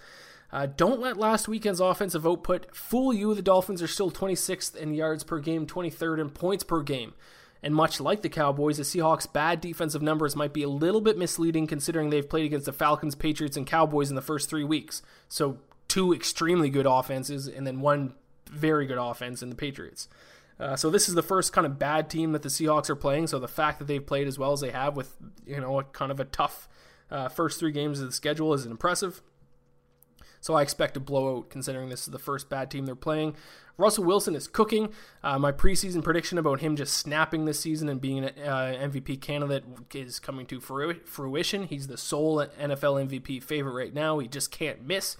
Uh, 0.52 0.66
don't 0.66 1.00
let 1.00 1.16
last 1.16 1.48
weekend's 1.48 1.80
offensive 1.80 2.26
output 2.26 2.74
fool 2.74 3.12
you. 3.12 3.34
The 3.34 3.42
Dolphins 3.42 3.82
are 3.82 3.88
still 3.88 4.10
26th 4.10 4.76
in 4.76 4.94
yards 4.94 5.22
per 5.22 5.38
game, 5.38 5.66
23rd 5.66 6.20
in 6.20 6.30
points 6.30 6.64
per 6.64 6.82
game. 6.82 7.14
And 7.62 7.74
much 7.74 8.00
like 8.00 8.22
the 8.22 8.30
Cowboys, 8.30 8.78
the 8.78 8.84
Seahawks' 8.84 9.30
bad 9.30 9.60
defensive 9.60 10.00
numbers 10.00 10.34
might 10.34 10.54
be 10.54 10.62
a 10.62 10.68
little 10.68 11.02
bit 11.02 11.18
misleading 11.18 11.66
considering 11.66 12.08
they've 12.08 12.28
played 12.28 12.46
against 12.46 12.66
the 12.66 12.72
Falcons, 12.72 13.14
Patriots, 13.14 13.56
and 13.56 13.66
Cowboys 13.66 14.08
in 14.08 14.16
the 14.16 14.22
first 14.22 14.48
three 14.48 14.64
weeks. 14.64 15.02
So 15.28 15.58
two 15.90 16.14
extremely 16.14 16.70
good 16.70 16.87
offenses 16.87 17.46
and 17.48 17.66
then 17.66 17.81
one 17.81 18.14
very 18.48 18.87
good 18.87 18.96
offense 18.96 19.42
in 19.42 19.50
the 19.50 19.57
Patriots. 19.57 20.09
Uh, 20.59 20.76
so 20.76 20.88
this 20.88 21.09
is 21.09 21.14
the 21.14 21.22
first 21.22 21.53
kind 21.53 21.66
of 21.66 21.79
bad 21.79 22.09
team 22.09 22.33
that 22.33 22.42
the 22.42 22.48
Seahawks 22.48 22.88
are 22.88 22.96
playing. 22.96 23.26
So 23.26 23.38
the 23.38 23.48
fact 23.48 23.79
that 23.79 23.87
they've 23.87 24.05
played 24.05 24.29
as 24.29 24.38
well 24.38 24.53
as 24.53 24.61
they 24.61 24.70
have 24.70 24.96
with 24.96 25.16
you 25.46 25.61
know 25.61 25.81
a 25.81 25.85
kind 25.85 26.12
of 26.12 26.20
a 26.20 26.24
tough 26.24 26.68
uh, 27.11 27.29
first 27.29 27.59
three 27.59 27.72
games 27.72 28.00
of 28.00 28.07
the 28.07 28.12
schedule 28.12 28.55
is 28.55 28.64
impressive. 28.64 29.20
So 30.40 30.55
I 30.55 30.62
expect 30.62 30.96
a 30.96 31.00
blowout 31.00 31.50
considering 31.50 31.88
this 31.90 32.03
is 32.03 32.12
the 32.12 32.18
first 32.18 32.48
bad 32.48 32.70
team 32.70 32.87
they're 32.87 32.94
playing. 32.94 33.37
Russell 33.76 34.05
Wilson 34.05 34.35
is 34.35 34.46
cooking. 34.46 34.90
Uh, 35.22 35.38
my 35.38 35.53
preseason 35.53 36.03
prediction 36.03 36.38
about 36.38 36.61
him 36.61 36.76
just 36.76 36.94
snapping 36.94 37.44
this 37.46 37.61
season 37.61 37.88
and 37.88 38.00
being 38.00 38.24
an 38.24 38.33
uh, 38.42 38.76
MVP 38.79 39.20
candidate 39.20 39.64
is 39.94 40.18
coming 40.18 40.46
to 40.46 40.61
fruition. 40.61 41.64
He's 41.64 41.88
the 41.88 41.98
sole 41.98 42.38
NFL 42.38 43.09
MVP 43.09 43.42
favorite 43.42 43.72
right 43.72 43.94
now. 43.94 44.18
He 44.18 44.29
just 44.29 44.50
can't 44.50 44.87
miss. 44.87 45.16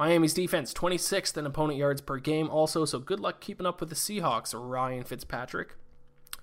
Miami's 0.00 0.32
defense, 0.32 0.72
26th 0.72 1.36
in 1.36 1.44
opponent 1.44 1.78
yards 1.78 2.00
per 2.00 2.16
game, 2.16 2.48
also, 2.48 2.86
so 2.86 2.98
good 2.98 3.20
luck 3.20 3.38
keeping 3.38 3.66
up 3.66 3.80
with 3.80 3.90
the 3.90 3.94
Seahawks, 3.94 4.54
Ryan 4.56 5.04
Fitzpatrick. 5.04 5.74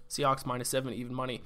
Seahawks 0.08 0.46
minus 0.46 0.70
seven, 0.70 0.94
even 0.94 1.16
money. 1.16 1.42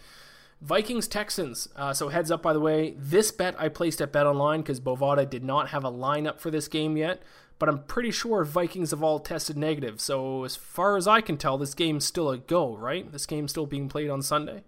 Vikings 0.59 1.07
Texans. 1.07 1.69
Uh, 1.73 1.93
so 1.93 2.09
heads 2.09 2.29
up, 2.29 2.41
by 2.41 2.51
the 2.51 2.59
way, 2.59 2.95
this 2.97 3.31
bet 3.31 3.55
I 3.57 3.69
placed 3.69 4.01
at 4.01 4.11
Bet 4.11 4.27
Online 4.27 4.59
because 4.59 4.81
Bovada 4.81 5.27
did 5.27 5.45
not 5.45 5.69
have 5.69 5.85
a 5.85 5.91
lineup 5.91 6.37
for 6.37 6.51
this 6.51 6.67
game 6.67 6.97
yet, 6.97 7.23
but 7.59 7.69
I'm 7.69 7.85
pretty 7.85 8.11
sure 8.11 8.43
Vikings 8.43 8.91
have 8.91 9.01
all 9.01 9.19
tested 9.19 9.57
negative. 9.57 10.01
So 10.01 10.43
as 10.43 10.57
far 10.57 10.97
as 10.97 11.07
I 11.07 11.21
can 11.21 11.37
tell, 11.37 11.57
this 11.57 11.73
game's 11.73 12.03
still 12.03 12.29
a 12.29 12.37
go, 12.37 12.75
right? 12.75 13.09
This 13.09 13.25
game's 13.25 13.51
still 13.51 13.67
being 13.67 13.87
played 13.87 14.09
on 14.09 14.21
Sunday. 14.21 14.65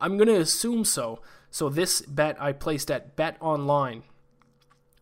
I'm 0.00 0.18
to 0.18 0.34
assume 0.34 0.84
so. 0.84 1.22
So 1.52 1.68
this 1.68 2.00
bet 2.00 2.42
I 2.42 2.50
placed 2.50 2.90
at 2.90 3.14
Bet 3.14 3.36
Online. 3.40 4.02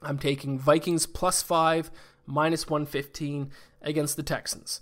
I'm 0.05 0.19
taking 0.19 0.59
Vikings 0.59 1.07
plus 1.07 1.43
five, 1.43 1.91
minus 2.27 2.69
115 2.69 3.51
against 3.83 4.17
the 4.17 4.23
Texans. 4.23 4.81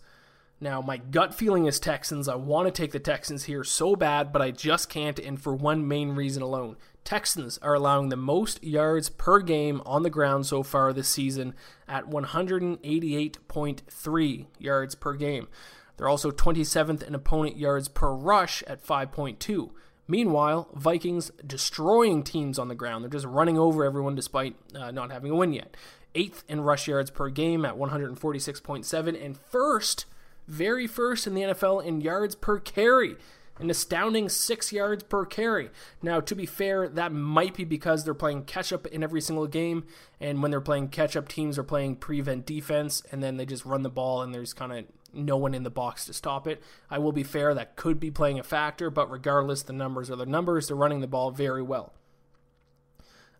Now, 0.62 0.82
my 0.82 0.98
gut 0.98 1.34
feeling 1.34 1.64
is 1.64 1.80
Texans. 1.80 2.28
I 2.28 2.34
want 2.34 2.66
to 2.66 2.70
take 2.70 2.92
the 2.92 2.98
Texans 2.98 3.44
here 3.44 3.64
so 3.64 3.96
bad, 3.96 4.30
but 4.30 4.42
I 4.42 4.50
just 4.50 4.90
can't, 4.90 5.18
and 5.18 5.40
for 5.40 5.54
one 5.54 5.88
main 5.88 6.10
reason 6.10 6.42
alone. 6.42 6.76
Texans 7.02 7.56
are 7.62 7.72
allowing 7.72 8.10
the 8.10 8.16
most 8.16 8.62
yards 8.62 9.08
per 9.08 9.40
game 9.40 9.80
on 9.86 10.02
the 10.02 10.10
ground 10.10 10.44
so 10.44 10.62
far 10.62 10.92
this 10.92 11.08
season 11.08 11.54
at 11.88 12.10
188.3 12.10 14.46
yards 14.58 14.94
per 14.94 15.14
game. 15.14 15.48
They're 15.96 16.08
also 16.08 16.30
27th 16.30 17.02
in 17.02 17.14
opponent 17.14 17.56
yards 17.56 17.88
per 17.88 18.12
rush 18.12 18.62
at 18.66 18.84
5.2. 18.84 19.70
Meanwhile, 20.10 20.68
Vikings 20.74 21.30
destroying 21.46 22.24
teams 22.24 22.58
on 22.58 22.66
the 22.66 22.74
ground. 22.74 23.04
They're 23.04 23.10
just 23.10 23.26
running 23.26 23.56
over 23.56 23.84
everyone 23.84 24.16
despite 24.16 24.56
uh, 24.74 24.90
not 24.90 25.12
having 25.12 25.30
a 25.30 25.36
win 25.36 25.52
yet. 25.52 25.76
Eighth 26.16 26.42
in 26.48 26.62
rush 26.62 26.88
yards 26.88 27.12
per 27.12 27.28
game 27.28 27.64
at 27.64 27.76
146.7, 27.76 29.24
and 29.24 29.38
first, 29.38 30.06
very 30.48 30.88
first 30.88 31.28
in 31.28 31.34
the 31.34 31.42
NFL 31.42 31.84
in 31.84 32.00
yards 32.00 32.34
per 32.34 32.58
carry 32.58 33.18
an 33.60 33.70
astounding 33.70 34.28
six 34.28 34.72
yards 34.72 35.02
per 35.02 35.26
carry. 35.26 35.70
Now, 36.02 36.20
to 36.20 36.34
be 36.34 36.46
fair, 36.46 36.88
that 36.88 37.12
might 37.12 37.54
be 37.54 37.64
because 37.64 38.04
they're 38.04 38.14
playing 38.14 38.44
catch 38.44 38.72
up 38.72 38.86
in 38.86 39.02
every 39.02 39.20
single 39.20 39.46
game, 39.46 39.84
and 40.18 40.42
when 40.42 40.50
they're 40.50 40.60
playing 40.60 40.88
catch 40.88 41.14
up, 41.14 41.28
teams 41.28 41.58
are 41.58 41.62
playing 41.62 41.96
prevent 41.96 42.46
defense, 42.46 43.02
and 43.12 43.22
then 43.22 43.36
they 43.36 43.44
just 43.44 43.66
run 43.66 43.82
the 43.82 43.90
ball, 43.90 44.22
and 44.22 44.34
there's 44.34 44.54
kind 44.54 44.72
of 44.72 44.86
no 45.12 45.36
one 45.36 45.54
in 45.54 45.62
the 45.62 45.70
box 45.70 46.06
to 46.06 46.12
stop 46.12 46.46
it. 46.46 46.62
I 46.90 46.98
will 46.98 47.12
be 47.12 47.22
fair, 47.22 47.54
that 47.54 47.76
could 47.76 47.98
be 48.00 48.10
playing 48.10 48.38
a 48.38 48.42
factor, 48.42 48.90
but 48.90 49.10
regardless, 49.10 49.62
the 49.62 49.72
numbers 49.72 50.10
are 50.10 50.16
the 50.16 50.26
numbers. 50.26 50.68
They're 50.68 50.76
running 50.76 51.00
the 51.00 51.06
ball 51.06 51.30
very 51.30 51.62
well. 51.62 51.92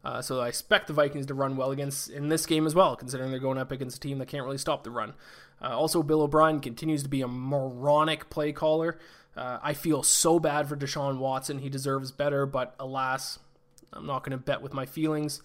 Uh, 0.02 0.22
so 0.22 0.40
I 0.40 0.48
expect 0.48 0.86
the 0.86 0.92
Vikings 0.94 1.26
to 1.26 1.34
run 1.34 1.56
well 1.56 1.70
against 1.70 2.08
in 2.08 2.28
this 2.28 2.46
game 2.46 2.66
as 2.66 2.74
well, 2.74 2.96
considering 2.96 3.30
they're 3.30 3.38
going 3.38 3.58
up 3.58 3.70
against 3.70 3.98
a 3.98 4.00
team 4.00 4.18
that 4.18 4.28
can't 4.28 4.44
really 4.44 4.58
stop 4.58 4.82
the 4.82 4.90
run. 4.90 5.14
Uh, 5.62 5.78
also, 5.78 6.02
Bill 6.02 6.22
O'Brien 6.22 6.60
continues 6.60 7.02
to 7.02 7.08
be 7.08 7.20
a 7.20 7.28
moronic 7.28 8.30
play 8.30 8.52
caller. 8.52 8.98
Uh, 9.36 9.58
I 9.62 9.74
feel 9.74 10.02
so 10.02 10.40
bad 10.40 10.68
for 10.68 10.76
Deshaun 10.76 11.18
Watson. 11.18 11.58
He 11.58 11.68
deserves 11.68 12.12
better, 12.12 12.46
but 12.46 12.74
alas, 12.80 13.38
I'm 13.92 14.06
not 14.06 14.24
going 14.24 14.36
to 14.36 14.42
bet 14.42 14.62
with 14.62 14.72
my 14.72 14.86
feelings. 14.86 15.42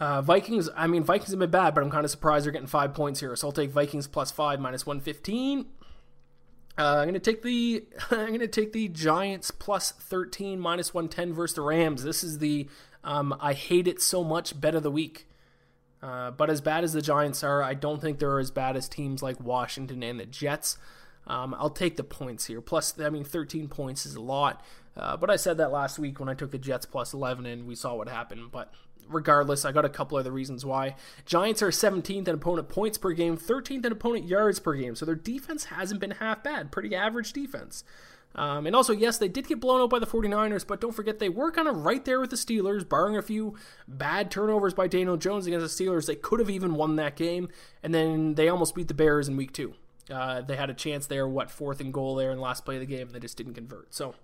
Uh, 0.00 0.22
Vikings, 0.22 0.68
I 0.76 0.86
mean, 0.86 1.02
Vikings 1.02 1.30
have 1.30 1.40
been 1.40 1.50
bad, 1.50 1.74
but 1.74 1.82
I'm 1.82 1.90
kind 1.90 2.04
of 2.04 2.10
surprised 2.10 2.44
they're 2.44 2.52
getting 2.52 2.68
five 2.68 2.94
points 2.94 3.20
here. 3.20 3.34
So 3.34 3.48
I'll 3.48 3.52
take 3.52 3.70
Vikings 3.70 4.06
plus 4.06 4.30
five 4.30 4.60
minus 4.60 4.86
115. 4.86 5.66
Uh, 6.78 6.98
I'm 6.98 7.08
gonna 7.08 7.18
take 7.18 7.42
the 7.42 7.84
I'm 8.10 8.30
gonna 8.32 8.46
take 8.46 8.72
the 8.72 8.88
Giants 8.88 9.50
plus 9.50 9.90
13 9.90 10.60
minus 10.60 10.94
110 10.94 11.34
versus 11.34 11.56
the 11.56 11.62
Rams. 11.62 12.04
This 12.04 12.22
is 12.22 12.38
the 12.38 12.68
um, 13.02 13.36
I 13.40 13.52
hate 13.52 13.88
it 13.88 14.00
so 14.00 14.22
much 14.22 14.60
bet 14.60 14.74
of 14.74 14.82
the 14.82 14.90
week. 14.90 15.26
Uh, 16.00 16.30
but 16.30 16.48
as 16.48 16.60
bad 16.60 16.84
as 16.84 16.92
the 16.92 17.02
Giants 17.02 17.42
are, 17.42 17.62
I 17.62 17.74
don't 17.74 18.00
think 18.00 18.20
they're 18.20 18.38
as 18.38 18.52
bad 18.52 18.76
as 18.76 18.88
teams 18.88 19.22
like 19.22 19.40
Washington 19.40 20.02
and 20.04 20.20
the 20.20 20.26
Jets. 20.26 20.78
Um, 21.26 21.54
I'll 21.58 21.70
take 21.70 21.96
the 21.96 22.04
points 22.04 22.46
here. 22.46 22.60
Plus, 22.60 22.98
I 23.00 23.10
mean, 23.10 23.24
13 23.24 23.68
points 23.68 24.06
is 24.06 24.14
a 24.14 24.20
lot. 24.20 24.64
Uh, 24.96 25.16
but 25.16 25.30
I 25.30 25.36
said 25.36 25.58
that 25.58 25.70
last 25.70 25.98
week 25.98 26.18
when 26.18 26.28
I 26.28 26.34
took 26.34 26.50
the 26.50 26.58
Jets 26.58 26.86
plus 26.86 27.12
11 27.12 27.46
and 27.46 27.66
we 27.66 27.74
saw 27.74 27.94
what 27.94 28.08
happened. 28.08 28.50
But 28.50 28.72
regardless, 29.08 29.64
I 29.64 29.72
got 29.72 29.84
a 29.84 29.88
couple 29.90 30.18
other 30.18 30.30
reasons 30.30 30.64
why. 30.64 30.94
Giants 31.24 31.62
are 31.62 31.70
17th 31.70 32.28
in 32.28 32.34
opponent 32.34 32.68
points 32.68 32.98
per 32.98 33.12
game, 33.12 33.36
13th 33.36 33.84
in 33.84 33.92
opponent 33.92 34.26
yards 34.26 34.60
per 34.60 34.74
game. 34.74 34.94
So 34.94 35.04
their 35.04 35.14
defense 35.14 35.64
hasn't 35.64 36.00
been 36.00 36.12
half 36.12 36.42
bad. 36.42 36.70
Pretty 36.70 36.94
average 36.94 37.32
defense. 37.32 37.84
Um, 38.34 38.66
and 38.66 38.76
also, 38.76 38.92
yes, 38.92 39.18
they 39.18 39.28
did 39.28 39.48
get 39.48 39.60
blown 39.60 39.80
out 39.80 39.90
by 39.90 39.98
the 39.98 40.06
49ers, 40.06 40.66
but 40.66 40.80
don't 40.80 40.94
forget 40.94 41.18
they 41.18 41.28
were 41.28 41.50
kind 41.50 41.66
of 41.66 41.84
right 41.84 42.04
there 42.04 42.20
with 42.20 42.30
the 42.30 42.36
Steelers, 42.36 42.88
barring 42.88 43.16
a 43.16 43.22
few 43.22 43.54
bad 43.88 44.30
turnovers 44.30 44.74
by 44.74 44.86
Daniel 44.86 45.16
Jones 45.16 45.46
against 45.46 45.76
the 45.76 45.84
Steelers. 45.84 46.06
They 46.06 46.14
could 46.14 46.38
have 46.38 46.50
even 46.50 46.74
won 46.74 46.96
that 46.96 47.16
game, 47.16 47.48
and 47.82 47.94
then 47.94 48.34
they 48.34 48.48
almost 48.48 48.74
beat 48.74 48.88
the 48.88 48.94
Bears 48.94 49.28
in 49.28 49.36
week 49.36 49.52
two. 49.52 49.74
Uh, 50.10 50.40
they 50.40 50.56
had 50.56 50.70
a 50.70 50.74
chance 50.74 51.06
there, 51.06 51.26
what, 51.26 51.50
fourth 51.50 51.80
and 51.80 51.92
goal 51.92 52.14
there 52.14 52.30
in 52.30 52.36
the 52.36 52.42
last 52.42 52.64
play 52.64 52.76
of 52.76 52.80
the 52.80 52.86
game, 52.86 53.08
and 53.08 53.10
they 53.10 53.20
just 53.20 53.36
didn't 53.36 53.54
convert. 53.54 53.92
So, 53.94 54.14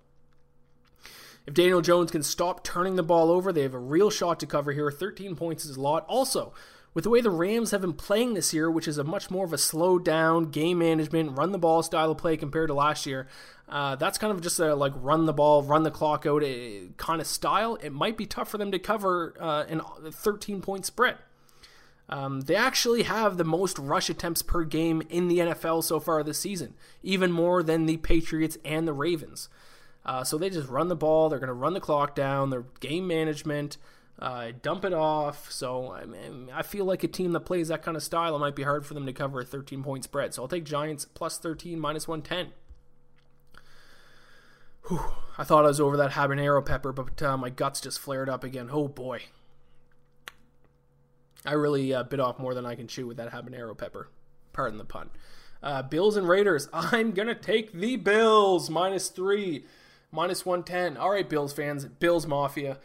if 1.45 1.53
Daniel 1.53 1.81
Jones 1.81 2.11
can 2.11 2.23
stop 2.23 2.63
turning 2.63 2.95
the 2.95 3.03
ball 3.03 3.29
over, 3.29 3.51
they 3.51 3.61
have 3.61 3.73
a 3.73 3.79
real 3.79 4.09
shot 4.09 4.39
to 4.39 4.45
cover 4.45 4.71
here. 4.71 4.89
13 4.91 5.35
points 5.35 5.65
is 5.65 5.77
a 5.77 5.81
lot. 5.81 6.05
Also, 6.07 6.53
with 6.93 7.03
the 7.03 7.09
way 7.09 7.21
the 7.21 7.29
Rams 7.29 7.71
have 7.71 7.81
been 7.81 7.93
playing 7.93 8.33
this 8.33 8.53
year, 8.53 8.71
which 8.71 8.87
is 8.87 8.97
a 8.97 9.03
much 9.03 9.29
more 9.29 9.45
of 9.45 9.53
a 9.53 9.57
slow 9.57 9.99
down 9.99 10.49
game 10.49 10.79
management, 10.79 11.37
run 11.37 11.51
the 11.51 11.59
ball 11.59 11.83
style 11.83 12.11
of 12.11 12.17
play 12.17 12.37
compared 12.37 12.69
to 12.69 12.73
last 12.73 13.05
year, 13.05 13.27
uh, 13.67 13.95
that's 13.95 14.17
kind 14.17 14.31
of 14.31 14.41
just 14.41 14.59
a 14.59 14.73
like 14.75 14.93
run 14.95 15.25
the 15.25 15.33
ball, 15.33 15.61
run 15.61 15.83
the 15.83 15.91
clock 15.91 16.25
out 16.25 16.43
uh, 16.43 16.87
kind 16.97 17.21
of 17.21 17.27
style. 17.27 17.77
It 17.81 17.91
might 17.91 18.17
be 18.17 18.25
tough 18.25 18.49
for 18.49 18.57
them 18.57 18.71
to 18.71 18.79
cover 18.79 19.35
uh, 19.39 19.65
a 20.05 20.11
13 20.11 20.61
point 20.61 20.85
spread. 20.85 21.17
Um, 22.07 22.41
they 22.41 22.55
actually 22.55 23.03
have 23.03 23.37
the 23.37 23.43
most 23.43 23.79
rush 23.79 24.09
attempts 24.09 24.43
per 24.43 24.63
game 24.63 25.01
in 25.09 25.27
the 25.27 25.39
NFL 25.39 25.83
so 25.83 25.99
far 25.99 26.23
this 26.23 26.37
season, 26.39 26.75
even 27.01 27.31
more 27.31 27.63
than 27.63 27.87
the 27.87 27.97
Patriots 27.97 28.57
and 28.63 28.87
the 28.87 28.93
Ravens. 28.93 29.49
Uh, 30.05 30.23
so 30.23 30.37
they 30.37 30.49
just 30.49 30.69
run 30.69 30.87
the 30.87 30.95
ball. 30.95 31.29
They're 31.29 31.39
going 31.39 31.47
to 31.47 31.53
run 31.53 31.73
the 31.73 31.79
clock 31.79 32.15
down. 32.15 32.51
Their 32.51 32.65
game 32.79 33.07
management, 33.07 33.77
uh, 34.19 34.51
dump 34.61 34.85
it 34.85 34.93
off. 34.93 35.51
So 35.51 35.91
I, 35.91 36.05
mean, 36.05 36.49
I 36.53 36.61
feel 36.61 36.85
like 36.85 37.03
a 37.03 37.07
team 37.07 37.31
that 37.31 37.41
plays 37.41 37.69
that 37.69 37.81
kind 37.81 37.97
of 37.97 38.03
style, 38.03 38.35
it 38.35 38.39
might 38.39 38.55
be 38.55 38.63
hard 38.63 38.85
for 38.85 38.93
them 38.93 39.05
to 39.05 39.13
cover 39.13 39.41
a 39.41 39.45
13 39.45 39.83
point 39.83 40.03
spread. 40.03 40.33
So 40.33 40.43
I'll 40.43 40.47
take 40.47 40.63
Giants 40.63 41.05
plus 41.05 41.37
13 41.37 41.79
minus 41.79 42.07
110. 42.07 42.53
Whew, 44.87 45.01
I 45.37 45.43
thought 45.43 45.65
I 45.65 45.69
was 45.69 45.81
over 45.81 45.97
that 45.97 46.11
habanero 46.11 46.63
pepper, 46.63 46.93
but 46.93 47.19
uh, 47.23 47.37
my 47.37 47.49
guts 47.49 47.81
just 47.81 47.97
flared 47.97 48.29
up 48.29 48.43
again. 48.43 48.69
Oh 48.71 48.87
boy. 48.87 49.21
I 51.43 51.53
really 51.53 51.93
uh, 51.93 52.03
bit 52.03 52.19
off 52.19 52.39
more 52.39 52.53
than 52.53 52.65
I 52.65 52.75
can 52.75 52.87
chew 52.87 53.07
with 53.07 53.17
that 53.17 53.31
habanero 53.31 53.77
pepper. 53.77 54.09
Pardon 54.53 54.77
the 54.77 54.85
pun. 54.85 55.09
Uh, 55.61 55.81
Bills 55.81 56.17
and 56.17 56.27
Raiders. 56.27 56.69
I'm 56.73 57.11
going 57.11 57.27
to 57.27 57.35
take 57.35 57.73
the 57.73 57.95
Bills 57.95 58.69
minus 58.69 59.09
three, 59.09 59.65
minus 60.11 60.45
110. 60.45 60.97
All 60.97 61.11
right, 61.11 61.27
Bills 61.27 61.53
fans, 61.53 61.85
Bills 61.85 62.27
Mafia. 62.27 62.77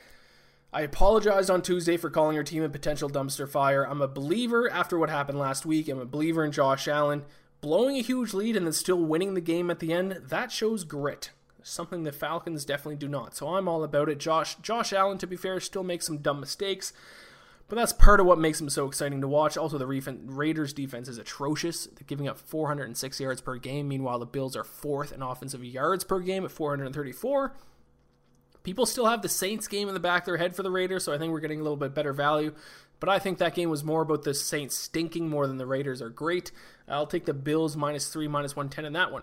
I 0.72 0.82
apologized 0.82 1.50
on 1.50 1.62
Tuesday 1.62 1.96
for 1.96 2.10
calling 2.10 2.34
your 2.34 2.44
team 2.44 2.62
a 2.62 2.68
potential 2.68 3.10
dumpster 3.10 3.48
fire. 3.48 3.82
I'm 3.84 4.00
a 4.00 4.06
believer 4.06 4.70
after 4.70 4.98
what 4.98 5.10
happened 5.10 5.38
last 5.38 5.66
week. 5.66 5.88
I'm 5.88 5.98
a 5.98 6.04
believer 6.04 6.44
in 6.44 6.52
Josh 6.52 6.86
Allen. 6.86 7.24
Blowing 7.60 7.96
a 7.96 8.02
huge 8.02 8.32
lead 8.32 8.56
and 8.56 8.66
then 8.66 8.72
still 8.72 9.00
winning 9.00 9.34
the 9.34 9.40
game 9.40 9.70
at 9.70 9.80
the 9.80 9.92
end, 9.92 10.20
that 10.28 10.52
shows 10.52 10.84
grit. 10.84 11.30
Something 11.62 12.04
the 12.04 12.12
Falcons 12.12 12.64
definitely 12.64 12.96
do 12.96 13.08
not. 13.08 13.36
So 13.36 13.54
I'm 13.54 13.68
all 13.68 13.82
about 13.82 14.08
it. 14.08 14.18
Josh 14.18 14.54
Josh 14.56 14.92
Allen, 14.92 15.18
to 15.18 15.26
be 15.26 15.36
fair, 15.36 15.60
still 15.60 15.82
makes 15.82 16.06
some 16.06 16.18
dumb 16.18 16.40
mistakes. 16.40 16.92
But 17.70 17.76
that's 17.76 17.92
part 17.92 18.18
of 18.18 18.26
what 18.26 18.40
makes 18.40 18.60
him 18.60 18.68
so 18.68 18.88
exciting 18.88 19.20
to 19.20 19.28
watch. 19.28 19.56
Also, 19.56 19.78
the 19.78 19.86
Raiders 19.86 20.72
defense 20.72 21.06
is 21.06 21.18
atrocious. 21.18 21.86
They're 21.86 22.04
giving 22.04 22.26
up 22.26 22.36
406 22.36 23.20
yards 23.20 23.40
per 23.40 23.58
game. 23.58 23.86
Meanwhile, 23.86 24.18
the 24.18 24.26
Bills 24.26 24.56
are 24.56 24.64
fourth 24.64 25.12
in 25.12 25.22
offensive 25.22 25.64
yards 25.64 26.02
per 26.02 26.18
game 26.18 26.44
at 26.44 26.50
434. 26.50 27.54
People 28.64 28.86
still 28.86 29.06
have 29.06 29.22
the 29.22 29.28
Saints 29.28 29.68
game 29.68 29.86
in 29.86 29.94
the 29.94 30.00
back 30.00 30.22
of 30.22 30.26
their 30.26 30.36
head 30.38 30.56
for 30.56 30.64
the 30.64 30.70
Raiders, 30.70 31.04
so 31.04 31.12
I 31.14 31.18
think 31.18 31.32
we're 31.32 31.38
getting 31.38 31.60
a 31.60 31.62
little 31.62 31.76
bit 31.76 31.94
better 31.94 32.12
value. 32.12 32.52
But 32.98 33.08
I 33.08 33.20
think 33.20 33.38
that 33.38 33.54
game 33.54 33.70
was 33.70 33.84
more 33.84 34.02
about 34.02 34.24
the 34.24 34.34
Saints 34.34 34.76
stinking 34.76 35.28
more 35.28 35.46
than 35.46 35.58
the 35.58 35.64
Raiders 35.64 36.02
are 36.02 36.10
great. 36.10 36.50
I'll 36.88 37.06
take 37.06 37.24
the 37.24 37.32
Bills 37.32 37.76
minus 37.76 38.08
three, 38.08 38.26
minus 38.26 38.56
110 38.56 38.84
in 38.84 38.94
that 38.94 39.12
one. 39.12 39.22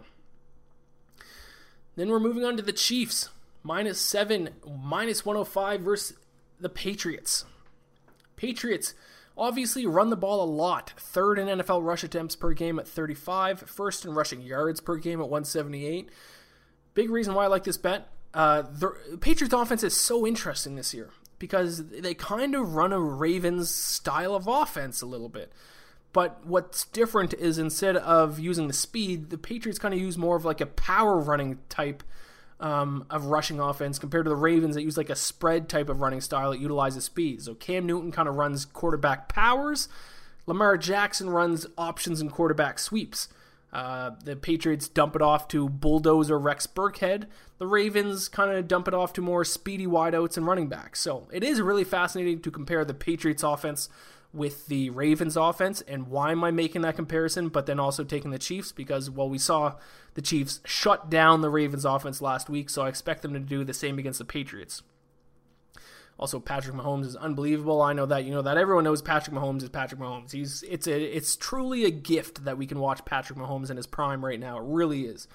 Then 1.98 2.08
we're 2.08 2.22
moving 2.22 2.46
on 2.46 2.56
to 2.56 2.64
the 2.64 2.72
Chiefs. 2.72 3.28
Minus 3.62 4.00
seven, 4.00 4.52
minus 4.66 5.26
105 5.26 5.82
versus 5.82 6.18
the 6.62 6.70
Patriots. 6.70 7.44
Patriots 8.38 8.94
obviously 9.38 9.86
run 9.86 10.10
the 10.10 10.16
ball 10.16 10.44
a 10.44 10.50
lot. 10.50 10.94
Third 10.98 11.38
in 11.38 11.48
NFL 11.48 11.84
rush 11.84 12.04
attempts 12.04 12.36
per 12.36 12.54
game 12.54 12.80
at 12.80 12.88
35, 12.88 13.62
first 13.62 14.06
in 14.06 14.14
rushing 14.14 14.42
yards 14.42 14.80
per 14.80 14.96
game 14.96 15.20
at 15.20 15.30
178. 15.30 16.10
Big 16.94 17.10
reason 17.10 17.34
why 17.34 17.44
I 17.44 17.48
like 17.48 17.66
this 17.66 17.78
bet. 17.78 18.10
Uh, 18.34 18.62
the 18.62 19.18
Patriots 19.20 19.54
offense 19.54 19.84
is 19.84 19.96
so 19.96 20.26
interesting 20.26 20.76
this 20.76 20.94
year 20.94 21.12
because 21.40 21.88
they 21.90 22.14
kind 22.14 22.56
of 22.56 22.74
run 22.74 22.94
a 22.94 23.00
Ravens 23.00 23.70
style 23.70 24.36
of 24.36 24.48
offense 24.48 25.02
a 25.02 25.06
little 25.06 25.30
bit. 25.30 25.52
But 26.14 26.46
what's 26.46 26.86
different 26.86 27.34
is 27.36 27.60
instead 27.60 27.96
of 27.98 28.40
using 28.40 28.68
the 28.68 28.74
speed, 28.74 29.30
the 29.30 29.38
Patriots 29.38 29.78
kind 29.78 29.94
of 29.94 30.00
use 30.00 30.18
more 30.18 30.36
of 30.36 30.46
like 30.46 30.62
a 30.62 30.66
power 30.66 31.20
running 31.20 31.60
type 31.70 32.04
um, 32.60 33.06
of 33.10 33.26
rushing 33.26 33.60
offense 33.60 34.00
compared 34.00 34.26
to 34.26 34.30
the 34.30 34.36
Ravens 34.36 34.76
that 34.76 34.84
use 34.84 34.98
like 34.98 35.10
a 35.10 35.16
spread 35.16 35.70
type 35.70 35.90
of 35.90 36.02
running 36.02 36.22
style 36.22 36.52
that 36.52 36.60
utilizes 36.60 37.06
speed. 37.06 37.42
So 37.42 37.54
Cam 37.54 37.86
Newton 37.86 38.12
kind 38.12 38.28
of 38.28 38.36
runs 38.36 38.66
quarterback 38.66 39.30
powers. 39.30 39.88
Lamar 40.46 40.78
Jackson 40.78 41.30
runs 41.30 41.68
options 41.78 42.22
and 42.22 42.32
quarterback 42.32 42.80
sweeps. 42.80 43.30
Uh, 43.72 44.12
the 44.24 44.36
Patriots 44.36 44.88
dump 44.88 45.16
it 45.16 45.22
off 45.22 45.48
to 45.50 45.70
bulldozer 45.70 46.40
Rex 46.40 46.66
Burkhead. 46.68 47.26
The 47.60 47.68
Ravens 47.68 48.30
kind 48.30 48.52
of 48.52 48.68
dump 48.68 48.88
it 48.88 48.94
off 48.94 49.14
to 49.14 49.22
more 49.22 49.44
speedy 49.44 49.86
wideouts 49.86 50.38
and 50.38 50.48
running 50.48 50.68
backs. 50.68 51.02
So 51.02 51.28
it 51.32 51.44
is 51.44 51.62
really 51.62 51.84
fascinating 51.84 52.40
to 52.42 52.52
compare 52.52 52.86
the 52.86 52.94
Patriots 52.94 53.44
offense 53.44 53.90
with 54.34 54.68
the 54.68 54.90
Ravens 54.90 55.38
offense. 55.38 55.82
And 55.82 56.08
why 56.08 56.32
am 56.32 56.44
I 56.44 56.52
making 56.52 56.82
that 56.84 56.96
comparison? 56.96 57.50
But 57.50 57.66
then 57.66 57.80
also 57.80 58.04
taking 58.04 58.32
the 58.32 58.40
Chiefs 58.40 58.72
because, 58.72 59.10
well, 59.10 59.30
we 59.30 59.38
saw 59.38 59.76
the 60.14 60.22
Chiefs 60.22 60.60
shut 60.66 61.10
down 61.10 61.42
the 61.42 61.50
Ravens 61.50 61.86
offense 61.86 62.22
last 62.22 62.50
week, 62.50 62.70
so 62.70 62.84
I 62.84 62.90
expect 62.90 63.22
them 63.22 63.34
to 63.34 63.40
do 63.40 63.64
the 63.64 63.74
same 63.74 64.00
against 64.00 64.20
the 64.20 64.26
Patriots. 64.26 64.84
Also, 66.20 66.40
Patrick 66.40 66.76
Mahomes 66.76 67.06
is 67.06 67.16
unbelievable. 67.16 67.82
I 67.82 67.94
know 67.94 68.08
that 68.08 68.24
you 68.24 68.32
know 68.32 68.42
that 68.42 68.58
everyone 68.58 68.84
knows 68.84 69.04
Patrick 69.04 69.36
Mahomes 69.36 69.62
is 69.62 69.70
Patrick 69.70 70.02
Mahomes. 70.02 70.32
He's 70.32 70.64
it's 70.64 70.88
a 70.88 71.00
it's 71.00 71.36
truly 71.36 71.86
a 71.86 71.92
gift 71.92 72.44
that 72.46 72.58
we 72.58 72.66
can 72.66 72.80
watch 72.80 73.06
Patrick 73.06 73.38
Mahomes 73.38 73.70
in 73.70 73.78
his 73.78 73.86
prime 73.86 74.26
right 74.26 74.40
now. 74.40 74.58
It 74.58 74.64
really 74.66 75.06
is. 75.06 75.28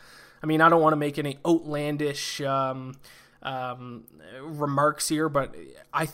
I 0.43 0.47
mean, 0.47 0.61
I 0.61 0.69
don't 0.69 0.83
want 0.83 0.93
to 0.93 0.97
make 0.97 1.19
any 1.21 1.39
outlandish 1.47 2.41
um, 2.41 2.97
um, 3.45 4.05
remarks 4.43 5.09
here, 5.09 5.29
but 5.29 5.55
I 5.93 6.09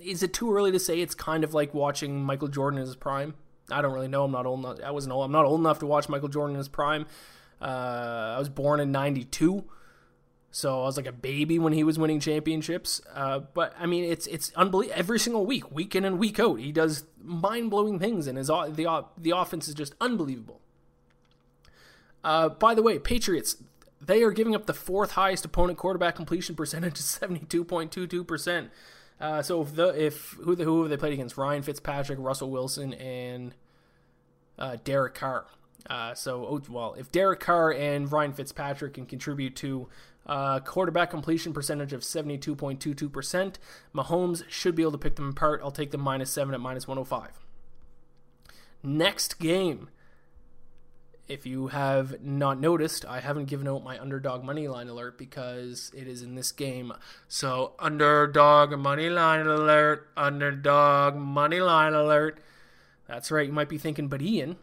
is 0.00 0.22
it 0.22 0.32
too 0.32 0.54
early 0.54 0.72
to 0.72 0.78
say 0.78 1.00
it's 1.00 1.14
kind 1.14 1.44
of 1.44 1.54
like 1.54 1.74
watching 1.74 2.22
Michael 2.22 2.48
Jordan 2.48 2.78
in 2.78 2.86
his 2.86 2.96
prime? 2.96 3.34
I 3.70 3.82
don't 3.82 3.92
really 3.92 4.08
know. 4.08 4.24
I'm 4.24 4.32
not 4.32 4.46
old. 4.46 4.60
Enough, 4.60 4.78
I 4.84 4.90
wasn't 4.90 5.12
old. 5.12 5.24
I'm 5.24 5.32
not 5.32 5.44
old 5.44 5.60
enough 5.60 5.80
to 5.80 5.86
watch 5.86 6.08
Michael 6.08 6.28
Jordan 6.28 6.54
in 6.54 6.58
his 6.58 6.68
prime. 6.68 7.06
Uh, 7.60 8.34
I 8.36 8.38
was 8.38 8.48
born 8.48 8.80
in 8.80 8.92
'92. 8.92 9.64
So 10.50 10.82
I 10.82 10.86
was 10.86 10.96
like 10.96 11.06
a 11.06 11.12
baby 11.12 11.58
when 11.58 11.74
he 11.74 11.84
was 11.84 11.98
winning 11.98 12.18
championships. 12.18 13.02
Uh, 13.14 13.40
but 13.40 13.74
I 13.78 13.86
mean, 13.86 14.04
it's 14.04 14.26
it's 14.26 14.52
unbelievable. 14.54 14.98
Every 14.98 15.18
single 15.18 15.44
week, 15.44 15.70
week 15.70 15.94
in 15.94 16.04
and 16.04 16.18
week 16.18 16.38
out, 16.40 16.60
he 16.60 16.72
does 16.72 17.04
mind 17.22 17.70
blowing 17.70 17.98
things, 17.98 18.26
and 18.26 18.38
his 18.38 18.46
the 18.46 19.04
the 19.18 19.30
offense 19.30 19.68
is 19.68 19.74
just 19.74 19.94
unbelievable. 20.00 20.60
Uh, 22.24 22.48
by 22.48 22.74
the 22.74 22.82
way, 22.82 22.98
Patriots 22.98 23.56
they 24.00 24.22
are 24.22 24.30
giving 24.30 24.54
up 24.54 24.66
the 24.66 24.74
fourth 24.74 25.12
highest 25.12 25.44
opponent 25.44 25.78
quarterback 25.78 26.16
completion 26.16 26.54
percentage, 26.54 26.96
seventy 27.00 27.44
two 27.44 27.64
point 27.64 27.92
two 27.92 28.06
two 28.06 28.24
percent. 28.24 28.70
Uh, 29.20 29.42
so 29.42 29.62
if 29.62 29.74
the 29.74 29.88
if 29.88 30.32
who 30.42 30.54
the 30.54 30.64
who 30.64 30.82
have 30.82 30.90
they 30.90 30.96
played 30.96 31.12
against? 31.12 31.36
Ryan 31.36 31.62
Fitzpatrick, 31.62 32.18
Russell 32.20 32.50
Wilson, 32.50 32.92
and 32.94 33.54
uh, 34.58 34.76
Derek 34.84 35.14
Carr. 35.14 35.46
Uh, 35.88 36.14
so, 36.14 36.44
oh, 36.46 36.62
well, 36.68 36.94
if 36.98 37.12
Derek 37.12 37.38
Carr 37.38 37.72
and 37.72 38.10
Ryan 38.10 38.32
Fitzpatrick 38.32 38.94
can 38.94 39.06
contribute 39.06 39.54
to 39.56 39.88
uh, 40.26 40.60
quarterback 40.60 41.10
completion 41.10 41.52
percentage 41.52 41.92
of 41.92 42.02
72.22%. 42.02 43.54
Mahomes 43.94 44.42
should 44.48 44.74
be 44.74 44.82
able 44.82 44.92
to 44.92 44.98
pick 44.98 45.16
them 45.16 45.30
apart. 45.30 45.60
I'll 45.62 45.70
take 45.70 45.92
the 45.92 45.98
minus 45.98 46.30
7 46.30 46.52
at 46.54 46.60
minus 46.60 46.88
105. 46.88 47.30
Next 48.82 49.38
game. 49.38 49.88
If 51.28 51.44
you 51.44 51.68
have 51.68 52.22
not 52.22 52.60
noticed, 52.60 53.04
I 53.04 53.18
haven't 53.18 53.46
given 53.46 53.66
out 53.66 53.82
my 53.82 53.98
underdog 54.00 54.44
money 54.44 54.68
line 54.68 54.86
alert 54.86 55.18
because 55.18 55.90
it 55.94 56.06
is 56.06 56.22
in 56.22 56.36
this 56.36 56.52
game. 56.52 56.92
So, 57.26 57.72
underdog 57.80 58.78
money 58.78 59.10
line 59.10 59.46
alert, 59.46 60.08
underdog 60.16 61.16
money 61.16 61.58
line 61.58 61.94
alert. 61.94 62.38
That's 63.08 63.32
right, 63.32 63.46
you 63.46 63.52
might 63.52 63.68
be 63.68 63.78
thinking, 63.78 64.06
but 64.06 64.22
Ian, 64.22 64.56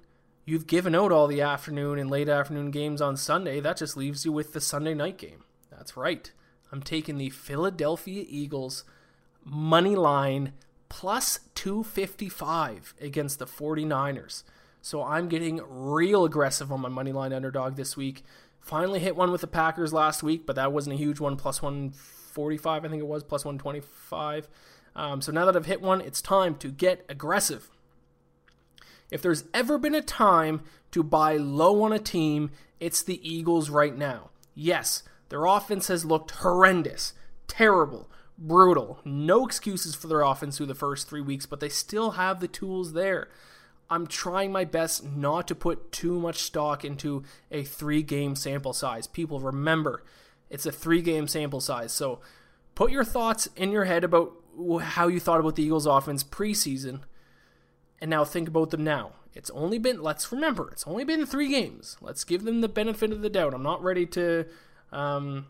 you've 0.45 0.67
given 0.67 0.95
out 0.95 1.11
all 1.11 1.27
the 1.27 1.41
afternoon 1.41 1.99
and 1.99 2.09
late 2.09 2.29
afternoon 2.29 2.71
games 2.71 3.01
on 3.01 3.17
Sunday. 3.17 3.59
That 3.59 3.77
just 3.77 3.97
leaves 3.97 4.23
you 4.23 4.31
with 4.31 4.53
the 4.53 4.61
Sunday 4.61 4.93
night 4.93 5.17
game. 5.17 5.43
That's 5.69 5.97
right. 5.97 6.31
I'm 6.71 6.81
taking 6.81 7.17
the 7.17 7.29
Philadelphia 7.29 8.23
Eagles 8.27 8.85
money 9.43 9.95
line 9.97 10.53
plus 10.87 11.39
255 11.55 12.93
against 13.01 13.39
the 13.39 13.45
49ers. 13.45 14.43
So 14.83 15.01
I'm 15.01 15.29
getting 15.29 15.61
real 15.65 16.25
aggressive 16.25 16.69
on 16.69 16.81
my 16.81 16.89
money 16.89 17.13
line 17.13 17.31
underdog 17.31 17.77
this 17.77 17.95
week. 17.95 18.25
Finally 18.59 18.99
hit 18.99 19.15
one 19.15 19.31
with 19.31 19.39
the 19.39 19.47
Packers 19.47 19.93
last 19.93 20.21
week, 20.21 20.45
but 20.45 20.57
that 20.57 20.73
wasn't 20.73 20.95
a 20.95 20.97
huge 20.97 21.21
one. 21.21 21.37
Plus 21.37 21.61
145, 21.61 22.83
I 22.83 22.87
think 22.89 22.99
it 22.99 23.07
was, 23.07 23.23
plus 23.23 23.45
125. 23.45 24.49
Um, 24.93 25.21
so 25.21 25.31
now 25.31 25.45
that 25.45 25.55
I've 25.55 25.67
hit 25.67 25.81
one, 25.81 26.01
it's 26.01 26.21
time 26.21 26.55
to 26.55 26.67
get 26.67 27.05
aggressive. 27.07 27.69
If 29.09 29.21
there's 29.21 29.45
ever 29.53 29.77
been 29.77 29.95
a 29.95 30.01
time 30.01 30.59
to 30.91 31.01
buy 31.01 31.37
low 31.37 31.81
on 31.83 31.93
a 31.93 31.99
team, 31.99 32.51
it's 32.81 33.01
the 33.01 33.25
Eagles 33.27 33.69
right 33.69 33.97
now. 33.97 34.31
Yes, 34.53 35.03
their 35.29 35.45
offense 35.45 35.87
has 35.87 36.03
looked 36.03 36.31
horrendous, 36.31 37.13
terrible, 37.47 38.09
brutal. 38.37 38.99
No 39.05 39.45
excuses 39.45 39.95
for 39.95 40.07
their 40.07 40.23
offense 40.23 40.57
through 40.57 40.65
the 40.65 40.75
first 40.75 41.07
three 41.07 41.21
weeks, 41.21 41.45
but 41.45 41.61
they 41.61 41.69
still 41.69 42.11
have 42.11 42.41
the 42.41 42.49
tools 42.49 42.91
there. 42.91 43.29
I'm 43.89 44.07
trying 44.07 44.51
my 44.51 44.65
best 44.65 45.05
not 45.05 45.47
to 45.49 45.55
put 45.55 45.91
too 45.91 46.19
much 46.19 46.39
stock 46.39 46.83
into 46.83 47.23
a 47.51 47.63
three 47.63 48.01
game 48.01 48.35
sample 48.35 48.73
size. 48.73 49.07
People, 49.07 49.39
remember, 49.39 50.03
it's 50.49 50.65
a 50.65 50.71
three 50.71 51.01
game 51.01 51.27
sample 51.27 51.61
size. 51.61 51.91
So 51.91 52.19
put 52.75 52.91
your 52.91 53.03
thoughts 53.03 53.47
in 53.55 53.71
your 53.71 53.85
head 53.85 54.03
about 54.03 54.33
how 54.81 55.07
you 55.07 55.19
thought 55.19 55.39
about 55.39 55.55
the 55.55 55.63
Eagles' 55.63 55.85
offense 55.85 56.23
preseason, 56.23 57.01
and 57.99 58.09
now 58.09 58.23
think 58.23 58.47
about 58.47 58.69
them 58.69 58.83
now. 58.83 59.13
It's 59.33 59.49
only 59.51 59.79
been, 59.79 60.01
let's 60.01 60.31
remember, 60.31 60.69
it's 60.71 60.87
only 60.87 61.03
been 61.03 61.25
three 61.25 61.49
games. 61.49 61.97
Let's 62.01 62.23
give 62.23 62.43
them 62.43 62.61
the 62.61 62.69
benefit 62.69 63.11
of 63.11 63.21
the 63.21 63.29
doubt. 63.29 63.53
I'm 63.53 63.63
not 63.63 63.81
ready 63.81 64.05
to 64.07 64.45
um, 64.91 65.47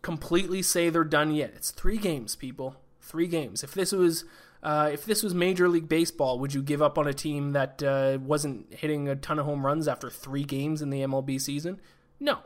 completely 0.00 0.62
say 0.62 0.88
they're 0.88 1.04
done 1.04 1.34
yet. 1.34 1.52
It's 1.54 1.70
three 1.70 1.98
games, 1.98 2.34
people. 2.34 2.76
Three 3.00 3.26
games. 3.26 3.62
If 3.62 3.74
this 3.74 3.92
was 3.92 4.24
uh, 4.64 4.88
if 4.90 5.04
this 5.04 5.22
was 5.22 5.34
Major 5.34 5.68
League 5.68 5.90
Baseball, 5.90 6.38
would 6.38 6.54
you 6.54 6.62
give 6.62 6.80
up 6.80 6.96
on 6.96 7.06
a 7.06 7.12
team 7.12 7.52
that 7.52 7.82
uh, 7.82 8.18
wasn't 8.20 8.72
hitting 8.72 9.08
a 9.08 9.14
ton 9.14 9.38
of 9.38 9.44
home 9.44 9.64
runs 9.64 9.86
after 9.86 10.08
three 10.08 10.44
games 10.44 10.80
in 10.80 10.88
the 10.88 11.00
MLB 11.00 11.38
season? 11.38 11.80
No. 12.18 12.38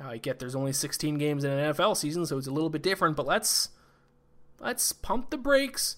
I 0.00 0.16
get 0.16 0.40
there's 0.40 0.56
only 0.56 0.72
16 0.72 1.16
games 1.18 1.44
in 1.44 1.52
an 1.52 1.72
NFL 1.72 1.96
season, 1.96 2.26
so 2.26 2.38
it's 2.38 2.48
a 2.48 2.50
little 2.50 2.70
bit 2.70 2.82
different. 2.82 3.16
But 3.16 3.26
let's 3.26 3.68
let's 4.58 4.92
pump 4.92 5.30
the 5.30 5.38
brakes. 5.38 5.96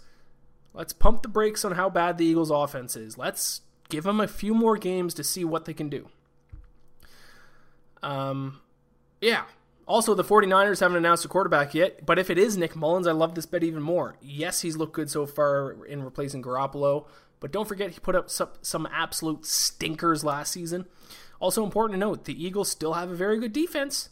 Let's 0.75 0.93
pump 0.93 1.23
the 1.23 1.29
brakes 1.29 1.65
on 1.65 1.73
how 1.73 1.89
bad 1.89 2.19
the 2.19 2.27
Eagles' 2.27 2.51
offense 2.51 2.95
is. 2.95 3.17
Let's 3.17 3.63
give 3.89 4.05
them 4.05 4.21
a 4.21 4.29
few 4.29 4.55
more 4.55 4.77
games 4.77 5.15
to 5.15 5.25
see 5.25 5.45
what 5.45 5.65
they 5.65 5.75
can 5.75 5.89
do. 5.89 6.09
Um, 8.03 8.61
yeah. 9.21 9.45
Also, 9.87 10.15
the 10.15 10.25
49ers 10.25 10.81
haven't 10.81 10.97
announced 10.97 11.25
a 11.25 11.29
quarterback 11.29 11.75
yet, 11.75 12.07
but 12.07 12.19
if 12.19 12.31
it 12.31 12.39
is 12.39 12.57
Nick 12.57 12.77
Mullens, 12.77 13.07
I 13.07 13.13
love 13.13 13.35
this 13.35 13.47
bet 13.47 13.65
even 13.65 13.83
more. 13.83 14.17
Yes, 14.21 14.61
he's 14.61 14.77
looked 14.77 14.93
good 14.93 15.11
so 15.11 15.27
far 15.27 15.85
in 15.87 16.05
replacing 16.05 16.43
Garoppolo, 16.43 17.07
but 17.41 17.51
don't 17.51 17.67
forget 17.67 17.91
he 17.91 18.01
put 18.01 18.15
up 18.15 18.31
some, 18.31 18.51
some 18.63 18.89
absolute 18.93 19.45
stinkers 19.45 20.23
last 20.23 20.53
season. 20.53 20.87
Also, 21.41 21.65
important 21.65 21.97
to 21.97 22.07
note, 22.07 22.25
the 22.25 22.45
Eagles 22.45 22.71
still 22.71 22.93
have 22.93 23.11
a 23.11 23.17
very 23.17 23.41
good 23.41 23.53
defense. 23.53 24.11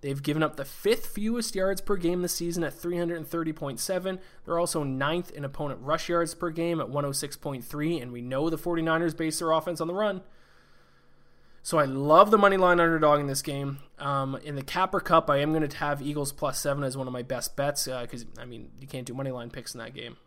They've 0.00 0.22
given 0.22 0.42
up 0.42 0.56
the 0.56 0.64
fifth 0.64 1.06
fewest 1.06 1.54
yards 1.54 1.80
per 1.80 1.96
game 1.96 2.22
this 2.22 2.34
season 2.34 2.62
at 2.64 2.74
330.7. 2.74 4.18
They're 4.44 4.58
also 4.58 4.82
ninth 4.82 5.30
in 5.30 5.44
opponent 5.44 5.80
rush 5.82 6.08
yards 6.08 6.34
per 6.34 6.50
game 6.50 6.80
at 6.80 6.88
106.3, 6.88 8.02
and 8.02 8.12
we 8.12 8.20
know 8.20 8.50
the 8.50 8.58
49ers 8.58 9.16
base 9.16 9.38
their 9.38 9.50
offense 9.50 9.80
on 9.80 9.88
the 9.88 9.94
run. 9.94 10.22
So 11.64 11.78
I 11.78 11.86
love 11.86 12.30
the 12.30 12.36
money 12.36 12.58
line 12.58 12.78
underdog 12.78 13.20
in 13.20 13.26
this 13.26 13.40
game. 13.40 13.78
Um, 13.98 14.36
in 14.44 14.54
the 14.54 14.62
Capper 14.62 15.00
Cup, 15.00 15.30
I 15.30 15.38
am 15.38 15.54
going 15.54 15.66
to 15.66 15.76
have 15.78 16.02
Eagles 16.02 16.30
plus 16.30 16.60
seven 16.60 16.84
as 16.84 16.94
one 16.94 17.06
of 17.06 17.12
my 17.14 17.22
best 17.22 17.56
bets 17.56 17.86
because 17.86 18.24
uh, 18.24 18.42
I 18.42 18.44
mean 18.44 18.68
you 18.78 18.86
can't 18.86 19.06
do 19.06 19.14
money 19.14 19.30
line 19.30 19.48
picks 19.48 19.72
in 19.72 19.78
that 19.78 19.94
game. 19.94 20.18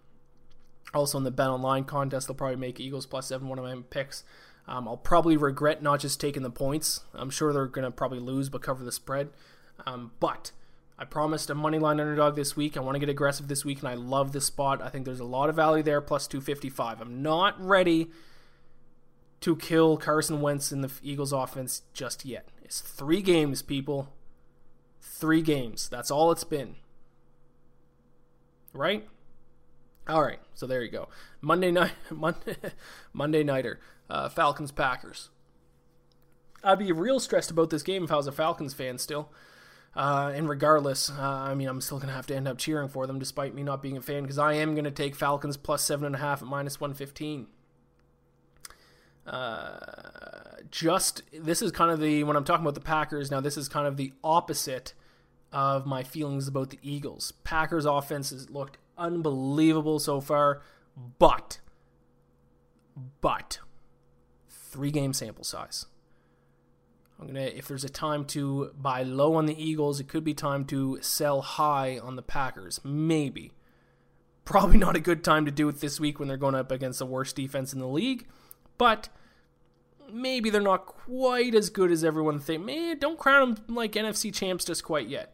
Also 0.95 1.15
in 1.19 1.23
the 1.23 1.29
Bet 1.29 1.49
Online 1.49 1.83
contest, 1.83 2.27
they'll 2.27 2.33
probably 2.33 2.55
make 2.55 2.79
Eagles 2.79 3.05
plus 3.05 3.27
seven 3.27 3.49
one 3.49 3.59
of 3.59 3.65
my 3.65 3.75
picks. 3.91 4.23
Um, 4.67 4.87
I'll 4.87 4.97
probably 4.97 5.37
regret 5.37 5.83
not 5.83 5.99
just 5.99 6.19
taking 6.19 6.41
the 6.41 6.49
points. 6.49 7.01
I'm 7.13 7.29
sure 7.29 7.53
they're 7.53 7.67
going 7.67 7.85
to 7.85 7.91
probably 7.91 8.19
lose 8.19 8.49
but 8.49 8.63
cover 8.63 8.83
the 8.83 8.91
spread. 8.91 9.29
Um, 9.85 10.13
but 10.19 10.51
I 10.97 11.05
promised 11.05 11.51
a 11.51 11.55
money 11.55 11.77
line 11.77 11.99
underdog 11.99 12.35
this 12.35 12.55
week. 12.55 12.75
I 12.75 12.79
want 12.79 12.95
to 12.95 12.99
get 12.99 13.09
aggressive 13.09 13.47
this 13.47 13.63
week, 13.63 13.81
and 13.81 13.89
I 13.89 13.93
love 13.93 14.31
this 14.31 14.47
spot. 14.47 14.81
I 14.81 14.89
think 14.89 15.05
there's 15.05 15.19
a 15.19 15.23
lot 15.23 15.49
of 15.49 15.55
value 15.55 15.83
there, 15.83 16.01
plus 16.01 16.25
255. 16.25 16.99
I'm 16.99 17.21
not 17.21 17.63
ready 17.63 18.09
to 19.41 19.55
kill 19.55 19.97
Carson 19.97 20.41
Wentz 20.41 20.71
in 20.71 20.81
the 20.81 20.91
Eagles 21.03 21.31
offense 21.31 21.83
just 21.93 22.25
yet. 22.25 22.49
It's 22.63 22.81
three 22.81 23.21
games, 23.21 23.61
people. 23.61 24.13
Three 25.01 25.41
games. 25.41 25.87
That's 25.89 26.11
all 26.11 26.31
it's 26.31 26.43
been. 26.43 26.75
Right? 28.73 29.07
All 30.07 30.23
right. 30.23 30.39
So 30.53 30.67
there 30.67 30.83
you 30.83 30.91
go. 30.91 31.09
Monday 31.41 31.71
night 31.71 31.93
Monday 32.11 32.55
Monday 33.13 33.43
nighter. 33.43 33.79
Uh, 34.09 34.29
Falcons 34.29 34.71
Packers. 34.71 35.29
I'd 36.63 36.79
be 36.79 36.91
real 36.91 37.19
stressed 37.19 37.51
about 37.51 37.69
this 37.69 37.83
game 37.83 38.03
if 38.03 38.11
I 38.11 38.15
was 38.15 38.27
a 38.27 38.31
Falcons 38.31 38.73
fan 38.73 38.97
still. 38.97 39.31
Uh, 39.95 40.31
and 40.33 40.47
regardless, 40.47 41.09
uh, 41.09 41.21
I 41.21 41.55
mean, 41.55 41.67
I'm 41.67 41.81
still 41.81 41.97
going 41.97 42.09
to 42.09 42.13
have 42.13 42.27
to 42.27 42.35
end 42.35 42.47
up 42.47 42.57
cheering 42.57 42.87
for 42.87 43.07
them 43.07 43.19
despite 43.19 43.55
me 43.55 43.63
not 43.63 43.81
being 43.81 43.97
a 43.97 44.01
fan 44.01 44.23
because 44.23 44.37
I 44.37 44.53
am 44.53 44.75
going 44.75 44.85
to 44.85 44.91
take 44.91 45.15
Falcons 45.15 45.57
plus 45.57 45.83
7.5 45.87 46.21
at 46.21 46.41
minus 46.43 46.79
115 46.79 47.47
Uh, 49.27 49.77
just 50.71 51.21
this 51.33 51.61
is 51.61 51.71
kind 51.71 51.91
of 51.91 51.99
the 51.99 52.23
when 52.23 52.37
I'm 52.37 52.45
talking 52.45 52.63
about 52.63 52.75
the 52.75 52.81
Packers 52.81 53.29
now 53.29 53.41
this 53.41 53.57
is 53.57 53.67
kind 53.67 53.85
of 53.85 53.97
the 53.97 54.13
opposite 54.23 54.93
of 55.51 55.85
my 55.85 56.03
feelings 56.03 56.47
about 56.47 56.69
the 56.69 56.79
Eagles. 56.81 57.33
Packers 57.43 57.85
offense 57.85 58.29
has 58.31 58.49
looked 58.49 58.77
unbelievable 58.97 59.99
so 59.99 60.21
far, 60.21 60.61
but 61.19 61.59
but 63.21 63.59
three 64.49 64.91
game 64.91 65.13
sample 65.13 65.43
size. 65.43 65.85
I'm 67.19 67.27
gonna 67.27 67.41
if 67.41 67.67
there's 67.67 67.83
a 67.83 67.89
time 67.89 68.25
to 68.25 68.71
buy 68.77 69.03
low 69.03 69.35
on 69.35 69.45
the 69.45 69.61
Eagles, 69.61 69.99
it 69.99 70.07
could 70.07 70.23
be 70.23 70.33
time 70.33 70.65
to 70.65 70.99
sell 71.01 71.41
high 71.41 71.99
on 71.99 72.15
the 72.15 72.21
Packers, 72.21 72.79
maybe. 72.83 73.51
Probably 74.45 74.77
not 74.77 74.95
a 74.95 75.01
good 75.01 75.23
time 75.23 75.45
to 75.45 75.51
do 75.51 75.67
it 75.67 75.81
this 75.81 75.99
week 75.99 76.19
when 76.19 76.27
they're 76.27 76.37
going 76.37 76.55
up 76.55 76.71
against 76.71 76.99
the 76.99 77.05
worst 77.05 77.35
defense 77.35 77.73
in 77.73 77.79
the 77.79 77.87
league, 77.87 78.25
but 78.77 79.09
maybe 80.11 80.49
they're 80.49 80.61
not 80.61 80.85
quite 80.85 81.55
as 81.55 81.69
good 81.69 81.91
as 81.91 82.03
everyone 82.03 82.39
thinks. 82.39 82.65
Man, 82.65 82.97
don't 82.99 83.19
crown 83.19 83.55
them 83.55 83.75
like 83.75 83.93
NFC 83.93 84.33
champs 84.33 84.65
just 84.65 84.83
quite 84.83 85.07
yet. 85.07 85.33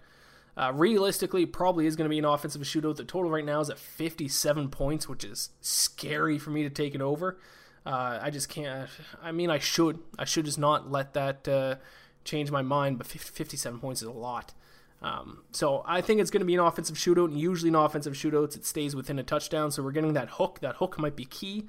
Uh, 0.55 0.71
realistically, 0.73 1.45
probably 1.45 1.87
is 1.87 1.95
going 1.95 2.05
to 2.05 2.09
be 2.09 2.19
an 2.19 2.25
offensive 2.25 2.61
shootout. 2.61 2.95
The 2.97 3.03
total 3.03 3.31
right 3.31 3.45
now 3.45 3.59
is 3.59 3.69
at 3.69 3.79
57 3.79 4.69
points, 4.69 5.09
which 5.09 5.23
is 5.23 5.49
scary 5.61 6.37
for 6.37 6.51
me 6.51 6.63
to 6.63 6.69
take 6.69 6.93
it 6.93 7.01
over. 7.01 7.39
Uh, 7.85 8.19
I 8.21 8.29
just 8.29 8.49
can't. 8.49 8.89
I 9.21 9.31
mean, 9.31 9.49
I 9.49 9.57
should. 9.57 9.99
I 10.17 10.25
should 10.25 10.45
just 10.45 10.59
not 10.59 10.91
let 10.91 11.13
that 11.15 11.47
uh, 11.47 11.75
change 12.23 12.51
my 12.51 12.61
mind, 12.61 12.97
but 12.97 13.07
50, 13.07 13.31
57 13.31 13.79
points 13.79 14.01
is 14.01 14.07
a 14.07 14.11
lot. 14.11 14.53
Um, 15.01 15.39
so 15.51 15.83
I 15.85 16.01
think 16.01 16.21
it's 16.21 16.31
going 16.31 16.41
to 16.41 16.45
be 16.45 16.53
an 16.53 16.61
offensive 16.61 16.95
shootout, 16.95 17.25
and 17.25 17.39
usually 17.39 17.69
in 17.69 17.75
offensive 17.75 18.13
shootouts, 18.13 18.55
it 18.55 18.65
stays 18.65 18.95
within 18.95 19.19
a 19.19 19.23
touchdown. 19.23 19.71
So 19.71 19.83
we're 19.83 19.91
getting 19.91 20.13
that 20.13 20.29
hook. 20.29 20.59
That 20.61 20.75
hook 20.75 20.97
might 20.97 21.15
be 21.15 21.25
key. 21.25 21.67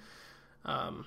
Um, 0.65 1.07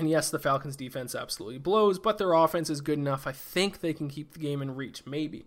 and 0.00 0.08
yes, 0.08 0.30
the 0.30 0.38
Falcons' 0.38 0.76
defense 0.76 1.14
absolutely 1.14 1.58
blows, 1.58 1.98
but 1.98 2.16
their 2.16 2.32
offense 2.32 2.70
is 2.70 2.80
good 2.80 2.98
enough. 2.98 3.26
I 3.26 3.32
think 3.32 3.80
they 3.80 3.92
can 3.92 4.08
keep 4.08 4.32
the 4.32 4.38
game 4.38 4.62
in 4.62 4.74
reach, 4.74 5.04
maybe. 5.06 5.44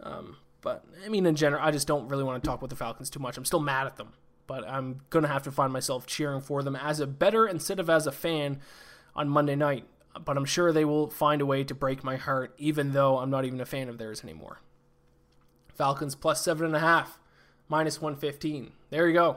Um, 0.00 0.38
but 0.60 0.84
I 1.04 1.08
mean, 1.08 1.24
in 1.24 1.36
general, 1.36 1.62
I 1.64 1.70
just 1.70 1.86
don't 1.86 2.08
really 2.08 2.24
want 2.24 2.42
to 2.42 2.46
talk 2.46 2.58
about 2.58 2.70
the 2.70 2.76
Falcons 2.76 3.08
too 3.08 3.20
much. 3.20 3.36
I'm 3.38 3.44
still 3.44 3.60
mad 3.60 3.86
at 3.86 3.94
them, 3.94 4.12
but 4.48 4.68
I'm 4.68 5.02
gonna 5.10 5.28
have 5.28 5.44
to 5.44 5.52
find 5.52 5.72
myself 5.72 6.04
cheering 6.04 6.40
for 6.40 6.64
them 6.64 6.74
as 6.74 6.98
a 6.98 7.06
better 7.06 7.46
instead 7.46 7.78
of 7.78 7.88
as 7.88 8.08
a 8.08 8.12
fan 8.12 8.58
on 9.14 9.28
Monday 9.28 9.54
night. 9.54 9.84
But 10.18 10.36
I'm 10.36 10.46
sure 10.46 10.72
they 10.72 10.84
will 10.84 11.08
find 11.08 11.40
a 11.40 11.46
way 11.46 11.62
to 11.62 11.74
break 11.74 12.02
my 12.02 12.16
heart, 12.16 12.54
even 12.58 12.92
though 12.92 13.18
I'm 13.18 13.30
not 13.30 13.44
even 13.44 13.60
a 13.60 13.66
fan 13.66 13.88
of 13.88 13.98
theirs 13.98 14.24
anymore. 14.24 14.60
Falcons 15.72 16.16
plus 16.16 16.42
seven 16.42 16.66
and 16.66 16.74
a 16.74 16.80
half, 16.80 17.20
minus 17.68 18.00
115. 18.00 18.72
There 18.90 19.06
you 19.06 19.14
go. 19.14 19.36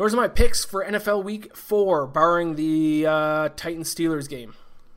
Those 0.00 0.14
are 0.14 0.16
my 0.16 0.28
picks 0.28 0.64
for 0.64 0.82
NFL 0.82 1.24
Week 1.24 1.54
4, 1.54 2.06
barring 2.06 2.54
the 2.54 3.04
uh, 3.06 3.48
Titans 3.50 3.94
Steelers 3.94 4.30
game. 4.30 4.54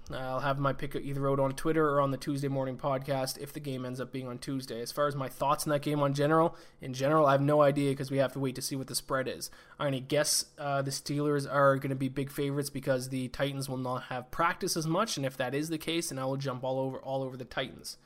I'll 0.10 0.40
have 0.40 0.60
my 0.60 0.72
pick 0.72 0.96
either 0.96 1.30
out 1.30 1.42
on 1.42 1.52
Twitter 1.56 1.90
or 1.90 2.00
on 2.00 2.12
the 2.12 2.18
Tuesday 2.18 2.48
morning 2.48 2.78
podcast 2.78 3.38
if 3.38 3.52
the 3.52 3.60
game 3.60 3.84
ends 3.84 4.00
up 4.00 4.14
being 4.14 4.30
on 4.30 4.38
Tuesday. 4.38 4.80
As 4.80 4.94
far 4.94 5.08
as 5.08 5.14
my 5.14 5.28
thoughts 5.28 5.68
on 5.68 5.72
that 5.72 5.82
game 5.82 6.00
on 6.00 6.14
general, 6.14 6.56
in 6.80 6.94
general, 6.94 7.26
I 7.26 7.34
have 7.34 7.42
no 7.42 7.62
idea 7.62 7.92
because 7.92 8.12
we 8.12 8.20
have 8.20 8.32
to 8.32 8.40
wait 8.40 8.56
to 8.56 8.62
see 8.62 8.78
what 8.78 8.88
the 8.88 8.96
spread 8.96 9.28
is. 9.28 9.52
Going 9.78 9.92
to 9.92 10.00
guess 10.00 10.46
uh, 10.58 10.82
the 10.84 10.92
Steelers 10.92 11.54
are 11.54 11.76
going 11.76 11.90
to 11.90 11.98
be 11.98 12.08
big 12.08 12.32
favorites 12.32 12.70
because 12.70 13.10
the 13.10 13.28
Titans 13.28 13.68
will 13.68 13.76
not 13.76 14.04
have 14.04 14.32
practice 14.32 14.78
as 14.78 14.88
much, 14.88 15.18
and 15.18 15.26
if 15.26 15.36
that 15.36 15.54
is 15.54 15.68
the 15.68 15.78
case, 15.78 16.12
then 16.12 16.18
I 16.18 16.24
will 16.24 16.38
jump 16.38 16.64
all 16.64 16.80
over 16.80 17.00
all 17.00 17.24
over 17.24 17.36
the 17.36 17.44
Titans. 17.44 17.98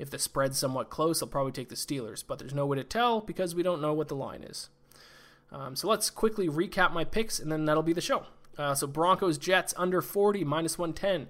If 0.00 0.10
the 0.10 0.18
spread's 0.18 0.58
somewhat 0.58 0.90
close, 0.90 1.22
I'll 1.22 1.28
probably 1.28 1.52
take 1.52 1.68
the 1.68 1.76
Steelers, 1.76 2.24
but 2.26 2.40
there's 2.40 2.54
no 2.54 2.66
way 2.66 2.76
to 2.76 2.82
tell 2.82 3.20
because 3.20 3.54
we 3.54 3.62
don't 3.62 3.80
know 3.80 3.92
what 3.92 4.08
the 4.08 4.16
line 4.16 4.42
is. 4.42 4.68
Um, 5.52 5.76
so 5.76 5.88
let's 5.88 6.10
quickly 6.10 6.48
recap 6.48 6.92
my 6.92 7.04
picks, 7.04 7.38
and 7.38 7.50
then 7.50 7.64
that'll 7.64 7.82
be 7.82 7.92
the 7.92 8.00
show. 8.00 8.24
Uh, 8.56 8.74
so 8.74 8.86
Broncos, 8.86 9.38
Jets 9.38 9.74
under 9.76 10.00
40, 10.00 10.44
minus 10.44 10.78
110. 10.78 11.28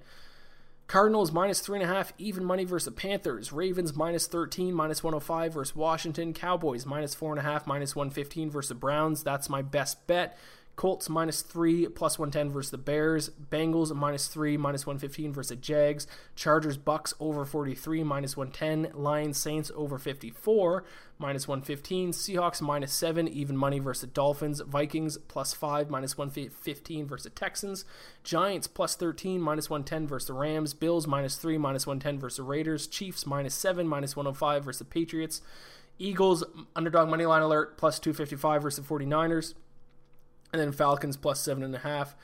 Cardinals 0.87 1.31
minus 1.31 1.63
3.5, 1.63 2.11
even 2.19 2.45
money 2.45 2.65
versus 2.65 2.87
the 2.87 2.91
Panthers. 2.91 3.53
Ravens 3.53 3.95
minus 3.95 4.27
13, 4.27 4.75
minus 4.75 5.05
105 5.05 5.55
versus 5.55 5.77
Washington. 5.77 6.35
Cowboys 6.35 6.85
minus 6.85 7.15
4.5, 7.15 7.67
minus 7.67 7.95
115 7.95 8.51
versus 8.51 8.77
Browns. 8.77 9.23
That's 9.23 9.49
my 9.49 9.63
best 9.63 10.05
bet. 10.09 10.37
Colts 10.81 11.11
minus 11.11 11.43
3, 11.43 11.89
plus 11.89 12.19
110 12.19 12.49
versus 12.49 12.71
the 12.71 12.79
Bears. 12.79 13.29
Bengals 13.51 13.95
minus 13.95 14.29
3, 14.29 14.57
minus 14.57 14.87
115 14.87 15.31
versus 15.31 15.51
the 15.51 15.57
Jags. 15.57 16.07
Chargers, 16.35 16.79
Bucks 16.79 17.13
over 17.21 17.45
43, 17.45 18.03
minus 18.03 18.35
110. 18.35 18.91
Lions, 18.95 19.37
Saints 19.37 19.71
over 19.77 19.99
54, 19.99 20.83
minus 21.19 21.47
115. 21.47 22.13
Seahawks 22.13 22.63
minus 22.63 22.95
7, 22.95 23.29
even 23.29 23.59
money 23.59 23.79
versus 23.79 24.01
the 24.01 24.07
Dolphins. 24.07 24.63
Vikings 24.63 25.19
plus 25.29 25.53
5, 25.53 25.91
minus 25.91 26.17
115 26.17 27.07
versus 27.07 27.25
the 27.25 27.29
Texans. 27.29 27.85
Giants 28.25 28.67
plus 28.67 28.95
13, 28.95 29.39
minus 29.39 29.69
110 29.69 30.07
versus 30.07 30.29
the 30.29 30.33
Rams. 30.33 30.73
Bills 30.73 31.07
minus 31.07 31.37
3, 31.37 31.59
minus 31.59 31.87
110 31.87 32.19
versus 32.19 32.39
the 32.39 32.43
Raiders. 32.43 32.87
Chiefs 32.87 33.27
minus 33.27 33.55
7, 33.55 33.87
minus 33.87 34.17
105 34.17 34.65
versus 34.65 34.79
the 34.79 34.87
Patriots. 34.87 35.43
Eagles, 35.99 36.43
underdog 36.75 37.11
money 37.11 37.27
line 37.27 37.43
alert, 37.43 37.77
plus 37.77 37.99
255 37.99 38.63
versus 38.63 38.83
the 38.83 38.95
49ers. 38.95 39.53
And 40.53 40.61
then 40.61 40.73
Falcons 40.73 41.17
plus 41.17 41.41
seven 41.41 41.63
and 41.63 41.75
a 41.75 41.79
half, 41.79 42.17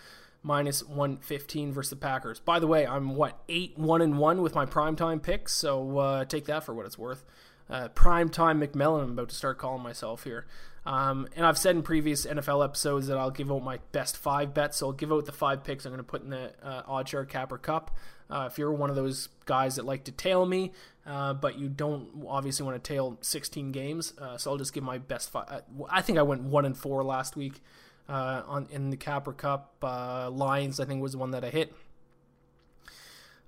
minus 0.42 0.82
one 0.82 1.18
fifteen 1.18 1.72
versus 1.72 1.90
the 1.90 1.96
Packers. 1.96 2.40
By 2.40 2.58
the 2.58 2.66
way, 2.66 2.86
I'm 2.86 3.14
what 3.14 3.38
eight 3.48 3.78
one 3.78 4.02
and 4.02 4.18
one 4.18 4.42
with 4.42 4.54
my 4.54 4.66
primetime 4.66 5.22
picks, 5.22 5.52
so 5.52 5.98
uh, 5.98 6.24
take 6.24 6.46
that 6.46 6.64
for 6.64 6.74
what 6.74 6.86
it's 6.86 6.98
worth. 6.98 7.24
Uh, 7.68 7.88
primetime 7.88 8.64
McMillan, 8.64 9.02
I'm 9.02 9.12
about 9.12 9.30
to 9.30 9.34
start 9.34 9.58
calling 9.58 9.82
myself 9.82 10.24
here. 10.24 10.46
Um, 10.86 11.26
and 11.34 11.44
I've 11.44 11.58
said 11.58 11.74
in 11.74 11.82
previous 11.82 12.24
NFL 12.24 12.64
episodes 12.64 13.08
that 13.08 13.18
I'll 13.18 13.32
give 13.32 13.50
out 13.50 13.64
my 13.64 13.80
best 13.90 14.16
five 14.16 14.54
bets. 14.54 14.78
So 14.78 14.86
I'll 14.86 14.92
give 14.92 15.12
out 15.12 15.26
the 15.26 15.32
five 15.32 15.64
picks 15.64 15.84
I'm 15.84 15.90
going 15.90 15.98
to 15.98 16.04
put 16.04 16.22
in 16.22 16.30
the 16.30 16.52
uh, 16.62 16.84
OddsShark 16.84 17.28
Capper 17.28 17.58
Cup. 17.58 17.96
Uh, 18.30 18.48
if 18.50 18.56
you're 18.56 18.72
one 18.72 18.88
of 18.88 18.96
those 18.96 19.28
guys 19.46 19.76
that 19.76 19.84
like 19.84 20.04
to 20.04 20.12
tail 20.12 20.46
me, 20.46 20.72
uh, 21.04 21.34
but 21.34 21.58
you 21.58 21.68
don't 21.68 22.08
obviously 22.26 22.64
want 22.64 22.82
to 22.82 22.88
tail 22.88 23.18
16 23.20 23.72
games, 23.72 24.14
uh, 24.20 24.36
so 24.36 24.50
I'll 24.50 24.56
just 24.56 24.72
give 24.72 24.82
my 24.82 24.98
best 24.98 25.30
five. 25.30 25.46
Uh, 25.48 25.60
I 25.88 26.02
think 26.02 26.18
I 26.18 26.22
went 26.22 26.42
one 26.42 26.64
and 26.64 26.76
four 26.76 27.04
last 27.04 27.36
week 27.36 27.60
uh, 28.09 28.42
on 28.46 28.68
in 28.70 28.90
the 28.90 28.96
Capper 28.96 29.32
Cup. 29.32 29.76
Uh, 29.82 30.30
Lions, 30.30 30.80
I 30.80 30.84
think, 30.84 31.02
was 31.02 31.12
the 31.12 31.18
one 31.18 31.32
that 31.32 31.44
I 31.44 31.50
hit. 31.50 31.74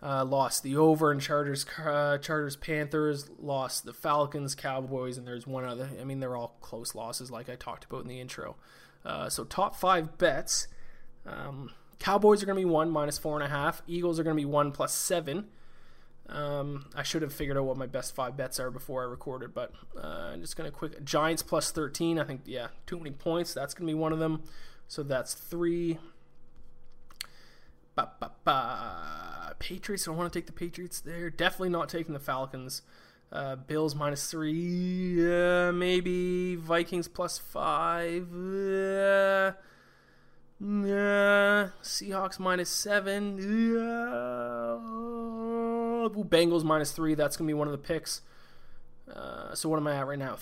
Uh, 0.00 0.24
lost 0.24 0.62
the 0.62 0.76
over 0.76 1.10
and 1.10 1.20
Chargers, 1.20 1.66
uh, 1.84 2.18
Chargers, 2.18 2.56
Panthers. 2.56 3.28
Lost 3.40 3.84
the 3.84 3.92
Falcons, 3.92 4.54
Cowboys, 4.54 5.18
and 5.18 5.26
there's 5.26 5.46
one 5.46 5.64
other. 5.64 5.88
I 6.00 6.04
mean, 6.04 6.20
they're 6.20 6.36
all 6.36 6.56
close 6.60 6.94
losses, 6.94 7.30
like 7.30 7.48
I 7.48 7.56
talked 7.56 7.84
about 7.84 8.02
in 8.02 8.08
the 8.08 8.20
intro. 8.20 8.56
Uh, 9.04 9.28
so 9.28 9.44
top 9.44 9.74
five 9.74 10.16
bets. 10.18 10.68
Um, 11.26 11.70
Cowboys 11.98 12.42
are 12.42 12.46
going 12.46 12.56
to 12.58 12.64
be 12.64 12.70
one 12.70 12.90
minus 12.90 13.18
four 13.18 13.34
and 13.34 13.44
a 13.44 13.48
half. 13.48 13.82
Eagles 13.86 14.20
are 14.20 14.22
going 14.22 14.36
to 14.36 14.40
be 14.40 14.46
one 14.46 14.70
plus 14.70 14.94
seven. 14.94 15.46
Um, 16.28 16.90
I 16.94 17.02
should 17.02 17.22
have 17.22 17.32
figured 17.32 17.56
out 17.56 17.64
what 17.64 17.78
my 17.78 17.86
best 17.86 18.14
five 18.14 18.36
bets 18.36 18.60
are 18.60 18.70
before 18.70 19.02
I 19.02 19.06
recorded, 19.06 19.54
but 19.54 19.72
uh, 19.96 20.30
I'm 20.32 20.40
just 20.40 20.56
gonna 20.56 20.70
quick 20.70 21.02
Giants 21.04 21.42
plus 21.42 21.70
13. 21.70 22.18
I 22.18 22.24
think 22.24 22.42
yeah, 22.44 22.68
too 22.86 22.98
many 22.98 23.12
points. 23.12 23.54
That's 23.54 23.74
gonna 23.74 23.86
be 23.86 23.94
one 23.94 24.12
of 24.12 24.18
them. 24.18 24.42
So 24.88 25.02
that's 25.02 25.34
three. 25.34 25.98
Ba, 27.94 28.10
ba, 28.20 28.32
ba. 28.44 29.54
Patriots. 29.58 30.06
I 30.06 30.12
want 30.12 30.32
to 30.32 30.38
take 30.38 30.46
the 30.46 30.52
Patriots 30.52 31.00
there. 31.00 31.30
Definitely 31.30 31.70
not 31.70 31.88
taking 31.88 32.14
the 32.14 32.20
Falcons. 32.20 32.82
Uh, 33.32 33.56
Bills 33.56 33.94
minus 33.94 34.30
three. 34.30 35.20
Uh, 35.20 35.72
maybe 35.72 36.56
Vikings 36.56 37.08
plus 37.08 37.38
five. 37.38 38.28
Uh, 40.60 41.70
Seahawks 41.82 42.38
minus 42.40 42.68
seven. 42.68 43.38
Ooh, 43.38 44.84
Bengals 46.24 46.64
minus 46.64 46.90
three. 46.92 47.14
That's 47.14 47.36
gonna 47.36 47.46
be 47.46 47.54
one 47.54 47.68
of 47.68 47.72
the 47.72 47.78
picks. 47.78 48.22
Uh, 49.12 49.54
so 49.54 49.68
what 49.68 49.76
am 49.76 49.86
I 49.86 49.94
at 49.96 50.06
right 50.06 50.18
now? 50.18 50.36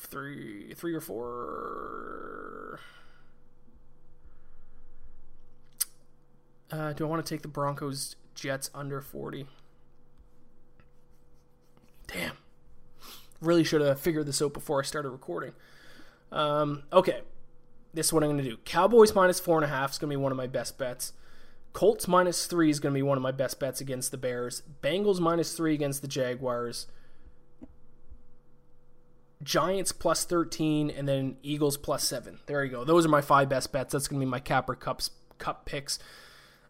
Three, 0.00 0.74
three 0.74 0.94
or 0.94 1.00
four. 1.00 2.80
Uh, 6.70 6.92
do 6.92 7.04
I 7.04 7.08
want 7.08 7.24
to 7.24 7.34
take 7.34 7.42
the 7.42 7.48
Broncos 7.48 8.16
Jets 8.34 8.70
under 8.74 9.00
forty? 9.00 9.46
Damn. 12.08 12.36
Really 13.40 13.62
should 13.62 13.80
have 13.80 14.00
figured 14.00 14.26
this 14.26 14.42
out 14.42 14.52
before 14.54 14.80
I 14.80 14.82
started 14.82 15.10
recording. 15.10 15.52
Um, 16.32 16.82
okay, 16.92 17.20
this 17.94 18.06
is 18.06 18.12
what 18.12 18.22
I'm 18.22 18.30
going 18.30 18.42
to 18.42 18.50
do. 18.50 18.56
Cowboys 18.64 19.14
minus 19.14 19.40
four 19.40 19.56
and 19.56 19.64
a 19.64 19.68
half 19.68 19.92
is 19.92 19.98
going 19.98 20.10
to 20.10 20.16
be 20.16 20.22
one 20.22 20.32
of 20.32 20.38
my 20.38 20.46
best 20.46 20.78
bets. 20.78 21.12
Colts 21.72 22.08
minus 22.08 22.46
three 22.46 22.70
is 22.70 22.80
going 22.80 22.92
to 22.92 22.98
be 22.98 23.02
one 23.02 23.16
of 23.16 23.22
my 23.22 23.30
best 23.30 23.60
bets 23.60 23.80
against 23.80 24.10
the 24.10 24.16
Bears. 24.16 24.62
Bengals 24.82 25.20
minus 25.20 25.52
three 25.52 25.74
against 25.74 26.02
the 26.02 26.08
Jaguars. 26.08 26.86
Giants 29.42 29.92
plus 29.92 30.24
13, 30.24 30.90
and 30.90 31.06
then 31.06 31.36
Eagles 31.42 31.76
plus 31.76 32.02
seven. 32.02 32.40
There 32.46 32.64
you 32.64 32.70
go. 32.70 32.84
Those 32.84 33.06
are 33.06 33.10
my 33.10 33.20
five 33.20 33.48
best 33.48 33.72
bets. 33.72 33.92
That's 33.92 34.08
going 34.08 34.20
to 34.20 34.26
be 34.26 34.30
my 34.30 34.40
Capper 34.40 34.74
Cups 34.74 35.10
Cup 35.38 35.64
picks. 35.64 35.98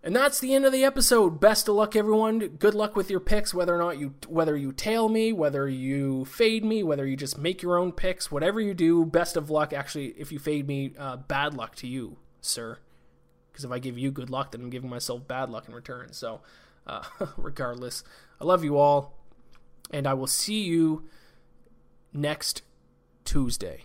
And 0.08 0.16
that's 0.16 0.40
the 0.40 0.54
end 0.54 0.64
of 0.64 0.72
the 0.72 0.84
episode. 0.84 1.38
Best 1.38 1.68
of 1.68 1.74
luck, 1.74 1.94
everyone. 1.94 2.38
Good 2.38 2.72
luck 2.72 2.96
with 2.96 3.10
your 3.10 3.20
picks, 3.20 3.52
whether 3.52 3.74
or 3.74 3.78
not 3.78 3.98
you 3.98 4.14
whether 4.26 4.56
you 4.56 4.72
tail 4.72 5.10
me, 5.10 5.34
whether 5.34 5.68
you 5.68 6.24
fade 6.24 6.64
me, 6.64 6.82
whether 6.82 7.06
you 7.06 7.14
just 7.14 7.36
make 7.36 7.60
your 7.60 7.76
own 7.76 7.92
picks, 7.92 8.32
whatever 8.32 8.58
you 8.58 8.72
do. 8.72 9.04
Best 9.04 9.36
of 9.36 9.50
luck. 9.50 9.74
Actually, 9.74 10.14
if 10.16 10.32
you 10.32 10.38
fade 10.38 10.66
me, 10.66 10.94
uh, 10.98 11.18
bad 11.18 11.52
luck 11.52 11.74
to 11.74 11.86
you, 11.86 12.16
sir. 12.40 12.78
Because 13.52 13.66
if 13.66 13.70
I 13.70 13.78
give 13.78 13.98
you 13.98 14.10
good 14.10 14.30
luck, 14.30 14.52
then 14.52 14.62
I'm 14.62 14.70
giving 14.70 14.88
myself 14.88 15.28
bad 15.28 15.50
luck 15.50 15.68
in 15.68 15.74
return. 15.74 16.14
So, 16.14 16.40
uh, 16.86 17.02
regardless, 17.36 18.02
I 18.40 18.46
love 18.46 18.64
you 18.64 18.78
all, 18.78 19.12
and 19.90 20.06
I 20.06 20.14
will 20.14 20.26
see 20.26 20.62
you 20.62 21.06
next 22.14 22.62
Tuesday. 23.26 23.84